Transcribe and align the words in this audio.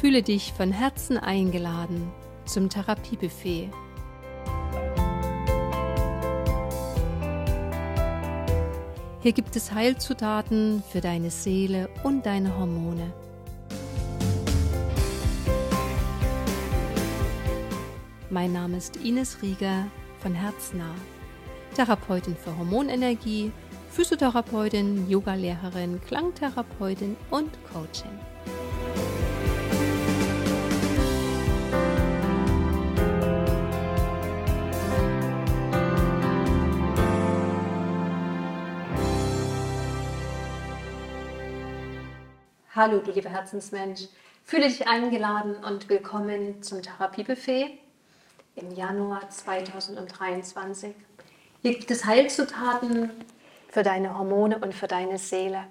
Fühle 0.00 0.22
dich 0.22 0.52
von 0.52 0.70
Herzen 0.70 1.18
eingeladen 1.18 2.12
zum 2.44 2.68
Therapiebuffet. 2.68 3.68
Hier 9.20 9.32
gibt 9.32 9.56
es 9.56 9.72
Heilzutaten 9.72 10.84
für 10.88 11.00
deine 11.00 11.32
Seele 11.32 11.88
und 12.04 12.24
deine 12.26 12.56
Hormone. 12.56 13.12
Mein 18.30 18.52
Name 18.52 18.76
ist 18.76 18.98
Ines 18.98 19.42
Rieger 19.42 19.88
von 20.20 20.32
Herznah, 20.32 20.94
Therapeutin 21.74 22.36
für 22.36 22.56
Hormonenergie, 22.56 23.50
Physiotherapeutin, 23.90 25.10
Yogalehrerin, 25.10 26.00
Klangtherapeutin 26.06 27.16
und 27.30 27.50
Coaching. 27.72 28.16
Hallo, 42.80 42.98
du 43.00 43.10
lieber 43.10 43.30
Herzensmensch. 43.30 44.02
Fühle 44.44 44.68
dich 44.68 44.86
eingeladen 44.86 45.56
und 45.68 45.88
willkommen 45.88 46.62
zum 46.62 46.80
Therapiebuffet 46.80 47.76
im 48.54 48.70
Januar 48.70 49.28
2023. 49.28 50.94
Hier 51.60 51.72
gibt 51.72 51.90
es 51.90 52.04
Heilzutaten 52.04 53.10
für 53.68 53.82
deine 53.82 54.16
Hormone 54.16 54.58
und 54.58 54.76
für 54.76 54.86
deine 54.86 55.18
Seele. 55.18 55.64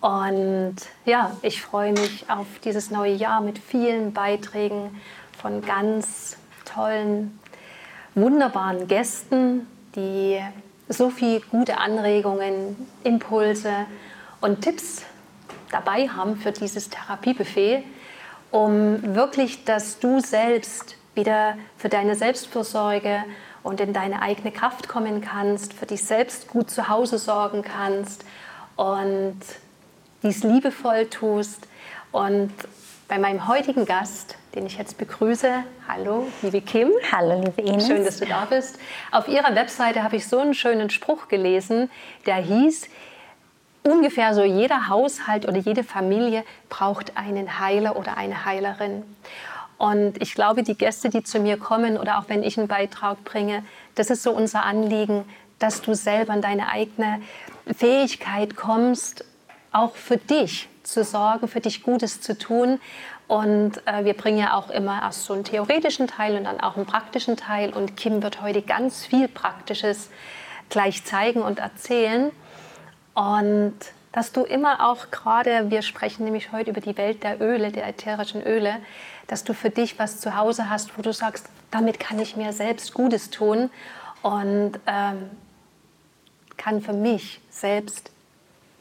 Und 0.00 0.74
ja, 1.04 1.36
ich 1.42 1.62
freue 1.62 1.92
mich 1.92 2.28
auf 2.28 2.48
dieses 2.64 2.90
neue 2.90 3.14
Jahr 3.14 3.40
mit 3.40 3.60
vielen 3.60 4.12
Beiträgen 4.12 5.00
von 5.40 5.62
ganz 5.62 6.36
tollen, 6.64 7.38
wunderbaren 8.16 8.88
Gästen, 8.88 9.68
die 9.94 10.40
so 10.88 11.10
viele 11.10 11.42
gute 11.42 11.78
Anregungen, 11.78 12.88
Impulse 13.04 13.86
und 14.40 14.62
Tipps 14.62 15.04
dabei 15.72 16.08
haben 16.08 16.36
für 16.36 16.52
dieses 16.52 16.90
Therapiebuffet, 16.90 17.82
um 18.50 19.14
wirklich, 19.14 19.64
dass 19.64 19.98
du 19.98 20.20
selbst 20.20 20.96
wieder 21.14 21.56
für 21.76 21.88
deine 21.88 22.14
Selbstfürsorge 22.14 23.24
und 23.62 23.80
in 23.80 23.92
deine 23.92 24.22
eigene 24.22 24.52
Kraft 24.52 24.88
kommen 24.88 25.20
kannst, 25.20 25.72
für 25.72 25.86
dich 25.86 26.04
selbst 26.04 26.48
gut 26.48 26.70
zu 26.70 26.88
Hause 26.88 27.18
sorgen 27.18 27.62
kannst 27.62 28.24
und 28.76 29.38
dies 30.22 30.42
liebevoll 30.42 31.06
tust. 31.06 31.66
Und 32.10 32.52
bei 33.08 33.18
meinem 33.18 33.46
heutigen 33.46 33.84
Gast, 33.84 34.36
den 34.54 34.66
ich 34.66 34.78
jetzt 34.78 34.98
begrüße, 34.98 35.64
hallo, 35.86 36.26
liebe 36.42 36.60
Kim. 36.60 36.90
Hallo, 37.10 37.42
liebe 37.42 37.62
Ines. 37.62 37.86
Schön, 37.86 38.04
dass 38.04 38.18
du 38.18 38.26
da 38.26 38.46
bist. 38.46 38.78
Auf 39.10 39.28
ihrer 39.28 39.54
Webseite 39.54 40.02
habe 40.02 40.16
ich 40.16 40.26
so 40.26 40.38
einen 40.38 40.54
schönen 40.54 40.90
Spruch 40.90 41.28
gelesen, 41.28 41.90
der 42.26 42.36
hieß, 42.36 42.88
ungefähr 43.82 44.34
so 44.34 44.42
jeder 44.42 44.88
Haushalt 44.88 45.46
oder 45.46 45.58
jede 45.58 45.84
Familie 45.84 46.44
braucht 46.68 47.16
einen 47.16 47.58
Heiler 47.58 47.96
oder 47.96 48.16
eine 48.16 48.44
Heilerin. 48.44 49.02
Und 49.78 50.22
ich 50.22 50.34
glaube, 50.34 50.62
die 50.62 50.76
Gäste, 50.76 51.10
die 51.10 51.24
zu 51.24 51.40
mir 51.40 51.56
kommen 51.56 51.96
oder 51.96 52.18
auch 52.18 52.28
wenn 52.28 52.42
ich 52.44 52.56
einen 52.56 52.68
Beitrag 52.68 53.24
bringe, 53.24 53.64
das 53.96 54.10
ist 54.10 54.22
so 54.22 54.30
unser 54.30 54.64
Anliegen, 54.64 55.24
dass 55.58 55.82
du 55.82 55.94
selber 55.94 56.34
in 56.34 56.40
deine 56.40 56.68
eigene 56.68 57.20
Fähigkeit 57.76 58.56
kommst, 58.56 59.24
auch 59.72 59.96
für 59.96 60.18
dich 60.18 60.68
zu 60.82 61.04
sorgen, 61.04 61.48
für 61.48 61.60
dich 61.60 61.82
Gutes 61.82 62.20
zu 62.20 62.38
tun. 62.38 62.80
Und 63.28 63.84
äh, 63.86 64.04
wir 64.04 64.14
bringen 64.14 64.38
ja 64.38 64.54
auch 64.54 64.70
immer 64.70 65.00
erst 65.02 65.24
so 65.24 65.32
einen 65.32 65.44
theoretischen 65.44 66.06
Teil 66.06 66.36
und 66.36 66.44
dann 66.44 66.60
auch 66.60 66.76
einen 66.76 66.86
praktischen 66.86 67.36
Teil. 67.36 67.72
Und 67.72 67.96
Kim 67.96 68.22
wird 68.22 68.42
heute 68.42 68.62
ganz 68.62 69.06
viel 69.06 69.28
Praktisches 69.28 70.10
gleich 70.68 71.04
zeigen 71.04 71.42
und 71.42 71.58
erzählen. 71.58 72.30
Und 73.14 73.74
dass 74.12 74.32
du 74.32 74.42
immer 74.42 74.90
auch 74.90 75.10
gerade, 75.10 75.70
wir 75.70 75.82
sprechen 75.82 76.24
nämlich 76.24 76.52
heute 76.52 76.70
über 76.70 76.80
die 76.80 76.96
Welt 76.96 77.22
der 77.22 77.40
Öle, 77.40 77.72
der 77.72 77.88
ätherischen 77.88 78.42
Öle, 78.42 78.76
dass 79.26 79.44
du 79.44 79.54
für 79.54 79.70
dich 79.70 79.98
was 79.98 80.20
zu 80.20 80.36
Hause 80.36 80.68
hast, 80.68 80.96
wo 80.98 81.02
du 81.02 81.12
sagst, 81.12 81.48
damit 81.70 81.98
kann 81.98 82.18
ich 82.18 82.36
mir 82.36 82.52
selbst 82.52 82.92
Gutes 82.92 83.30
tun 83.30 83.70
und 84.22 84.72
ähm, 84.86 85.30
kann 86.58 86.82
für 86.82 86.92
mich 86.92 87.40
selbst 87.50 88.10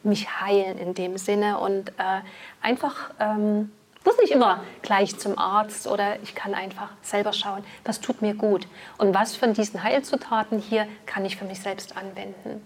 mich 0.03 0.41
heilen 0.41 0.77
in 0.77 0.93
dem 0.93 1.17
Sinne 1.17 1.59
und 1.59 1.89
äh, 1.91 2.21
einfach 2.61 3.11
ähm, 3.19 3.71
muss 4.03 4.17
nicht 4.17 4.31
immer 4.31 4.63
gleich 4.81 5.17
zum 5.17 5.37
Arzt 5.37 5.87
oder 5.87 6.19
ich 6.21 6.35
kann 6.35 6.53
einfach 6.53 6.89
selber 7.01 7.33
schauen, 7.33 7.63
was 7.85 8.01
tut 8.01 8.21
mir 8.21 8.33
gut 8.33 8.67
und 8.97 9.13
was 9.13 9.35
von 9.35 9.53
diesen 9.53 9.83
Heilzutaten 9.83 10.59
hier 10.59 10.87
kann 11.05 11.23
ich 11.23 11.37
für 11.37 11.45
mich 11.45 11.59
selbst 11.59 11.95
anwenden. 11.95 12.61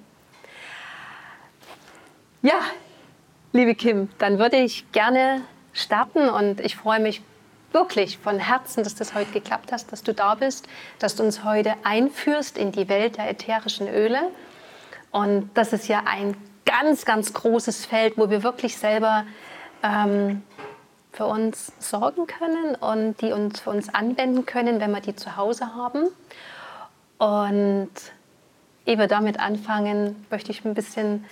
Ja, 2.46 2.60
liebe 3.54 3.74
Kim, 3.74 4.08
dann 4.20 4.38
würde 4.38 4.58
ich 4.58 4.92
gerne 4.92 5.42
starten 5.74 6.30
und 6.30 6.60
ich 6.60 6.76
freue 6.76 7.00
mich 7.00 7.24
wirklich 7.72 8.20
von 8.20 8.38
Herzen, 8.38 8.84
dass 8.84 8.94
das 8.94 9.16
heute 9.16 9.32
geklappt 9.32 9.72
hat, 9.72 9.92
dass 9.92 10.04
du 10.04 10.14
da 10.14 10.36
bist, 10.36 10.68
dass 11.00 11.16
du 11.16 11.24
uns 11.24 11.44
heute 11.44 11.74
einführst 11.82 12.60
in 12.60 12.72
die 12.72 12.88
Welt 12.88 13.18
der 13.18 13.32
ätherischen 13.32 13.88
Öle. 13.88 14.30
Und 15.10 15.50
das 15.56 15.74
ist 15.74 15.88
ja 15.88 16.04
ein 16.06 16.38
ganz, 16.68 17.04
ganz 17.06 17.34
großes 17.34 17.88
Feld, 17.88 18.16
wo 18.16 18.30
wir 18.30 18.44
wirklich 18.44 18.78
selber 18.78 19.26
ähm, 19.82 20.44
für 21.14 21.26
uns 21.26 21.72
sorgen 21.80 22.28
können 22.28 22.76
und 22.76 23.22
die 23.22 23.32
uns 23.32 23.60
für 23.60 23.72
uns 23.72 23.92
anwenden 23.92 24.46
können, 24.46 24.80
wenn 24.80 24.92
wir 24.92 25.02
die 25.02 25.16
zu 25.16 25.36
Hause 25.36 25.74
haben. 25.74 26.10
Und 27.18 27.90
ehe 28.86 29.00
wir 29.00 29.08
damit 29.08 29.40
anfangen, 29.40 30.28
möchte 30.30 30.52
ich 30.52 30.64
ein 30.64 30.76
bisschen 30.76 31.26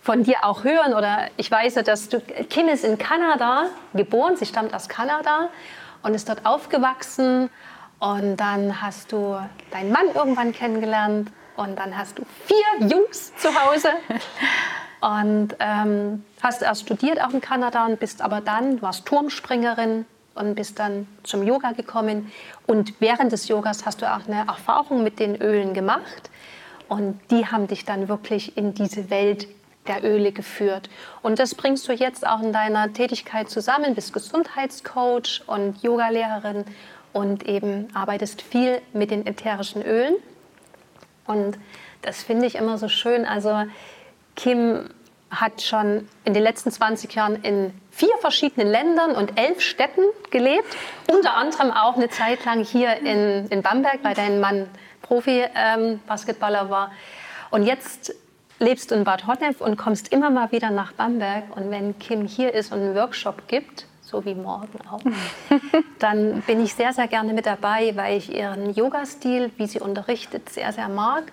von 0.00 0.22
dir 0.22 0.44
auch 0.44 0.64
hören. 0.64 0.94
Oder 0.94 1.28
ich 1.36 1.50
weiß 1.50 1.76
ja, 1.76 1.82
dass 1.82 2.08
du, 2.08 2.20
Kim 2.20 2.68
ist 2.68 2.84
in 2.84 2.98
Kanada 2.98 3.66
geboren, 3.94 4.36
sie 4.36 4.46
stammt 4.46 4.74
aus 4.74 4.88
Kanada 4.88 5.48
und 6.02 6.14
ist 6.14 6.28
dort 6.28 6.46
aufgewachsen. 6.46 7.50
Und 7.98 8.36
dann 8.38 8.80
hast 8.80 9.12
du 9.12 9.38
deinen 9.70 9.92
Mann 9.92 10.06
irgendwann 10.14 10.52
kennengelernt. 10.52 11.30
Und 11.56 11.78
dann 11.78 11.96
hast 11.96 12.18
du 12.18 12.22
vier 12.46 12.88
Jungs 12.88 13.34
zu 13.36 13.48
Hause. 13.48 13.90
Und 15.00 15.56
ähm, 15.60 16.24
hast 16.42 16.62
erst 16.62 16.82
studiert 16.82 17.22
auch 17.22 17.30
in 17.30 17.40
Kanada 17.40 17.86
und 17.86 17.98
bist 17.98 18.20
aber 18.20 18.42
dann, 18.42 18.76
du 18.76 18.82
warst 18.82 19.06
Turmspringerin 19.06 20.04
und 20.34 20.54
bist 20.54 20.78
dann 20.78 21.06
zum 21.22 21.42
Yoga 21.42 21.72
gekommen. 21.72 22.30
Und 22.66 23.00
während 23.00 23.32
des 23.32 23.48
Yogas 23.48 23.86
hast 23.86 24.02
du 24.02 24.12
auch 24.12 24.26
eine 24.26 24.46
Erfahrung 24.46 25.02
mit 25.02 25.18
den 25.18 25.40
Ölen 25.40 25.72
gemacht. 25.72 26.30
Und 26.88 27.18
die 27.30 27.46
haben 27.46 27.66
dich 27.66 27.84
dann 27.84 28.08
wirklich 28.08 28.56
in 28.56 28.74
diese 28.74 29.08
Welt 29.10 29.48
der 29.90 30.04
Öle 30.04 30.32
geführt. 30.32 30.88
Und 31.22 31.38
das 31.38 31.54
bringst 31.54 31.88
du 31.88 31.92
jetzt 31.92 32.26
auch 32.26 32.40
in 32.40 32.52
deiner 32.52 32.92
Tätigkeit 32.92 33.50
zusammen, 33.50 33.94
bist 33.94 34.12
Gesundheitscoach 34.12 35.42
und 35.46 35.82
Yogalehrerin 35.82 36.64
und 37.12 37.48
eben 37.48 37.88
arbeitest 37.94 38.40
viel 38.40 38.80
mit 38.92 39.10
den 39.10 39.26
ätherischen 39.26 39.82
Ölen. 39.82 40.14
Und 41.26 41.58
das 42.02 42.22
finde 42.22 42.46
ich 42.46 42.54
immer 42.54 42.78
so 42.78 42.88
schön. 42.88 43.24
Also 43.24 43.64
Kim 44.36 44.90
hat 45.30 45.62
schon 45.62 46.08
in 46.24 46.34
den 46.34 46.42
letzten 46.42 46.70
20 46.70 47.12
Jahren 47.14 47.42
in 47.42 47.72
vier 47.90 48.16
verschiedenen 48.20 48.68
Ländern 48.68 49.12
und 49.12 49.38
elf 49.38 49.60
Städten 49.60 50.02
gelebt. 50.30 50.76
Unter 51.12 51.34
anderem 51.34 51.70
auch 51.72 51.96
eine 51.96 52.08
Zeit 52.08 52.44
lang 52.44 52.64
hier 52.64 52.96
in, 52.96 53.48
in 53.48 53.62
Bamberg, 53.62 54.00
weil 54.02 54.14
dein 54.14 54.40
Mann 54.40 54.68
Profi-Basketballer 55.02 56.62
ähm, 56.62 56.70
war. 56.70 56.92
Und 57.50 57.64
jetzt 57.64 58.14
lebst 58.60 58.90
du 58.90 58.94
in 58.94 59.04
Bad 59.04 59.26
Honnef 59.26 59.60
und 59.60 59.76
kommst 59.76 60.12
immer 60.12 60.30
mal 60.30 60.52
wieder 60.52 60.70
nach 60.70 60.92
Bamberg. 60.92 61.56
Und 61.56 61.70
wenn 61.70 61.98
Kim 61.98 62.26
hier 62.26 62.54
ist 62.54 62.72
und 62.72 62.80
einen 62.80 62.94
Workshop 62.94 63.48
gibt, 63.48 63.86
so 64.02 64.24
wie 64.24 64.34
morgen 64.34 64.78
auch, 64.90 65.00
dann 65.98 66.42
bin 66.42 66.62
ich 66.62 66.74
sehr, 66.74 66.92
sehr 66.92 67.08
gerne 67.08 67.32
mit 67.32 67.46
dabei, 67.46 67.96
weil 67.96 68.18
ich 68.18 68.34
ihren 68.34 68.72
Yoga-Stil, 68.72 69.50
wie 69.56 69.66
sie 69.66 69.80
unterrichtet, 69.80 70.48
sehr, 70.50 70.72
sehr 70.72 70.88
mag. 70.88 71.32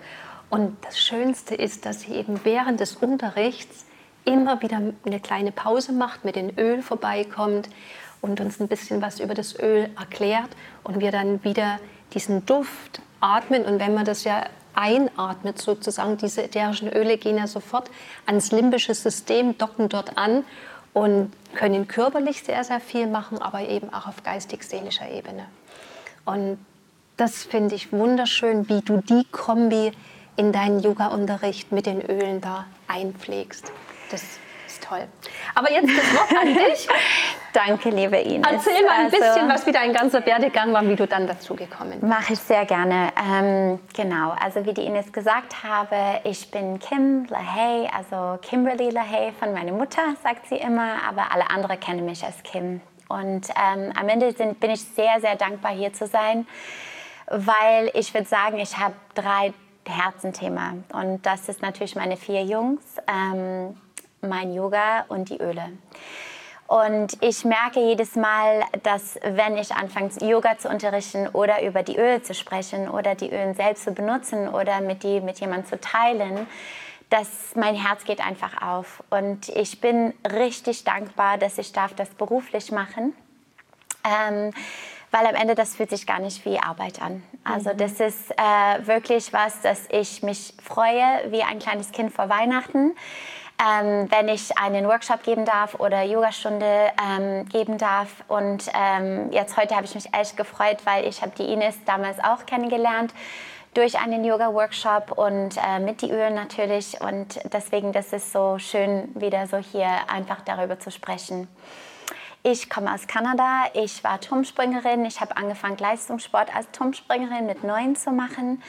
Und 0.50 0.78
das 0.86 0.98
Schönste 1.00 1.54
ist, 1.54 1.86
dass 1.86 2.02
sie 2.02 2.14
eben 2.14 2.40
während 2.46 2.80
des 2.80 2.96
Unterrichts 2.96 3.86
immer 4.24 4.62
wieder 4.62 4.82
eine 5.06 5.20
kleine 5.20 5.52
Pause 5.52 5.92
macht, 5.92 6.24
mit 6.24 6.36
dem 6.36 6.52
Öl 6.58 6.82
vorbeikommt 6.82 7.70
und 8.22 8.40
uns 8.40 8.60
ein 8.60 8.68
bisschen 8.68 9.02
was 9.02 9.20
über 9.20 9.34
das 9.34 9.58
Öl 9.60 9.90
erklärt 10.00 10.50
und 10.84 11.02
wir 11.02 11.12
dann 11.12 11.44
wieder 11.44 11.80
diesen 12.14 12.46
Duft 12.46 13.02
atmen. 13.20 13.66
Und 13.66 13.80
wenn 13.80 13.94
man 13.94 14.06
das 14.06 14.24
ja 14.24 14.46
einatmet, 14.78 15.60
sozusagen, 15.60 16.18
diese 16.18 16.44
ätherischen 16.44 16.88
Öle 16.94 17.18
gehen 17.18 17.38
ja 17.38 17.48
sofort 17.48 17.90
ans 18.26 18.52
limbische 18.52 18.94
System, 18.94 19.58
docken 19.58 19.90
dort 19.90 20.18
an 20.18 20.46
und 20.94 21.32
können 21.56 21.88
körperlich 21.88 22.44
sehr, 22.44 22.64
sehr 22.64 22.80
viel 22.80 23.08
machen, 23.08 23.40
aber 23.40 23.62
eben 23.68 23.94
auch 23.94 24.08
auf 24.08 24.24
geistig-seelischer 24.24 25.10
Ebene. 25.10 25.46
Und 26.26 26.60
das 27.18 27.44
finde 27.44 27.76
ich 27.76 27.92
wunderschön, 27.92 28.70
wie 28.70 28.82
du 28.82 29.02
die 29.02 29.26
Kombi 29.32 29.92
in 30.36 30.52
deinen 30.52 30.80
Yoga-Unterricht 30.80 31.72
mit 31.72 31.88
den 31.88 32.02
Ölen 32.02 32.42
da 32.42 32.66
einpflegst. 32.88 33.72
Das 34.12 34.22
ist 34.68 34.84
toll. 34.84 35.08
Aber 35.56 35.72
jetzt 35.72 35.90
das 35.90 36.14
Wort 36.14 36.32
an 36.40 36.54
dich. 36.54 36.88
Danke, 37.58 37.90
liebe 37.90 38.18
Ines. 38.18 38.48
Erzähl 38.52 38.86
mal 38.86 38.92
ein 38.92 39.06
also, 39.06 39.18
bisschen, 39.18 39.50
was 39.50 39.66
wie 39.66 39.72
dein 39.72 39.92
ganzer 39.92 40.24
Werdegang 40.24 40.74
war, 40.74 40.88
wie 40.88 40.96
du 40.96 41.08
dann 41.08 41.26
dazu 41.26 41.56
gekommen 41.56 41.94
bist. 42.00 42.04
Mache 42.04 42.34
ich 42.34 42.40
sehr 42.40 42.66
gerne. 42.66 43.10
Ähm, 43.18 43.80
genau, 43.96 44.36
also 44.40 44.64
wie 44.64 44.76
die 44.76 44.86
Ines 44.86 45.12
gesagt 45.12 45.64
habe, 45.64 46.22
ich 46.24 46.52
bin 46.52 46.78
Kim 46.78 47.26
LaHaye, 47.26 47.90
also 47.98 48.38
Kimberly 48.44 48.92
LaHaye 48.92 49.32
von 49.40 49.54
meiner 49.54 49.72
Mutter, 49.72 50.02
sagt 50.22 50.46
sie 50.46 50.58
immer, 50.58 50.98
aber 51.10 51.32
alle 51.32 51.50
anderen 51.50 51.80
kennen 51.80 52.06
mich 52.06 52.24
als 52.24 52.44
Kim. 52.44 52.80
Und 53.10 53.48
ähm, 53.50 53.92
am 54.00 54.08
Ende 54.08 54.32
sind, 54.34 54.60
bin 54.60 54.70
ich 54.70 54.84
sehr, 54.84 55.20
sehr 55.20 55.36
dankbar, 55.36 55.72
hier 55.72 55.92
zu 55.94 56.06
sein, 56.06 56.46
weil 57.26 57.90
ich 57.96 58.14
würde 58.14 58.28
sagen, 58.28 58.60
ich 58.60 58.78
habe 58.78 58.94
drei 59.16 59.52
Herzenthema. 59.88 60.76
Und 60.94 61.26
das 61.26 61.50
ist 61.50 61.64
natürlich 61.64 61.96
meine 61.96 62.18
vier 62.18 62.44
Jungs, 62.44 62.84
ähm, 63.08 63.76
mein 64.22 64.54
Yoga 64.54 65.06
und 65.08 65.30
die 65.32 65.42
Öle. 65.42 65.72
Und 66.68 67.18
ich 67.24 67.46
merke 67.46 67.80
jedes 67.80 68.16
Mal, 68.16 68.64
dass 68.84 69.18
wenn 69.24 69.58
ich 69.58 69.74
anfange, 69.74 70.10
Yoga 70.22 70.58
zu 70.58 70.68
unterrichten 70.68 71.30
oder 71.30 71.64
über 71.64 71.82
die 71.82 71.98
Öle 71.98 72.22
zu 72.22 72.34
sprechen 72.34 72.90
oder 72.90 73.16
die 73.16 73.32
Öle 73.32 73.54
selbst 73.54 73.86
zu 73.86 73.94
benutzen 73.94 74.50
oder 74.50 74.82
mit 74.82 75.04
die 75.04 75.22
mit 75.22 75.40
jemandem 75.40 75.66
zu 75.66 75.80
teilen, 75.80 76.46
dass 77.10 77.56
mein 77.56 77.76
Herz 77.76 78.04
geht 78.04 78.20
einfach 78.20 78.62
auf. 78.62 79.02
Und 79.10 79.48
ich 79.48 79.80
bin 79.80 80.14
richtig 80.30 80.84
dankbar, 80.84 81.38
dass 81.38 81.58
ich 81.58 81.72
darf 81.72 81.94
das 81.94 82.10
beruflich 82.10 82.70
machen. 82.74 83.16
Ähm, 84.04 84.52
weil 85.12 85.26
am 85.26 85.36
Ende 85.36 85.56
das 85.56 85.76
fühlt 85.76 85.90
sich 85.90 86.06
gar 86.06 86.20
nicht 86.20 86.44
wie 86.44 86.60
Arbeit 86.60 87.02
an. 87.02 87.24
Also 87.46 87.72
mhm. 87.72 87.78
das 87.78 87.94
ist 87.94 88.32
äh, 88.32 88.86
wirklich 88.86 89.32
was, 89.32 89.62
dass 89.62 89.88
ich 89.90 90.22
mich 90.22 90.54
freue 90.62 91.32
wie 91.32 91.44
ein 91.44 91.60
kleines 91.60 91.94
Kind 91.94 92.14
vor 92.14 92.28
Weihnachten 92.28 92.94
ähm, 93.60 94.08
wenn 94.12 94.28
ich 94.28 94.58
einen 94.58 94.88
Workshop 94.88 95.24
geben 95.24 95.46
darf 95.46 95.76
oder 95.80 96.04
Yogastunde 96.04 96.92
ähm, 97.04 97.48
geben 97.50 97.78
darf. 97.78 98.24
Und 98.28 98.70
ähm, 98.74 99.32
jetzt 99.32 99.58
heute 99.58 99.76
habe 99.76 99.86
ich 99.86 99.96
mich 99.96 100.14
echt 100.14 100.38
gefreut, 100.38 100.78
weil 100.86 101.08
ich 101.08 101.22
habe 101.22 101.32
die 101.38 101.52
Ines 101.52 101.76
damals 101.86 102.20
auch 102.20 102.46
kennengelernt 102.46 103.14
durch 103.74 104.00
einen 104.00 104.24
Yoga-Workshop 104.24 105.12
und 105.12 105.56
äh, 105.58 105.80
mit 105.80 106.02
die 106.02 106.12
Ölen 106.12 106.34
natürlich. 106.34 107.00
Und 107.02 107.40
deswegen, 107.52 107.94
das 107.94 108.14
ist 108.14 108.32
so 108.32 108.58
schön, 108.60 109.10
wieder 109.14 109.46
so 109.48 109.58
hier 109.58 109.88
einfach 110.08 110.42
darüber 110.42 110.80
zu 110.80 110.92
sprechen. 110.92 111.48
Ich 112.44 112.70
komme 112.70 112.94
aus 112.94 113.08
Kanada, 113.08 113.66
ich 113.74 114.04
war 114.04 114.22
Turmspringerin, 114.22 115.04
ich 115.06 115.20
habe 115.20 115.36
angefangen 115.36 115.78
Leistungssport 115.78 116.56
als 116.56 116.70
Turmspringerin 116.72 117.46
mit 117.46 117.64
neun 117.64 117.96
zu 117.96 118.12
machen. 118.12 118.64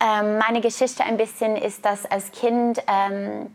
Ähm, 0.00 0.38
meine 0.38 0.60
Geschichte 0.60 1.04
ein 1.04 1.18
bisschen 1.18 1.56
ist, 1.56 1.84
dass 1.84 2.04
als 2.04 2.32
Kind 2.32 2.82
ähm, 2.88 3.50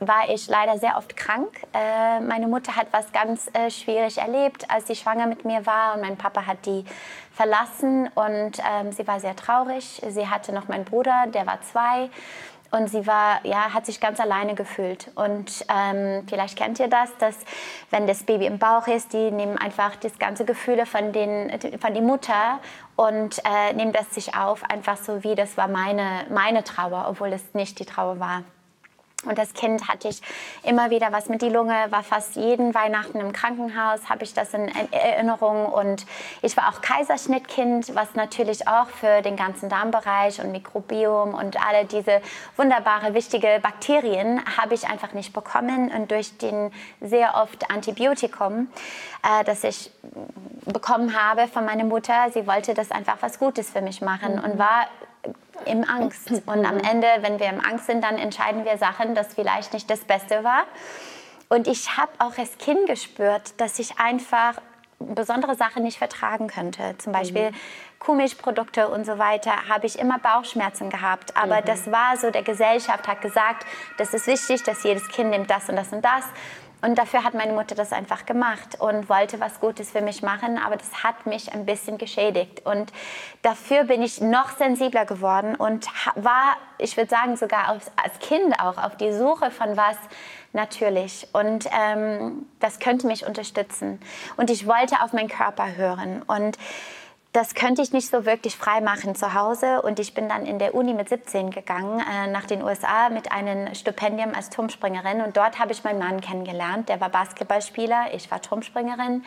war 0.00 0.28
ich 0.28 0.48
leider 0.48 0.78
sehr 0.78 0.96
oft 0.96 1.16
krank. 1.16 1.48
Äh, 1.72 2.20
meine 2.20 2.46
Mutter 2.46 2.76
hat 2.76 2.88
was 2.92 3.10
ganz 3.12 3.50
äh, 3.52 3.70
schwierig 3.70 4.18
erlebt, 4.18 4.70
als 4.70 4.86
sie 4.86 4.94
schwanger 4.94 5.26
mit 5.26 5.44
mir 5.44 5.66
war 5.66 5.94
und 5.94 6.02
mein 6.02 6.16
Papa 6.16 6.46
hat 6.46 6.66
die 6.66 6.84
verlassen 7.32 8.08
und 8.14 8.58
ähm, 8.58 8.92
sie 8.92 9.06
war 9.06 9.20
sehr 9.20 9.36
traurig. 9.36 10.02
Sie 10.08 10.28
hatte 10.28 10.52
noch 10.52 10.68
meinen 10.68 10.84
Bruder, 10.84 11.26
der 11.32 11.46
war 11.46 11.60
zwei 11.62 12.10
und 12.70 12.88
sie 12.88 13.06
war, 13.06 13.44
ja, 13.44 13.72
hat 13.72 13.86
sich 13.86 14.00
ganz 14.00 14.20
alleine 14.20 14.54
gefühlt. 14.54 15.10
Und 15.14 15.64
ähm, 15.74 16.24
vielleicht 16.28 16.58
kennt 16.58 16.78
ihr 16.78 16.88
das, 16.88 17.16
dass 17.18 17.34
wenn 17.90 18.06
das 18.06 18.24
Baby 18.24 18.46
im 18.46 18.58
Bauch 18.58 18.86
ist, 18.86 19.12
die 19.12 19.30
nehmen 19.30 19.56
einfach 19.56 19.96
das 19.96 20.18
ganze 20.18 20.44
Gefühle 20.44 20.84
von, 20.84 21.12
den, 21.12 21.50
von 21.80 21.94
der 21.94 22.02
Mutter 22.02 22.60
und 22.96 23.38
äh, 23.38 23.72
nehmen 23.72 23.92
das 23.92 24.14
sich 24.14 24.36
auf, 24.36 24.62
einfach 24.64 24.98
so 24.98 25.24
wie 25.24 25.34
das 25.34 25.56
war 25.56 25.68
meine, 25.68 26.26
meine 26.30 26.62
Trauer, 26.62 27.06
obwohl 27.08 27.32
es 27.32 27.54
nicht 27.54 27.78
die 27.78 27.86
Trauer 27.86 28.20
war. 28.20 28.42
Und 29.24 29.36
als 29.36 29.52
Kind 29.52 29.88
hatte 29.88 30.06
ich 30.06 30.22
immer 30.62 30.90
wieder 30.90 31.10
was 31.10 31.28
mit 31.28 31.42
die 31.42 31.48
Lunge, 31.48 31.74
war 31.90 32.04
fast 32.04 32.36
jeden 32.36 32.72
Weihnachten 32.72 33.18
im 33.18 33.32
Krankenhaus, 33.32 34.08
habe 34.08 34.22
ich 34.22 34.32
das 34.32 34.54
in 34.54 34.68
Erinnerung. 34.92 35.66
Und 35.66 36.06
ich 36.40 36.56
war 36.56 36.68
auch 36.68 36.80
Kaiserschnittkind, 36.80 37.96
was 37.96 38.14
natürlich 38.14 38.68
auch 38.68 38.86
für 38.88 39.20
den 39.22 39.34
ganzen 39.34 39.68
Darmbereich 39.68 40.40
und 40.40 40.52
Mikrobiom 40.52 41.34
und 41.34 41.56
alle 41.66 41.84
diese 41.84 42.22
wunderbare, 42.56 43.12
wichtige 43.12 43.58
Bakterien 43.60 44.40
habe 44.56 44.74
ich 44.74 44.86
einfach 44.86 45.12
nicht 45.14 45.32
bekommen. 45.32 45.90
Und 45.90 46.12
durch 46.12 46.38
den 46.38 46.70
sehr 47.00 47.34
oft 47.34 47.72
Antibiotikum, 47.72 48.68
äh, 49.24 49.42
das 49.42 49.64
ich 49.64 49.90
bekommen 50.64 51.20
habe 51.20 51.48
von 51.48 51.64
meiner 51.64 51.84
Mutter, 51.84 52.30
sie 52.32 52.46
wollte 52.46 52.72
das 52.72 52.92
einfach 52.92 53.16
was 53.20 53.40
Gutes 53.40 53.70
für 53.70 53.82
mich 53.82 54.00
machen 54.00 54.36
mhm. 54.36 54.44
und 54.44 54.58
war 54.60 54.86
im 55.66 55.84
Angst. 55.84 56.30
Und 56.46 56.64
am 56.64 56.78
Ende, 56.78 57.06
wenn 57.20 57.38
wir 57.38 57.48
im 57.48 57.60
Angst 57.60 57.86
sind, 57.86 58.02
dann 58.02 58.16
entscheiden 58.18 58.64
wir 58.64 58.78
Sachen, 58.78 59.14
das 59.14 59.34
vielleicht 59.34 59.72
nicht 59.72 59.90
das 59.90 60.00
Beste 60.00 60.44
war. 60.44 60.64
Und 61.48 61.66
ich 61.66 61.96
habe 61.96 62.12
auch 62.18 62.36
als 62.36 62.58
Kind 62.58 62.86
gespürt, 62.86 63.58
dass 63.58 63.78
ich 63.78 63.98
einfach 63.98 64.60
besondere 64.98 65.54
Sachen 65.54 65.84
nicht 65.84 65.98
vertragen 65.98 66.48
könnte. 66.48 66.96
Zum 66.98 67.12
Beispiel 67.12 67.50
mhm. 67.50 67.56
Kuhmilchprodukte 68.00 68.88
und 68.88 69.04
so 69.04 69.18
weiter, 69.18 69.68
habe 69.68 69.86
ich 69.86 69.98
immer 69.98 70.18
Bauchschmerzen 70.18 70.90
gehabt. 70.90 71.36
Aber 71.36 71.60
mhm. 71.60 71.64
das 71.66 71.90
war 71.90 72.16
so, 72.16 72.30
der 72.30 72.42
Gesellschaft 72.42 73.06
hat 73.06 73.20
gesagt, 73.20 73.64
das 73.96 74.14
ist 74.14 74.26
wichtig, 74.26 74.62
dass 74.64 74.82
jedes 74.82 75.08
Kind 75.08 75.30
nimmt 75.30 75.50
das 75.50 75.68
und 75.68 75.76
das 75.76 75.92
und 75.92 76.04
das. 76.04 76.24
Und 76.80 76.96
dafür 76.96 77.24
hat 77.24 77.34
meine 77.34 77.52
Mutter 77.52 77.74
das 77.74 77.92
einfach 77.92 78.24
gemacht 78.24 78.80
und 78.80 79.08
wollte 79.08 79.40
was 79.40 79.60
Gutes 79.60 79.90
für 79.90 80.00
mich 80.00 80.22
machen, 80.22 80.58
aber 80.58 80.76
das 80.76 81.02
hat 81.02 81.26
mich 81.26 81.52
ein 81.52 81.66
bisschen 81.66 81.98
geschädigt. 81.98 82.64
Und 82.64 82.92
dafür 83.42 83.84
bin 83.84 84.02
ich 84.02 84.20
noch 84.20 84.50
sensibler 84.50 85.04
geworden 85.04 85.56
und 85.56 85.88
war, 86.14 86.56
ich 86.78 86.96
würde 86.96 87.10
sagen, 87.10 87.36
sogar 87.36 87.68
als 87.68 88.18
Kind 88.20 88.60
auch 88.60 88.78
auf 88.78 88.96
die 88.96 89.12
Suche 89.12 89.50
von 89.50 89.76
was 89.76 89.96
natürlich. 90.52 91.26
Und 91.32 91.66
ähm, 91.72 92.46
das 92.60 92.78
könnte 92.78 93.06
mich 93.06 93.26
unterstützen. 93.26 94.00
Und 94.36 94.50
ich 94.50 94.66
wollte 94.66 95.02
auf 95.02 95.12
meinen 95.12 95.28
Körper 95.28 95.76
hören. 95.76 96.22
Und 96.22 96.58
das 97.32 97.54
könnte 97.54 97.82
ich 97.82 97.92
nicht 97.92 98.08
so 98.08 98.24
wirklich 98.24 98.56
frei 98.56 98.80
machen 98.80 99.14
zu 99.14 99.34
Hause. 99.34 99.82
Und 99.82 100.00
ich 100.00 100.14
bin 100.14 100.28
dann 100.28 100.46
in 100.46 100.58
der 100.58 100.74
Uni 100.74 100.94
mit 100.94 101.08
17 101.08 101.50
gegangen, 101.50 102.00
äh, 102.00 102.26
nach 102.26 102.46
den 102.46 102.62
USA 102.62 103.10
mit 103.10 103.30
einem 103.32 103.74
Stipendium 103.74 104.34
als 104.34 104.50
Turmspringerin. 104.50 105.20
Und 105.20 105.36
dort 105.36 105.58
habe 105.58 105.72
ich 105.72 105.84
meinen 105.84 105.98
Mann 105.98 106.20
kennengelernt. 106.20 106.88
Der 106.88 107.00
war 107.00 107.10
Basketballspieler, 107.10 108.14
ich 108.14 108.30
war 108.30 108.40
Turmspringerin. 108.40 109.24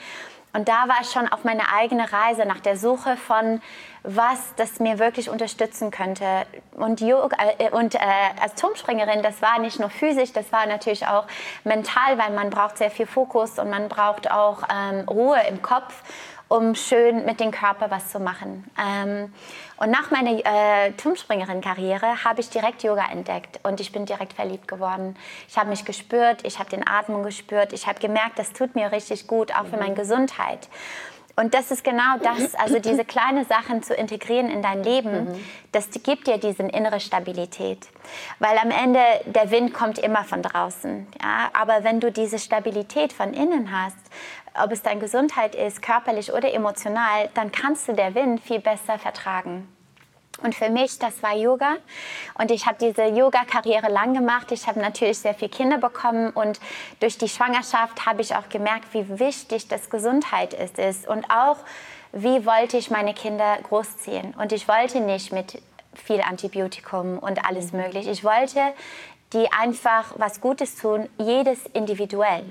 Und 0.54 0.68
da 0.68 0.88
war 0.88 0.98
ich 1.02 1.10
schon 1.10 1.28
auf 1.32 1.44
meine 1.44 1.72
eigene 1.74 2.12
Reise 2.12 2.46
nach 2.46 2.60
der 2.60 2.76
Suche 2.76 3.16
von 3.16 3.62
was, 4.04 4.54
das 4.58 4.80
mir 4.80 5.00
wirklich 5.00 5.30
unterstützen 5.30 5.92
könnte. 5.92 6.26
Und, 6.74 7.00
Yoga, 7.02 7.38
äh, 7.60 7.70
und 7.70 7.96
äh, 7.96 8.00
als 8.42 8.56
Turmspringerin, 8.56 9.22
das 9.22 9.42
war 9.42 9.60
nicht 9.60 9.80
nur 9.80 9.90
physisch, 9.90 10.34
das 10.34 10.52
war 10.52 10.66
natürlich 10.66 11.08
auch 11.08 11.26
mental, 11.64 12.18
weil 12.18 12.32
man 12.32 12.50
braucht 12.50 12.80
sehr 12.80 12.92
viel 12.92 13.06
Fokus 13.06 13.60
und 13.60 13.70
man 13.70 13.88
braucht 13.88 14.30
auch 14.30 14.64
ähm, 14.74 15.08
Ruhe 15.08 15.40
im 15.48 15.62
Kopf 15.62 16.04
um 16.52 16.76
schön 16.76 17.24
mit 17.24 17.40
dem 17.40 17.52
Körper 17.52 17.90
was 17.92 18.12
zu 18.12 18.20
machen. 18.20 18.70
Ähm, 18.78 19.34
und 19.78 19.90
nach 19.90 20.12
meiner 20.12 20.32
äh, 20.32 20.92
Turmspringerin-Karriere 20.92 22.26
habe 22.26 22.42
ich 22.42 22.50
direkt 22.50 22.84
Yoga 22.84 23.10
entdeckt 23.10 23.62
und 23.64 23.80
ich 23.80 23.94
bin 23.94 24.06
direkt 24.06 24.34
verliebt 24.34 24.68
geworden. 24.68 25.16
Ich 25.48 25.58
habe 25.58 25.70
mich 25.70 25.86
gespürt, 25.86 26.46
ich 26.46 26.60
habe 26.60 26.70
den 26.70 26.86
Atmung 26.86 27.24
gespürt, 27.24 27.72
ich 27.72 27.88
habe 27.88 28.02
gemerkt, 28.02 28.38
das 28.38 28.52
tut 28.52 28.76
mir 28.76 28.92
richtig 28.92 29.28
gut, 29.28 29.56
auch 29.56 29.66
für 29.66 29.78
meine 29.78 29.96
Gesundheit. 29.96 30.68
Und 31.38 31.54
das 31.54 31.72
ist 31.72 31.84
genau 31.84 32.18
das, 32.22 32.56
also 32.56 32.80
diese 32.80 33.06
kleinen 33.06 33.46
Sachen 33.46 33.82
zu 33.82 33.94
integrieren 33.94 34.50
in 34.50 34.62
dein 34.62 34.84
Leben, 34.84 35.32
mhm. 35.32 35.46
das 35.72 35.90
gibt 36.04 36.28
dir 36.28 36.38
diese 36.38 36.64
innere 36.64 37.00
Stabilität. 37.00 37.88
Weil 38.40 38.58
am 38.58 38.72
Ende 38.72 39.00
der 39.26 39.52
Wind 39.52 39.74
kommt 39.74 39.98
immer 40.00 40.24
von 40.24 40.42
draußen. 40.42 41.08
Ja? 41.22 41.50
Aber 41.54 41.84
wenn 41.84 42.00
du 42.00 42.12
diese 42.12 42.40
Stabilität 42.40 43.14
von 43.14 43.34
innen 43.34 43.72
hast, 43.72 43.98
ob 44.54 44.72
es 44.72 44.82
deine 44.82 45.00
Gesundheit 45.00 45.56
ist, 45.56 45.82
körperlich 45.82 46.34
oder 46.34 46.54
emotional, 46.54 47.30
dann 47.34 47.52
kannst 47.52 47.88
du 47.88 47.94
der 47.94 48.16
Wind 48.16 48.42
viel 48.42 48.60
besser 48.60 49.00
vertragen. 49.00 49.68
Und 50.44 50.56
für 50.56 50.70
mich, 50.70 50.98
das 50.98 51.22
war 51.22 51.36
Yoga. 51.36 51.78
Und 52.34 52.52
ich 52.52 52.66
habe 52.66 52.78
diese 52.80 53.06
Yoga-Karriere 53.06 53.90
lang 53.90 54.14
gemacht. 54.14 54.52
Ich 54.52 54.68
habe 54.68 54.80
natürlich 54.80 55.20
sehr 55.20 55.36
viele 55.36 55.50
Kinder 55.50 55.78
bekommen. 55.78 56.32
Und 56.32 56.60
durch 57.00 57.18
die 57.18 57.30
Schwangerschaft 57.30 58.06
habe 58.06 58.22
ich 58.22 58.36
auch 58.36 58.50
gemerkt, 58.50 58.94
wie 58.94 59.20
wichtig 59.20 59.68
das 59.68 59.90
Gesundheit 59.90 60.54
ist. 60.54 61.08
Und 61.08 61.30
auch, 61.30 61.58
wie 62.12 62.46
wollte 62.46 62.78
ich 62.78 62.90
meine 62.90 63.14
Kinder 63.14 63.58
großziehen. 63.62 64.34
Und 64.34 64.52
ich 64.52 64.68
wollte 64.68 65.00
nicht 65.00 65.32
mit 65.32 65.62
viel 65.94 66.22
Antibiotikum 66.22 67.20
und 67.20 67.46
alles 67.46 67.72
mhm. 67.72 67.82
möglich. 67.82 68.08
Ich 68.08 68.24
wollte 68.24 68.62
die 69.34 69.52
einfach 69.52 70.14
was 70.18 70.42
Gutes 70.42 70.76
tun, 70.76 71.08
jedes 71.18 71.66
individuell. 71.68 72.46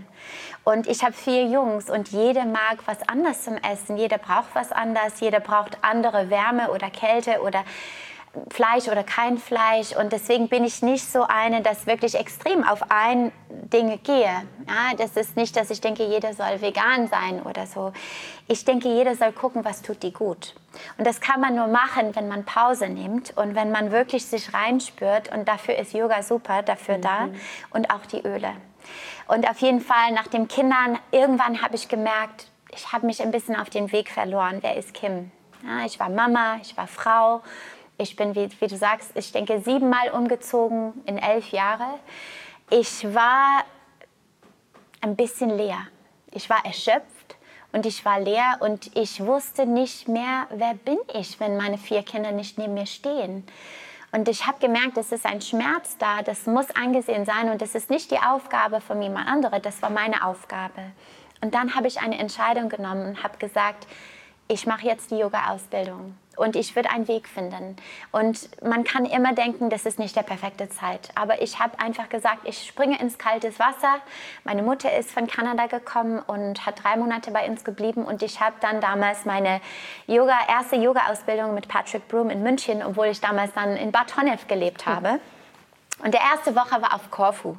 Und 0.64 0.86
ich 0.86 1.02
habe 1.02 1.12
vier 1.12 1.44
Jungs 1.44 1.90
und 1.90 2.08
jeder 2.08 2.44
mag 2.44 2.78
was 2.86 3.06
anderes 3.08 3.42
zum 3.44 3.56
Essen. 3.56 3.96
Jeder 3.96 4.18
braucht 4.18 4.54
was 4.54 4.72
anderes, 4.72 5.20
jeder 5.20 5.40
braucht 5.40 5.78
andere 5.82 6.30
Wärme 6.30 6.70
oder 6.70 6.90
Kälte 6.90 7.40
oder 7.42 7.64
Fleisch 8.50 8.86
oder 8.88 9.02
kein 9.02 9.38
Fleisch. 9.38 9.94
Und 9.96 10.12
deswegen 10.12 10.48
bin 10.48 10.64
ich 10.64 10.82
nicht 10.82 11.04
so 11.10 11.24
eine, 11.24 11.62
dass 11.62 11.86
wirklich 11.86 12.14
extrem 12.14 12.62
auf 12.62 12.90
ein 12.90 13.32
Ding 13.48 14.00
gehe. 14.02 14.24
Ja, 14.68 14.94
das 14.96 15.16
ist 15.16 15.36
nicht, 15.36 15.56
dass 15.56 15.70
ich 15.70 15.80
denke, 15.80 16.04
jeder 16.04 16.32
soll 16.34 16.60
vegan 16.60 17.08
sein 17.08 17.42
oder 17.42 17.66
so. 17.66 17.92
Ich 18.46 18.64
denke, 18.64 18.88
jeder 18.88 19.16
soll 19.16 19.32
gucken, 19.32 19.64
was 19.64 19.82
tut 19.82 20.02
die 20.02 20.12
gut. 20.12 20.54
Und 20.96 21.06
das 21.06 21.20
kann 21.20 21.40
man 21.40 21.56
nur 21.56 21.66
machen, 21.66 22.14
wenn 22.14 22.28
man 22.28 22.44
Pause 22.44 22.88
nimmt 22.88 23.36
und 23.36 23.54
wenn 23.54 23.72
man 23.72 23.90
wirklich 23.90 24.26
sich 24.26 24.54
reinspürt. 24.54 25.32
Und 25.32 25.48
dafür 25.48 25.76
ist 25.76 25.92
Yoga 25.92 26.22
super, 26.22 26.62
dafür 26.62 26.98
mhm. 26.98 27.02
da. 27.02 27.28
Und 27.70 27.90
auch 27.92 28.06
die 28.06 28.20
Öle. 28.20 28.52
Und 29.26 29.48
auf 29.48 29.58
jeden 29.58 29.80
Fall 29.80 30.12
nach 30.12 30.26
den 30.26 30.48
Kindern, 30.48 30.98
irgendwann 31.10 31.62
habe 31.62 31.74
ich 31.74 31.88
gemerkt, 31.88 32.48
ich 32.72 32.92
habe 32.92 33.06
mich 33.06 33.20
ein 33.22 33.30
bisschen 33.30 33.56
auf 33.56 33.70
den 33.70 33.90
Weg 33.92 34.10
verloren. 34.10 34.58
Wer 34.60 34.76
ist 34.76 34.94
Kim? 34.94 35.30
Ja, 35.64 35.84
ich 35.84 36.00
war 36.00 36.08
Mama, 36.08 36.58
ich 36.62 36.76
war 36.76 36.86
Frau. 36.86 37.42
Ich 38.00 38.16
bin, 38.16 38.34
wie, 38.34 38.48
wie 38.60 38.66
du 38.66 38.78
sagst, 38.78 39.10
ich 39.14 39.30
denke, 39.30 39.60
siebenmal 39.60 40.10
umgezogen 40.12 40.94
in 41.04 41.18
elf 41.18 41.50
Jahre. 41.50 41.98
Ich 42.70 43.04
war 43.14 43.62
ein 45.02 45.16
bisschen 45.16 45.50
leer. 45.50 45.86
Ich 46.30 46.48
war 46.48 46.64
erschöpft 46.64 47.36
und 47.72 47.84
ich 47.84 48.02
war 48.06 48.18
leer 48.18 48.56
und 48.60 48.96
ich 48.96 49.20
wusste 49.20 49.66
nicht 49.66 50.08
mehr, 50.08 50.46
wer 50.48 50.72
bin 50.72 50.96
ich, 51.12 51.40
wenn 51.40 51.58
meine 51.58 51.76
vier 51.76 52.02
Kinder 52.02 52.32
nicht 52.32 52.56
neben 52.56 52.72
mir 52.72 52.86
stehen. 52.86 53.46
Und 54.12 54.28
ich 54.28 54.46
habe 54.46 54.58
gemerkt, 54.60 54.96
es 54.96 55.12
ist 55.12 55.26
ein 55.26 55.42
Schmerz 55.42 55.98
da, 55.98 56.22
das 56.22 56.46
muss 56.46 56.70
angesehen 56.70 57.26
sein 57.26 57.50
und 57.50 57.60
das 57.60 57.74
ist 57.74 57.90
nicht 57.90 58.10
die 58.10 58.18
Aufgabe 58.18 58.80
von 58.80 59.02
jemand 59.02 59.28
anderem, 59.28 59.60
das 59.60 59.82
war 59.82 59.90
meine 59.90 60.24
Aufgabe. 60.24 60.92
Und 61.42 61.54
dann 61.54 61.74
habe 61.74 61.86
ich 61.86 62.00
eine 62.00 62.18
Entscheidung 62.18 62.70
genommen 62.70 63.10
und 63.10 63.22
habe 63.22 63.36
gesagt, 63.36 63.86
ich 64.48 64.66
mache 64.66 64.86
jetzt 64.86 65.10
die 65.10 65.18
Yoga-Ausbildung 65.18 66.14
und 66.40 66.56
ich 66.56 66.74
würde 66.74 66.90
einen 66.90 67.06
Weg 67.06 67.28
finden. 67.28 67.76
Und 68.12 68.48
man 68.62 68.82
kann 68.82 69.04
immer 69.04 69.34
denken, 69.34 69.68
das 69.68 69.84
ist 69.84 69.98
nicht 69.98 70.16
der 70.16 70.22
perfekte 70.22 70.70
Zeit. 70.70 71.10
Aber 71.14 71.42
ich 71.42 71.60
habe 71.60 71.78
einfach 71.78 72.08
gesagt, 72.08 72.40
ich 72.44 72.66
springe 72.66 72.98
ins 72.98 73.18
kalte 73.18 73.50
Wasser. 73.58 74.00
Meine 74.44 74.62
Mutter 74.62 74.96
ist 74.96 75.10
von 75.10 75.26
Kanada 75.26 75.66
gekommen 75.66 76.18
und 76.18 76.64
hat 76.64 76.82
drei 76.82 76.96
Monate 76.96 77.30
bei 77.30 77.46
uns 77.46 77.62
geblieben. 77.62 78.04
Und 78.04 78.22
ich 78.22 78.40
habe 78.40 78.56
dann 78.60 78.80
damals 78.80 79.26
meine 79.26 79.60
Yoga, 80.06 80.38
erste 80.48 80.76
Yoga-Ausbildung 80.76 81.54
mit 81.54 81.68
Patrick 81.68 82.08
Broom 82.08 82.30
in 82.30 82.42
München, 82.42 82.82
obwohl 82.82 83.08
ich 83.08 83.20
damals 83.20 83.52
dann 83.52 83.76
in 83.76 83.92
Bad 83.92 84.16
Honnef 84.16 84.48
gelebt 84.48 84.86
habe. 84.86 85.20
Und 86.02 86.14
der 86.14 86.22
erste 86.22 86.56
Woche 86.56 86.80
war 86.80 86.94
auf 86.94 87.10
Korfu. 87.10 87.56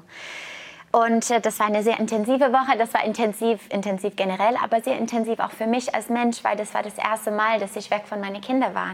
Und 0.91 1.31
äh, 1.31 1.39
das 1.39 1.60
war 1.60 1.67
eine 1.67 1.83
sehr 1.83 2.00
intensive 2.00 2.51
Woche. 2.51 2.77
Das 2.77 2.93
war 2.93 3.03
intensiv, 3.03 3.62
intensiv 3.69 4.15
generell, 4.15 4.55
aber 4.62 4.81
sehr 4.81 4.98
intensiv 4.98 5.39
auch 5.39 5.51
für 5.51 5.67
mich 5.67 5.95
als 5.95 6.10
Mensch, 6.10 6.43
weil 6.43 6.57
das 6.57 6.74
war 6.74 6.83
das 6.83 6.98
erste 6.98 7.31
Mal, 7.31 7.60
dass 7.60 7.75
ich 7.77 7.89
weg 7.91 8.03
von 8.05 8.19
meinen 8.19 8.41
Kindern 8.41 8.75
war. 8.75 8.91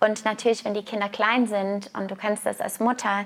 Und 0.00 0.24
natürlich, 0.24 0.64
wenn 0.64 0.74
die 0.74 0.84
Kinder 0.84 1.08
klein 1.08 1.46
sind 1.46 1.90
und 1.94 2.10
du 2.10 2.16
kennst 2.16 2.44
das 2.44 2.60
als 2.60 2.80
Mutter, 2.80 3.24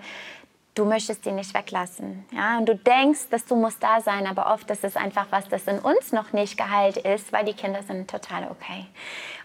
du 0.77 0.85
möchtest 0.85 1.25
die 1.25 1.33
nicht 1.33 1.53
weglassen. 1.55 2.25
Ja? 2.33 2.59
Und 2.59 2.67
du 2.67 2.77
denkst, 2.77 3.31
dass 3.31 3.45
du 3.47 3.57
musst 3.57 3.83
da 3.83 4.01
sein, 4.01 4.27
aber 4.27 4.53
oft 4.53 4.71
ist 4.71 4.85
es 4.85 4.95
einfach 4.97 5.27
was, 5.31 5.49
das 5.49 5.67
in 5.67 5.79
uns 5.79 6.13
noch 6.13 6.33
nicht 6.33 6.57
geheilt 6.57 6.99
ist, 6.99 7.33
weil 7.33 7.45
die 7.45 7.55
Kinder 7.55 7.83
sind 7.83 8.09
total 8.09 8.49
okay. 8.51 8.87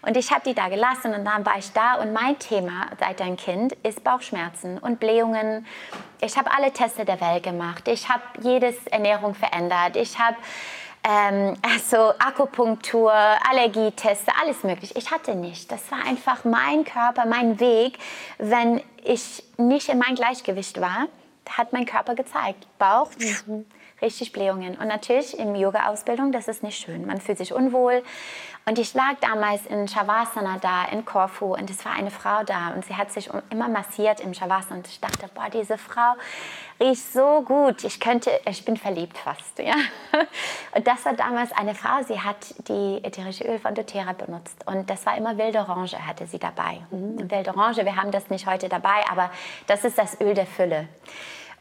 Und 0.02 0.16
ich 0.16 0.30
habe 0.30 0.42
die 0.44 0.54
da 0.54 0.68
gelassen 0.68 1.14
und 1.14 1.24
dann 1.24 1.44
war 1.44 1.58
ich 1.58 1.72
da 1.72 1.94
und 1.94 2.12
mein 2.12 2.38
Thema 2.38 2.86
seit 3.00 3.20
ein 3.20 3.36
Kind 3.36 3.72
ist 3.82 4.04
Bauchschmerzen 4.04 4.78
und 4.78 5.00
Blähungen. 5.00 5.66
Ich 6.20 6.36
habe 6.36 6.50
alle 6.52 6.72
Teste 6.72 7.04
der 7.04 7.20
Welt 7.20 7.42
gemacht. 7.42 7.88
Ich 7.88 8.08
habe 8.08 8.22
jedes 8.40 8.86
Ernährung 8.88 9.34
verändert. 9.34 9.96
Ich 9.96 10.18
habe 10.18 10.36
ähm, 11.04 11.56
also 11.62 12.12
Akupunktur, 12.18 13.12
Allergieteste, 13.12 14.32
alles 14.40 14.62
mögliche. 14.62 14.96
Ich 14.98 15.10
hatte 15.10 15.34
nicht. 15.34 15.72
Das 15.72 15.90
war 15.90 16.04
einfach 16.04 16.44
mein 16.44 16.84
Körper, 16.84 17.24
mein 17.26 17.58
Weg, 17.58 17.98
wenn 18.38 18.82
ich 19.02 19.42
nicht 19.56 19.88
in 19.88 19.98
mein 19.98 20.14
Gleichgewicht 20.14 20.80
war 20.80 21.08
hat 21.48 21.72
mein 21.72 21.86
Körper 21.86 22.14
gezeigt. 22.14 22.66
Bauch, 22.78 23.10
mhm. 23.46 23.66
Richtig 24.02 24.32
Blähungen. 24.32 24.76
Und 24.76 24.88
natürlich 24.88 25.38
in 25.38 25.54
Yoga-Ausbildung, 25.54 26.32
das 26.32 26.48
ist 26.48 26.62
nicht 26.62 26.78
schön. 26.78 27.06
Man 27.06 27.20
fühlt 27.20 27.38
sich 27.38 27.52
unwohl. 27.54 28.02
Und 28.64 28.78
ich 28.78 28.94
lag 28.94 29.14
damals 29.20 29.66
in 29.66 29.88
Shavasana 29.88 30.58
da, 30.60 30.84
in 30.84 31.04
Korfu, 31.04 31.54
und 31.54 31.68
es 31.68 31.84
war 31.84 31.94
eine 31.94 32.10
Frau 32.10 32.44
da. 32.44 32.72
Und 32.74 32.84
sie 32.84 32.94
hat 32.94 33.10
sich 33.10 33.28
immer 33.50 33.68
massiert 33.68 34.20
im 34.20 34.34
Shavasana. 34.34 34.76
Und 34.76 34.86
ich 34.86 35.00
dachte, 35.00 35.28
boah, 35.34 35.48
diese 35.50 35.78
Frau 35.78 36.14
riecht 36.78 37.12
so 37.12 37.42
gut. 37.42 37.82
Ich 37.84 37.98
könnte, 37.98 38.30
ich 38.48 38.64
bin 38.64 38.76
verliebt 38.76 39.18
fast. 39.18 39.58
Ja? 39.58 39.74
Und 40.74 40.86
das 40.86 41.04
war 41.04 41.14
damals 41.14 41.52
eine 41.52 41.74
Frau, 41.74 42.02
sie 42.06 42.20
hat 42.20 42.54
die 42.68 43.00
ätherische 43.02 43.44
Öl 43.44 43.58
von 43.58 43.74
doTERRA 43.74 44.12
benutzt. 44.12 44.66
Und 44.66 44.88
das 44.90 45.06
war 45.06 45.16
immer 45.16 45.36
wilde 45.38 45.58
Orange, 45.60 45.98
hatte 45.98 46.26
sie 46.26 46.38
dabei. 46.38 46.80
Mhm. 46.90 47.30
Wilde 47.30 47.50
Orange, 47.50 47.84
wir 47.84 47.96
haben 47.96 48.10
das 48.10 48.30
nicht 48.30 48.46
heute 48.46 48.68
dabei, 48.68 49.04
aber 49.10 49.30
das 49.66 49.84
ist 49.84 49.98
das 49.98 50.20
Öl 50.20 50.34
der 50.34 50.46
Fülle. 50.46 50.88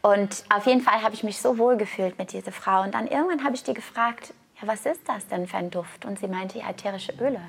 Und 0.02 0.44
auf 0.54 0.66
jeden 0.66 0.82
Fall 0.82 1.02
habe 1.02 1.14
ich 1.14 1.24
mich 1.24 1.40
so 1.40 1.58
wohl 1.58 1.78
gefühlt 1.78 2.18
mit 2.18 2.32
dieser 2.34 2.52
Frau. 2.52 2.82
Und 2.82 2.94
dann 2.94 3.08
irgendwann 3.08 3.44
habe 3.44 3.56
ich 3.56 3.64
die 3.64 3.74
gefragt, 3.74 4.34
ja, 4.60 4.68
was 4.68 4.86
ist 4.86 5.08
das 5.08 5.28
denn 5.28 5.48
für 5.48 5.58
ein 5.58 5.70
Duft? 5.70 6.06
Und 6.06 6.20
sie 6.20 6.28
meinte, 6.28 6.60
ja, 6.60 6.70
ätherische 6.70 7.14
Öle. 7.20 7.42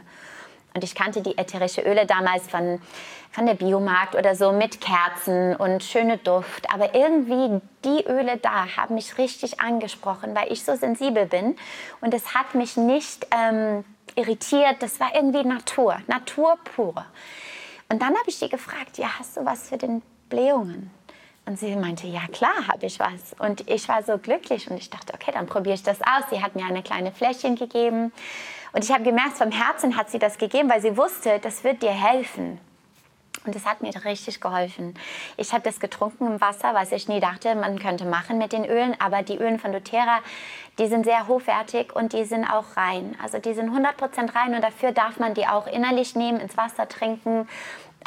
Und 0.74 0.84
ich 0.84 0.94
kannte 0.94 1.20
die 1.20 1.36
ätherische 1.36 1.82
Öle 1.82 2.06
damals 2.06 2.48
von, 2.48 2.80
von 3.30 3.46
der 3.46 3.54
Biomarkt 3.54 4.14
oder 4.14 4.34
so 4.34 4.52
mit 4.52 4.80
Kerzen 4.80 5.54
und 5.56 5.82
schöne 5.82 6.16
Duft. 6.18 6.72
Aber 6.72 6.94
irgendwie 6.94 7.60
die 7.84 8.06
Öle 8.06 8.38
da 8.38 8.76
haben 8.76 8.94
mich 8.94 9.18
richtig 9.18 9.60
angesprochen, 9.60 10.34
weil 10.34 10.50
ich 10.50 10.64
so 10.64 10.74
sensibel 10.74 11.26
bin. 11.26 11.56
Und 12.00 12.14
es 12.14 12.34
hat 12.34 12.54
mich 12.54 12.76
nicht 12.76 13.26
ähm, 13.30 13.84
irritiert. 14.14 14.76
Das 14.80 14.98
war 14.98 15.14
irgendwie 15.14 15.44
Natur, 15.44 15.98
Natur 16.06 16.58
pure. 16.74 17.04
Und 17.90 18.00
dann 18.00 18.16
habe 18.16 18.28
ich 18.28 18.38
die 18.38 18.48
gefragt, 18.48 18.96
ja, 18.96 19.08
hast 19.18 19.36
du 19.36 19.44
was 19.44 19.68
für 19.68 19.76
den 19.76 20.00
Blähungen? 20.30 20.90
Und 21.44 21.58
sie 21.58 21.74
meinte, 21.74 22.06
ja 22.06 22.22
klar, 22.30 22.68
habe 22.68 22.86
ich 22.86 23.00
was. 23.00 23.34
Und 23.38 23.68
ich 23.68 23.88
war 23.88 24.02
so 24.02 24.16
glücklich 24.18 24.70
und 24.70 24.76
ich 24.76 24.90
dachte, 24.90 25.12
okay, 25.14 25.32
dann 25.32 25.46
probiere 25.46 25.74
ich 25.74 25.82
das 25.82 26.00
aus. 26.00 26.24
Sie 26.30 26.40
hat 26.40 26.54
mir 26.54 26.64
eine 26.64 26.82
kleine 26.82 27.10
Fläschchen 27.10 27.56
gegeben. 27.56 28.12
Und 28.72 28.84
ich 28.84 28.92
habe 28.92 29.02
gemerkt, 29.02 29.38
vom 29.38 29.50
Herzen 29.50 29.96
hat 29.96 30.10
sie 30.10 30.18
das 30.18 30.38
gegeben, 30.38 30.70
weil 30.70 30.80
sie 30.80 30.96
wusste, 30.96 31.40
das 31.40 31.64
wird 31.64 31.82
dir 31.82 31.90
helfen. 31.90 32.58
Und 33.44 33.56
das 33.56 33.66
hat 33.66 33.82
mir 33.82 33.92
richtig 34.04 34.40
geholfen. 34.40 34.94
Ich 35.36 35.52
habe 35.52 35.64
das 35.64 35.80
getrunken 35.80 36.26
im 36.26 36.40
Wasser, 36.40 36.74
was 36.74 36.92
ich 36.92 37.08
nie 37.08 37.18
dachte, 37.18 37.56
man 37.56 37.78
könnte 37.80 38.04
machen 38.04 38.38
mit 38.38 38.52
den 38.52 38.64
Ölen. 38.64 38.94
Aber 39.00 39.22
die 39.22 39.36
Ölen 39.36 39.58
von 39.58 39.72
doTERRA, 39.72 40.20
die 40.78 40.86
sind 40.86 41.04
sehr 41.04 41.26
hochwertig 41.26 41.94
und 41.94 42.12
die 42.12 42.24
sind 42.24 42.44
auch 42.44 42.76
rein. 42.76 43.16
Also 43.20 43.38
die 43.38 43.52
sind 43.54 43.70
100% 43.70 44.34
rein 44.34 44.54
und 44.54 44.62
dafür 44.62 44.92
darf 44.92 45.18
man 45.18 45.34
die 45.34 45.48
auch 45.48 45.66
innerlich 45.66 46.14
nehmen, 46.14 46.38
ins 46.38 46.56
Wasser 46.56 46.88
trinken 46.88 47.48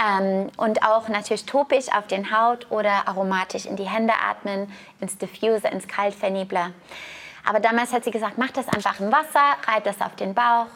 ähm, 0.02 0.50
und 0.58 0.84
auch 0.84 1.08
natürlich 1.08 1.46
topisch 1.46 1.88
auf 1.96 2.08
den 2.08 2.36
Haut 2.36 2.70
oder 2.72 3.08
aromatisch 3.08 3.66
in 3.66 3.76
die 3.76 3.88
Hände 3.88 4.14
atmen, 4.14 4.72
ins 5.00 5.18
Diffuser, 5.18 5.72
ins 5.72 5.88
Kaltvernebler. 5.88 6.72
Aber 7.46 7.60
damals 7.60 7.94
hat 7.94 8.04
sie 8.04 8.12
gesagt, 8.12 8.38
mach 8.38 8.52
das 8.52 8.68
einfach 8.68 9.00
im 9.00 9.12
Wasser, 9.12 9.56
reib 9.68 9.84
das 9.84 10.02
auf 10.02 10.16
den 10.16 10.34
Bauch. 10.34 10.68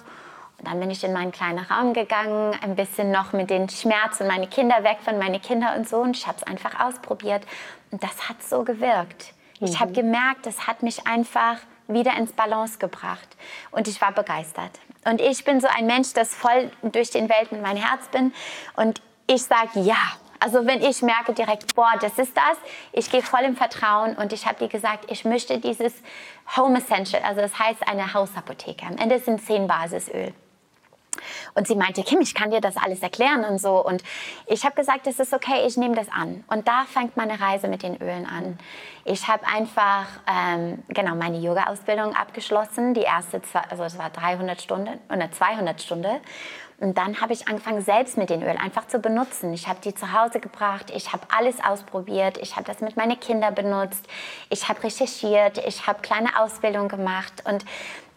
Und 0.60 0.68
dann 0.68 0.80
bin 0.80 0.92
ich 0.92 1.04
in 1.04 1.14
meinen 1.14 1.32
kleinen 1.32 1.60
Raum 1.60 1.94
gegangen, 1.94 2.56
ein 2.62 2.76
bisschen 2.76 3.12
noch 3.12 3.34
mit 3.34 3.50
den 3.50 3.70
Schmerzen, 3.70 4.28
meine 4.28 4.48
Kinder 4.48 4.84
weg 4.84 4.98
von 5.04 5.18
meinen 5.18 5.42
Kindern 5.42 5.78
und 5.78 5.88
so. 5.88 5.98
Und 5.98 6.18
ich 6.18 6.28
habe 6.28 6.38
es 6.38 6.44
einfach 6.44 6.80
ausprobiert. 6.80 7.44
Und 7.92 8.04
das 8.04 8.30
hat 8.30 8.44
so 8.44 8.64
gewirkt. 8.64 9.34
Mhm. 9.60 9.68
Ich 9.68 9.80
habe 9.80 9.94
gemerkt, 9.94 10.46
das 10.46 10.68
hat 10.68 10.84
mich 10.84 11.08
einfach 11.08 11.58
wieder 11.88 12.16
ins 12.18 12.34
Balance 12.34 12.78
gebracht. 12.78 13.28
Und 13.72 13.88
ich 13.88 14.00
war 14.02 14.12
begeistert. 14.12 14.72
Und 15.06 15.22
ich 15.22 15.44
bin 15.44 15.62
so 15.62 15.68
ein 15.68 15.88
Mensch, 15.88 16.14
das 16.14 16.36
voll 16.36 16.72
durch 16.84 17.10
den 17.10 17.30
Welt 17.30 17.52
mit 17.52 17.62
meinem 17.62 17.82
Herz 17.82 18.08
bin. 18.10 18.34
Und 18.76 19.02
ich 19.30 19.44
sage 19.44 19.80
ja. 19.82 19.98
Also 20.42 20.66
wenn 20.66 20.82
ich 20.82 21.02
merke 21.02 21.34
direkt, 21.34 21.76
boah, 21.76 21.92
das 22.00 22.18
ist 22.18 22.36
das, 22.36 22.58
ich 22.94 23.12
gehe 23.12 23.22
voll 23.22 23.42
im 23.42 23.58
Vertrauen 23.58 24.16
und 24.16 24.32
ich 24.32 24.46
habe 24.46 24.58
dir 24.58 24.70
gesagt, 24.70 25.12
ich 25.12 25.26
möchte 25.26 25.60
dieses 25.60 25.94
Home 26.56 26.78
Essential, 26.78 27.22
also 27.24 27.42
das 27.42 27.60
heißt 27.60 27.86
eine 27.88 28.14
Hausapotheke. 28.14 28.86
Am 28.86 28.98
Ende 28.98 29.20
sind 29.20 29.42
zehn 29.42 29.68
Basisöl. 29.68 30.34
Und 31.54 31.68
sie 31.68 31.76
meinte, 31.76 32.04
Kim, 32.04 32.22
ich 32.22 32.34
kann 32.34 32.52
dir 32.52 32.62
das 32.62 32.78
alles 32.78 33.02
erklären 33.02 33.44
und 33.44 33.60
so. 33.60 33.84
Und 33.84 34.02
ich 34.48 34.64
habe 34.64 34.76
gesagt, 34.76 35.08
es 35.08 35.20
ist 35.20 35.34
okay, 35.34 35.66
ich 35.68 35.76
nehme 35.76 35.96
das 35.96 36.08
an. 36.10 36.46
Und 36.48 36.68
da 36.70 36.86
fängt 36.86 37.18
meine 37.18 37.40
Reise 37.40 37.68
mit 37.68 37.84
den 37.84 38.02
Ölen 38.02 38.26
an. 38.26 38.58
Ich 39.04 39.28
habe 39.28 39.46
einfach 39.46 40.06
ähm, 40.26 40.84
genau 40.88 41.16
meine 41.16 41.38
Yoga-Ausbildung 41.40 42.16
abgeschlossen. 42.16 42.94
Die 42.94 43.02
erste, 43.02 43.42
also 43.70 43.84
es 43.84 43.98
war 43.98 44.10
300 44.10 44.62
Stunden 44.62 45.00
oder 45.12 45.30
200 45.30 45.82
Stunden. 45.82 46.22
Und 46.80 46.98
dann 46.98 47.20
habe 47.20 47.34
ich 47.34 47.48
angefangen, 47.48 47.82
selbst 47.82 48.18
mit 48.18 48.30
den 48.30 48.42
Öl 48.42 48.56
einfach 48.58 48.88
zu 48.88 49.00
benutzen. 49.00 49.54
Ich 49.54 49.68
habe 49.68 49.80
die 49.84 49.94
zu 49.94 50.14
Hause 50.14 50.40
gebracht, 50.40 50.92
ich 50.96 51.12
habe 51.12 51.24
alles 51.36 51.62
ausprobiert, 51.64 52.38
ich 52.38 52.56
habe 52.56 52.66
das 52.66 52.80
mit 52.80 52.96
meinen 52.96 53.20
Kindern 53.20 53.54
benutzt, 53.54 54.08
ich 54.50 54.70
habe 54.70 54.82
recherchiert, 54.84 55.58
ich 55.58 55.88
habe 55.88 56.02
kleine 56.02 56.40
Ausbildungen 56.40 56.88
gemacht 56.88 57.44
und 57.46 57.66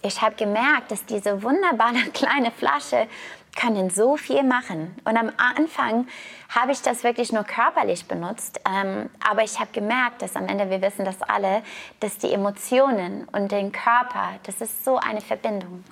ich 0.02 0.22
habe 0.22 0.36
gemerkt, 0.36 0.90
dass 0.90 1.04
diese 1.06 1.42
wunderbare 1.42 1.94
kleine 2.14 2.52
Flasche 2.52 3.08
können 3.56 3.90
so 3.90 4.16
viel 4.16 4.42
machen. 4.42 4.94
Und 5.04 5.16
am 5.16 5.30
Anfang 5.36 6.06
habe 6.48 6.72
ich 6.72 6.82
das 6.82 7.04
wirklich 7.04 7.32
nur 7.32 7.44
körperlich 7.44 8.06
benutzt, 8.06 8.60
ähm, 8.68 9.10
aber 9.26 9.42
ich 9.42 9.60
habe 9.60 9.70
gemerkt, 9.72 10.22
dass 10.22 10.36
am 10.36 10.48
Ende, 10.48 10.70
wir 10.70 10.82
wissen 10.82 11.04
das 11.04 11.22
alle, 11.22 11.62
dass 12.00 12.18
die 12.18 12.32
Emotionen 12.32 13.28
und 13.32 13.52
den 13.52 13.72
Körper, 13.72 14.34
das 14.44 14.60
ist 14.60 14.84
so 14.84 14.96
eine 14.96 15.20
Verbindung. 15.20 15.84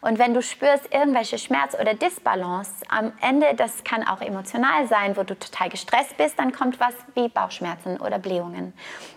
Und 0.00 0.18
wenn 0.18 0.34
du 0.34 0.42
spürst 0.42 0.92
irgendwelche 0.92 1.38
Schmerz 1.38 1.76
oder 1.80 1.94
Disbalance, 1.94 2.72
am 2.88 3.12
Ende, 3.20 3.54
das 3.54 3.84
kann 3.84 4.06
auch 4.06 4.20
emotional 4.20 4.88
sein, 4.88 5.16
wo 5.16 5.22
du 5.22 5.38
total 5.38 5.68
gestresst 5.68 6.16
bist, 6.16 6.38
dann 6.40 6.52
kommt 6.52 6.80
was 6.80 6.94
wie 7.14 7.28
Bauchschmerzen 7.28 8.00
oder 8.00 8.18
Blähungen. 8.18 8.72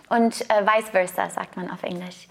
Und 0.08 0.48
äh, 0.48 0.64
vice 0.64 0.90
versa, 0.90 1.28
sagt 1.28 1.56
man 1.56 1.70
auf 1.72 1.82
Englisch. 1.82 2.28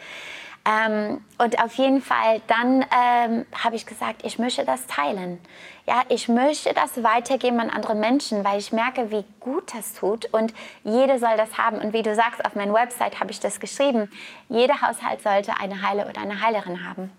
Ähm, 0.66 1.22
und 1.38 1.62
auf 1.64 1.74
jeden 1.76 2.02
Fall, 2.02 2.42
dann 2.48 2.84
ähm, 2.92 3.46
habe 3.64 3.76
ich 3.76 3.86
gesagt, 3.86 4.26
ich 4.26 4.40
möchte 4.40 4.66
das 4.66 4.88
teilen. 4.88 5.40
Ja, 5.86 6.02
ich 6.10 6.28
möchte 6.28 6.74
das 6.74 7.04
weitergeben 7.04 7.60
an 7.60 7.70
andere 7.70 7.94
Menschen, 7.94 8.44
weil 8.44 8.58
ich 8.58 8.72
merke, 8.72 9.12
wie 9.12 9.24
gut 9.40 9.76
das 9.76 9.94
tut 9.94 10.26
und 10.34 10.54
jeder 10.84 11.20
soll 11.20 11.38
das 11.38 11.60
haben. 11.60 11.78
Und 11.78 11.94
wie 11.94 12.02
du 12.02 12.16
sagst, 12.16 12.44
auf 12.44 12.56
meiner 12.56 12.74
Website 12.74 13.20
habe 13.20 13.30
ich 13.30 13.40
das 13.40 13.60
geschrieben. 13.60 14.12
Jeder 14.50 14.82
Haushalt 14.82 15.22
sollte 15.22 15.54
eine 15.60 15.84
Heile 15.88 16.10
oder 16.10 16.22
eine 16.22 16.42
Heilerin 16.42 16.84
haben. 16.88 17.12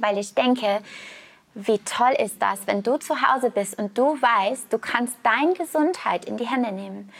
Weil 0.00 0.18
ich 0.18 0.34
denke, 0.34 0.80
wie 1.54 1.78
toll 1.78 2.14
ist 2.18 2.42
das, 2.42 2.66
wenn 2.66 2.82
du 2.82 2.96
zu 2.96 3.14
Hause 3.22 3.50
bist 3.50 3.78
und 3.78 3.96
du 3.96 4.20
weißt, 4.20 4.72
du 4.72 4.78
kannst 4.78 5.16
deine 5.22 5.54
Gesundheit 5.54 6.24
in 6.24 6.36
die 6.36 6.48
Hände 6.48 6.72
nehmen. 6.72 7.12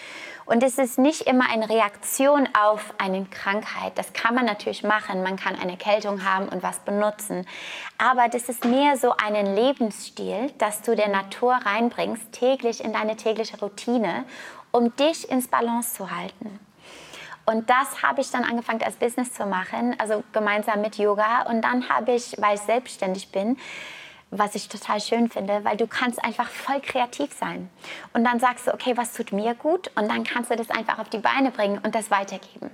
Und 0.47 0.63
es 0.63 0.77
ist 0.79 0.99
nicht 0.99 1.23
immer 1.23 1.49
eine 1.51 1.71
Reaktion 1.71 2.49
auf 2.53 2.95
eine 2.99 3.25
Krankheit. 3.25 3.97
Das 3.97 4.13
kann 4.13 4.35
man 4.35 4.45
natürlich 4.45 4.83
machen. 4.83 5.23
Man 5.23 5.37
kann 5.37 5.57
eine 5.57 5.77
Kältung 5.77 6.25
haben 6.25 6.49
und 6.49 6.63
was 6.63 6.81
benutzen. 6.81 7.47
Aber 7.97 8.29
das 8.29 8.49
ist 8.49 8.65
mehr 8.65 8.97
so 8.97 9.15
ein 9.17 9.55
Lebensstil, 9.55 10.53
dass 10.59 10.83
du 10.83 10.95
der 10.95 11.09
Natur 11.09 11.55
reinbringst, 11.55 12.33
täglich 12.33 12.85
in 12.85 12.93
deine 12.93 13.17
tägliche 13.17 13.59
Routine, 13.59 14.25
um 14.71 14.95
dich 14.97 15.31
ins 15.31 15.49
Balance 15.49 15.95
zu 15.95 16.11
halten. 16.11 16.59
Und 17.47 17.69
das 17.69 18.03
habe 18.03 18.21
ich 18.21 18.31
dann 18.31 18.45
angefangen 18.45 18.83
als 18.83 18.97
Business 18.97 19.33
zu 19.33 19.47
machen, 19.47 19.95
also 19.99 20.25
gemeinsam 20.33 20.81
mit 20.81 20.97
Yoga. 20.97 21.43
Und 21.43 21.63
dann 21.63 21.89
habe 21.89 22.13
ich, 22.13 22.35
weil 22.39 22.57
ich 22.57 22.63
selbstständig 22.63 23.33
bin, 23.33 23.59
was 24.39 24.55
ich 24.55 24.69
total 24.69 25.01
schön 25.01 25.29
finde, 25.29 25.65
weil 25.65 25.77
du 25.77 25.87
kannst 25.87 26.23
einfach 26.25 26.49
voll 26.49 26.81
kreativ 26.81 27.33
sein. 27.33 27.71
Und 28.13 28.25
dann 28.25 28.41
sagst 28.41 28.67
du, 28.67 28.75
okay, 28.75 28.97
was 28.97 29.13
tut 29.13 29.33
mir 29.33 29.55
gut? 29.55 29.91
Und 29.95 30.09
dann 30.09 30.25
kannst 30.25 30.51
du 30.51 30.57
das 30.57 30.71
einfach 30.71 30.99
auf 30.99 31.09
die 31.09 31.19
Beine 31.19 31.51
bringen 31.51 31.79
und 31.83 31.95
das 31.95 32.11
weitergeben. 32.11 32.71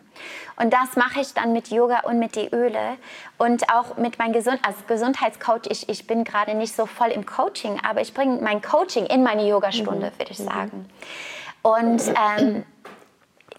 Und 0.57 0.73
das 0.73 0.97
mache 0.97 1.21
ich 1.21 1.35
dann 1.35 1.53
mit 1.53 1.69
Yoga 1.69 2.01
und 2.01 2.19
mit 2.19 2.37
die 2.37 2.49
Öle 2.53 2.97
und 3.39 3.73
auch 3.73 3.97
mit 3.97 4.19
meinem 4.19 4.33
Gesund 4.33 4.61
als 4.63 4.77
Gesundheitscoach. 4.87 5.67
Ich, 5.69 5.89
ich 5.89 6.07
bin 6.07 6.25
gerade 6.25 6.55
nicht 6.55 6.75
so 6.75 6.87
voll 6.87 7.09
im 7.09 7.27
Coaching, 7.27 7.81
aber 7.89 8.01
ich 8.01 8.15
bringe 8.15 8.41
mein 8.41 8.63
Coaching 8.63 9.07
in 9.07 9.23
meine 9.23 9.47
Yogastunde, 9.47 10.11
mhm. 10.11 10.19
würde 10.19 10.33
ich 10.33 10.39
mhm. 10.39 10.45
sagen. 10.45 10.91
Und 11.63 12.03
ähm, 12.39 12.65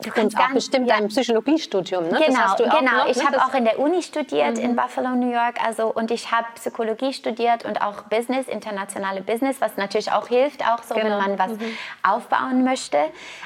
Du 0.03 0.09
kannst 0.09 0.37
auch 0.37 0.51
bestimmt 0.51 0.87
ja. 0.87 0.95
ein 0.95 1.07
Psychologiestudium, 1.07 2.07
ne? 2.07 2.21
Genau, 2.25 2.55
genau. 2.55 2.97
Noch, 2.97 3.07
ich 3.07 3.25
habe 3.25 3.37
auch 3.43 3.53
in 3.53 3.65
der 3.65 3.79
Uni 3.79 4.01
studiert 4.01 4.57
mhm. 4.57 4.63
in 4.63 4.75
Buffalo, 4.75 5.09
New 5.09 5.31
York, 5.31 5.63
also 5.63 5.87
und 5.87 6.11
ich 6.11 6.31
habe 6.31 6.47
Psychologie 6.55 7.13
studiert 7.13 7.65
und 7.65 7.81
auch 7.81 8.03
Business, 8.03 8.47
internationale 8.47 9.21
Business, 9.21 9.61
was 9.61 9.77
natürlich 9.77 10.11
auch 10.11 10.27
hilft, 10.27 10.65
auch 10.67 10.83
so, 10.83 10.95
genau. 10.95 11.19
wenn 11.19 11.35
man 11.35 11.39
was 11.39 11.51
mhm. 11.51 11.77
aufbauen 12.03 12.63
möchte. 12.63 12.97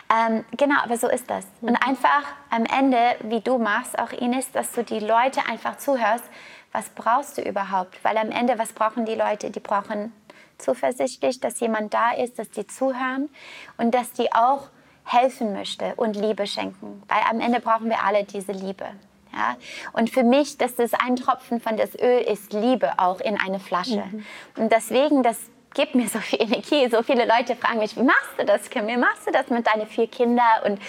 Ähm, 0.09 0.45
genau, 0.55 0.75
aber 0.83 0.97
so 0.97 1.09
ist 1.09 1.29
das. 1.29 1.45
Mhm. 1.61 1.69
Und 1.69 1.75
einfach 1.75 2.23
am 2.49 2.65
Ende, 2.65 2.97
wie 3.23 3.41
du 3.41 3.57
machst, 3.57 3.99
auch 3.99 4.11
Ines, 4.11 4.51
dass 4.51 4.71
du 4.71 4.83
die 4.83 4.99
Leute 4.99 5.41
einfach 5.49 5.77
zuhörst, 5.77 6.23
was 6.71 6.89
brauchst 6.89 7.37
du 7.37 7.41
überhaupt? 7.41 8.03
Weil 8.03 8.17
am 8.17 8.31
Ende, 8.31 8.59
was 8.59 8.73
brauchen 8.73 9.05
die 9.05 9.15
Leute? 9.15 9.49
Die 9.49 9.61
brauchen 9.61 10.13
zuversichtlich, 10.57 11.39
dass 11.39 11.59
jemand 11.59 11.93
da 11.93 12.11
ist, 12.11 12.39
dass 12.39 12.49
die 12.49 12.67
zuhören 12.67 13.29
und 13.77 13.93
dass 13.93 14.11
die 14.11 14.31
auch 14.33 14.69
helfen 15.05 15.53
möchte 15.53 15.93
und 15.95 16.15
Liebe 16.15 16.47
schenken. 16.47 17.01
Weil 17.07 17.21
am 17.29 17.39
Ende 17.39 17.59
brauchen 17.59 17.89
wir 17.89 18.03
alle 18.03 18.23
diese 18.23 18.51
Liebe. 18.51 18.85
Ja? 19.31 19.55
Und 19.93 20.09
für 20.09 20.23
mich, 20.23 20.57
dass 20.57 20.75
das 20.75 20.93
ein 20.93 21.15
Tropfen 21.15 21.61
von 21.61 21.77
das 21.77 21.95
Öl 21.95 22.21
ist 22.21 22.53
Liebe 22.53 22.91
auch 22.97 23.19
in 23.19 23.39
eine 23.39 23.59
Flasche. 23.59 24.03
Mhm. 24.11 24.25
Und 24.57 24.71
deswegen, 24.71 25.23
das 25.23 25.37
gibt 25.73 25.93
mir 25.93 26.07
so 26.07 26.19
viel 26.19 26.41
Energie. 26.41 26.89
So 26.89 27.03
viele 27.03 27.25
Leute 27.25 27.55
fragen 27.55 27.79
mich, 27.79 27.95
wie 27.95 28.03
machst 28.03 28.31
du 28.37 28.45
das, 28.45 28.69
Kim? 28.69 28.87
Wie 28.87 28.97
machst 28.97 29.27
du 29.27 29.31
das 29.31 29.49
mit 29.49 29.67
deinen 29.67 29.87
vier 29.87 30.07
Kindern? 30.07 30.63
Und 30.65 30.79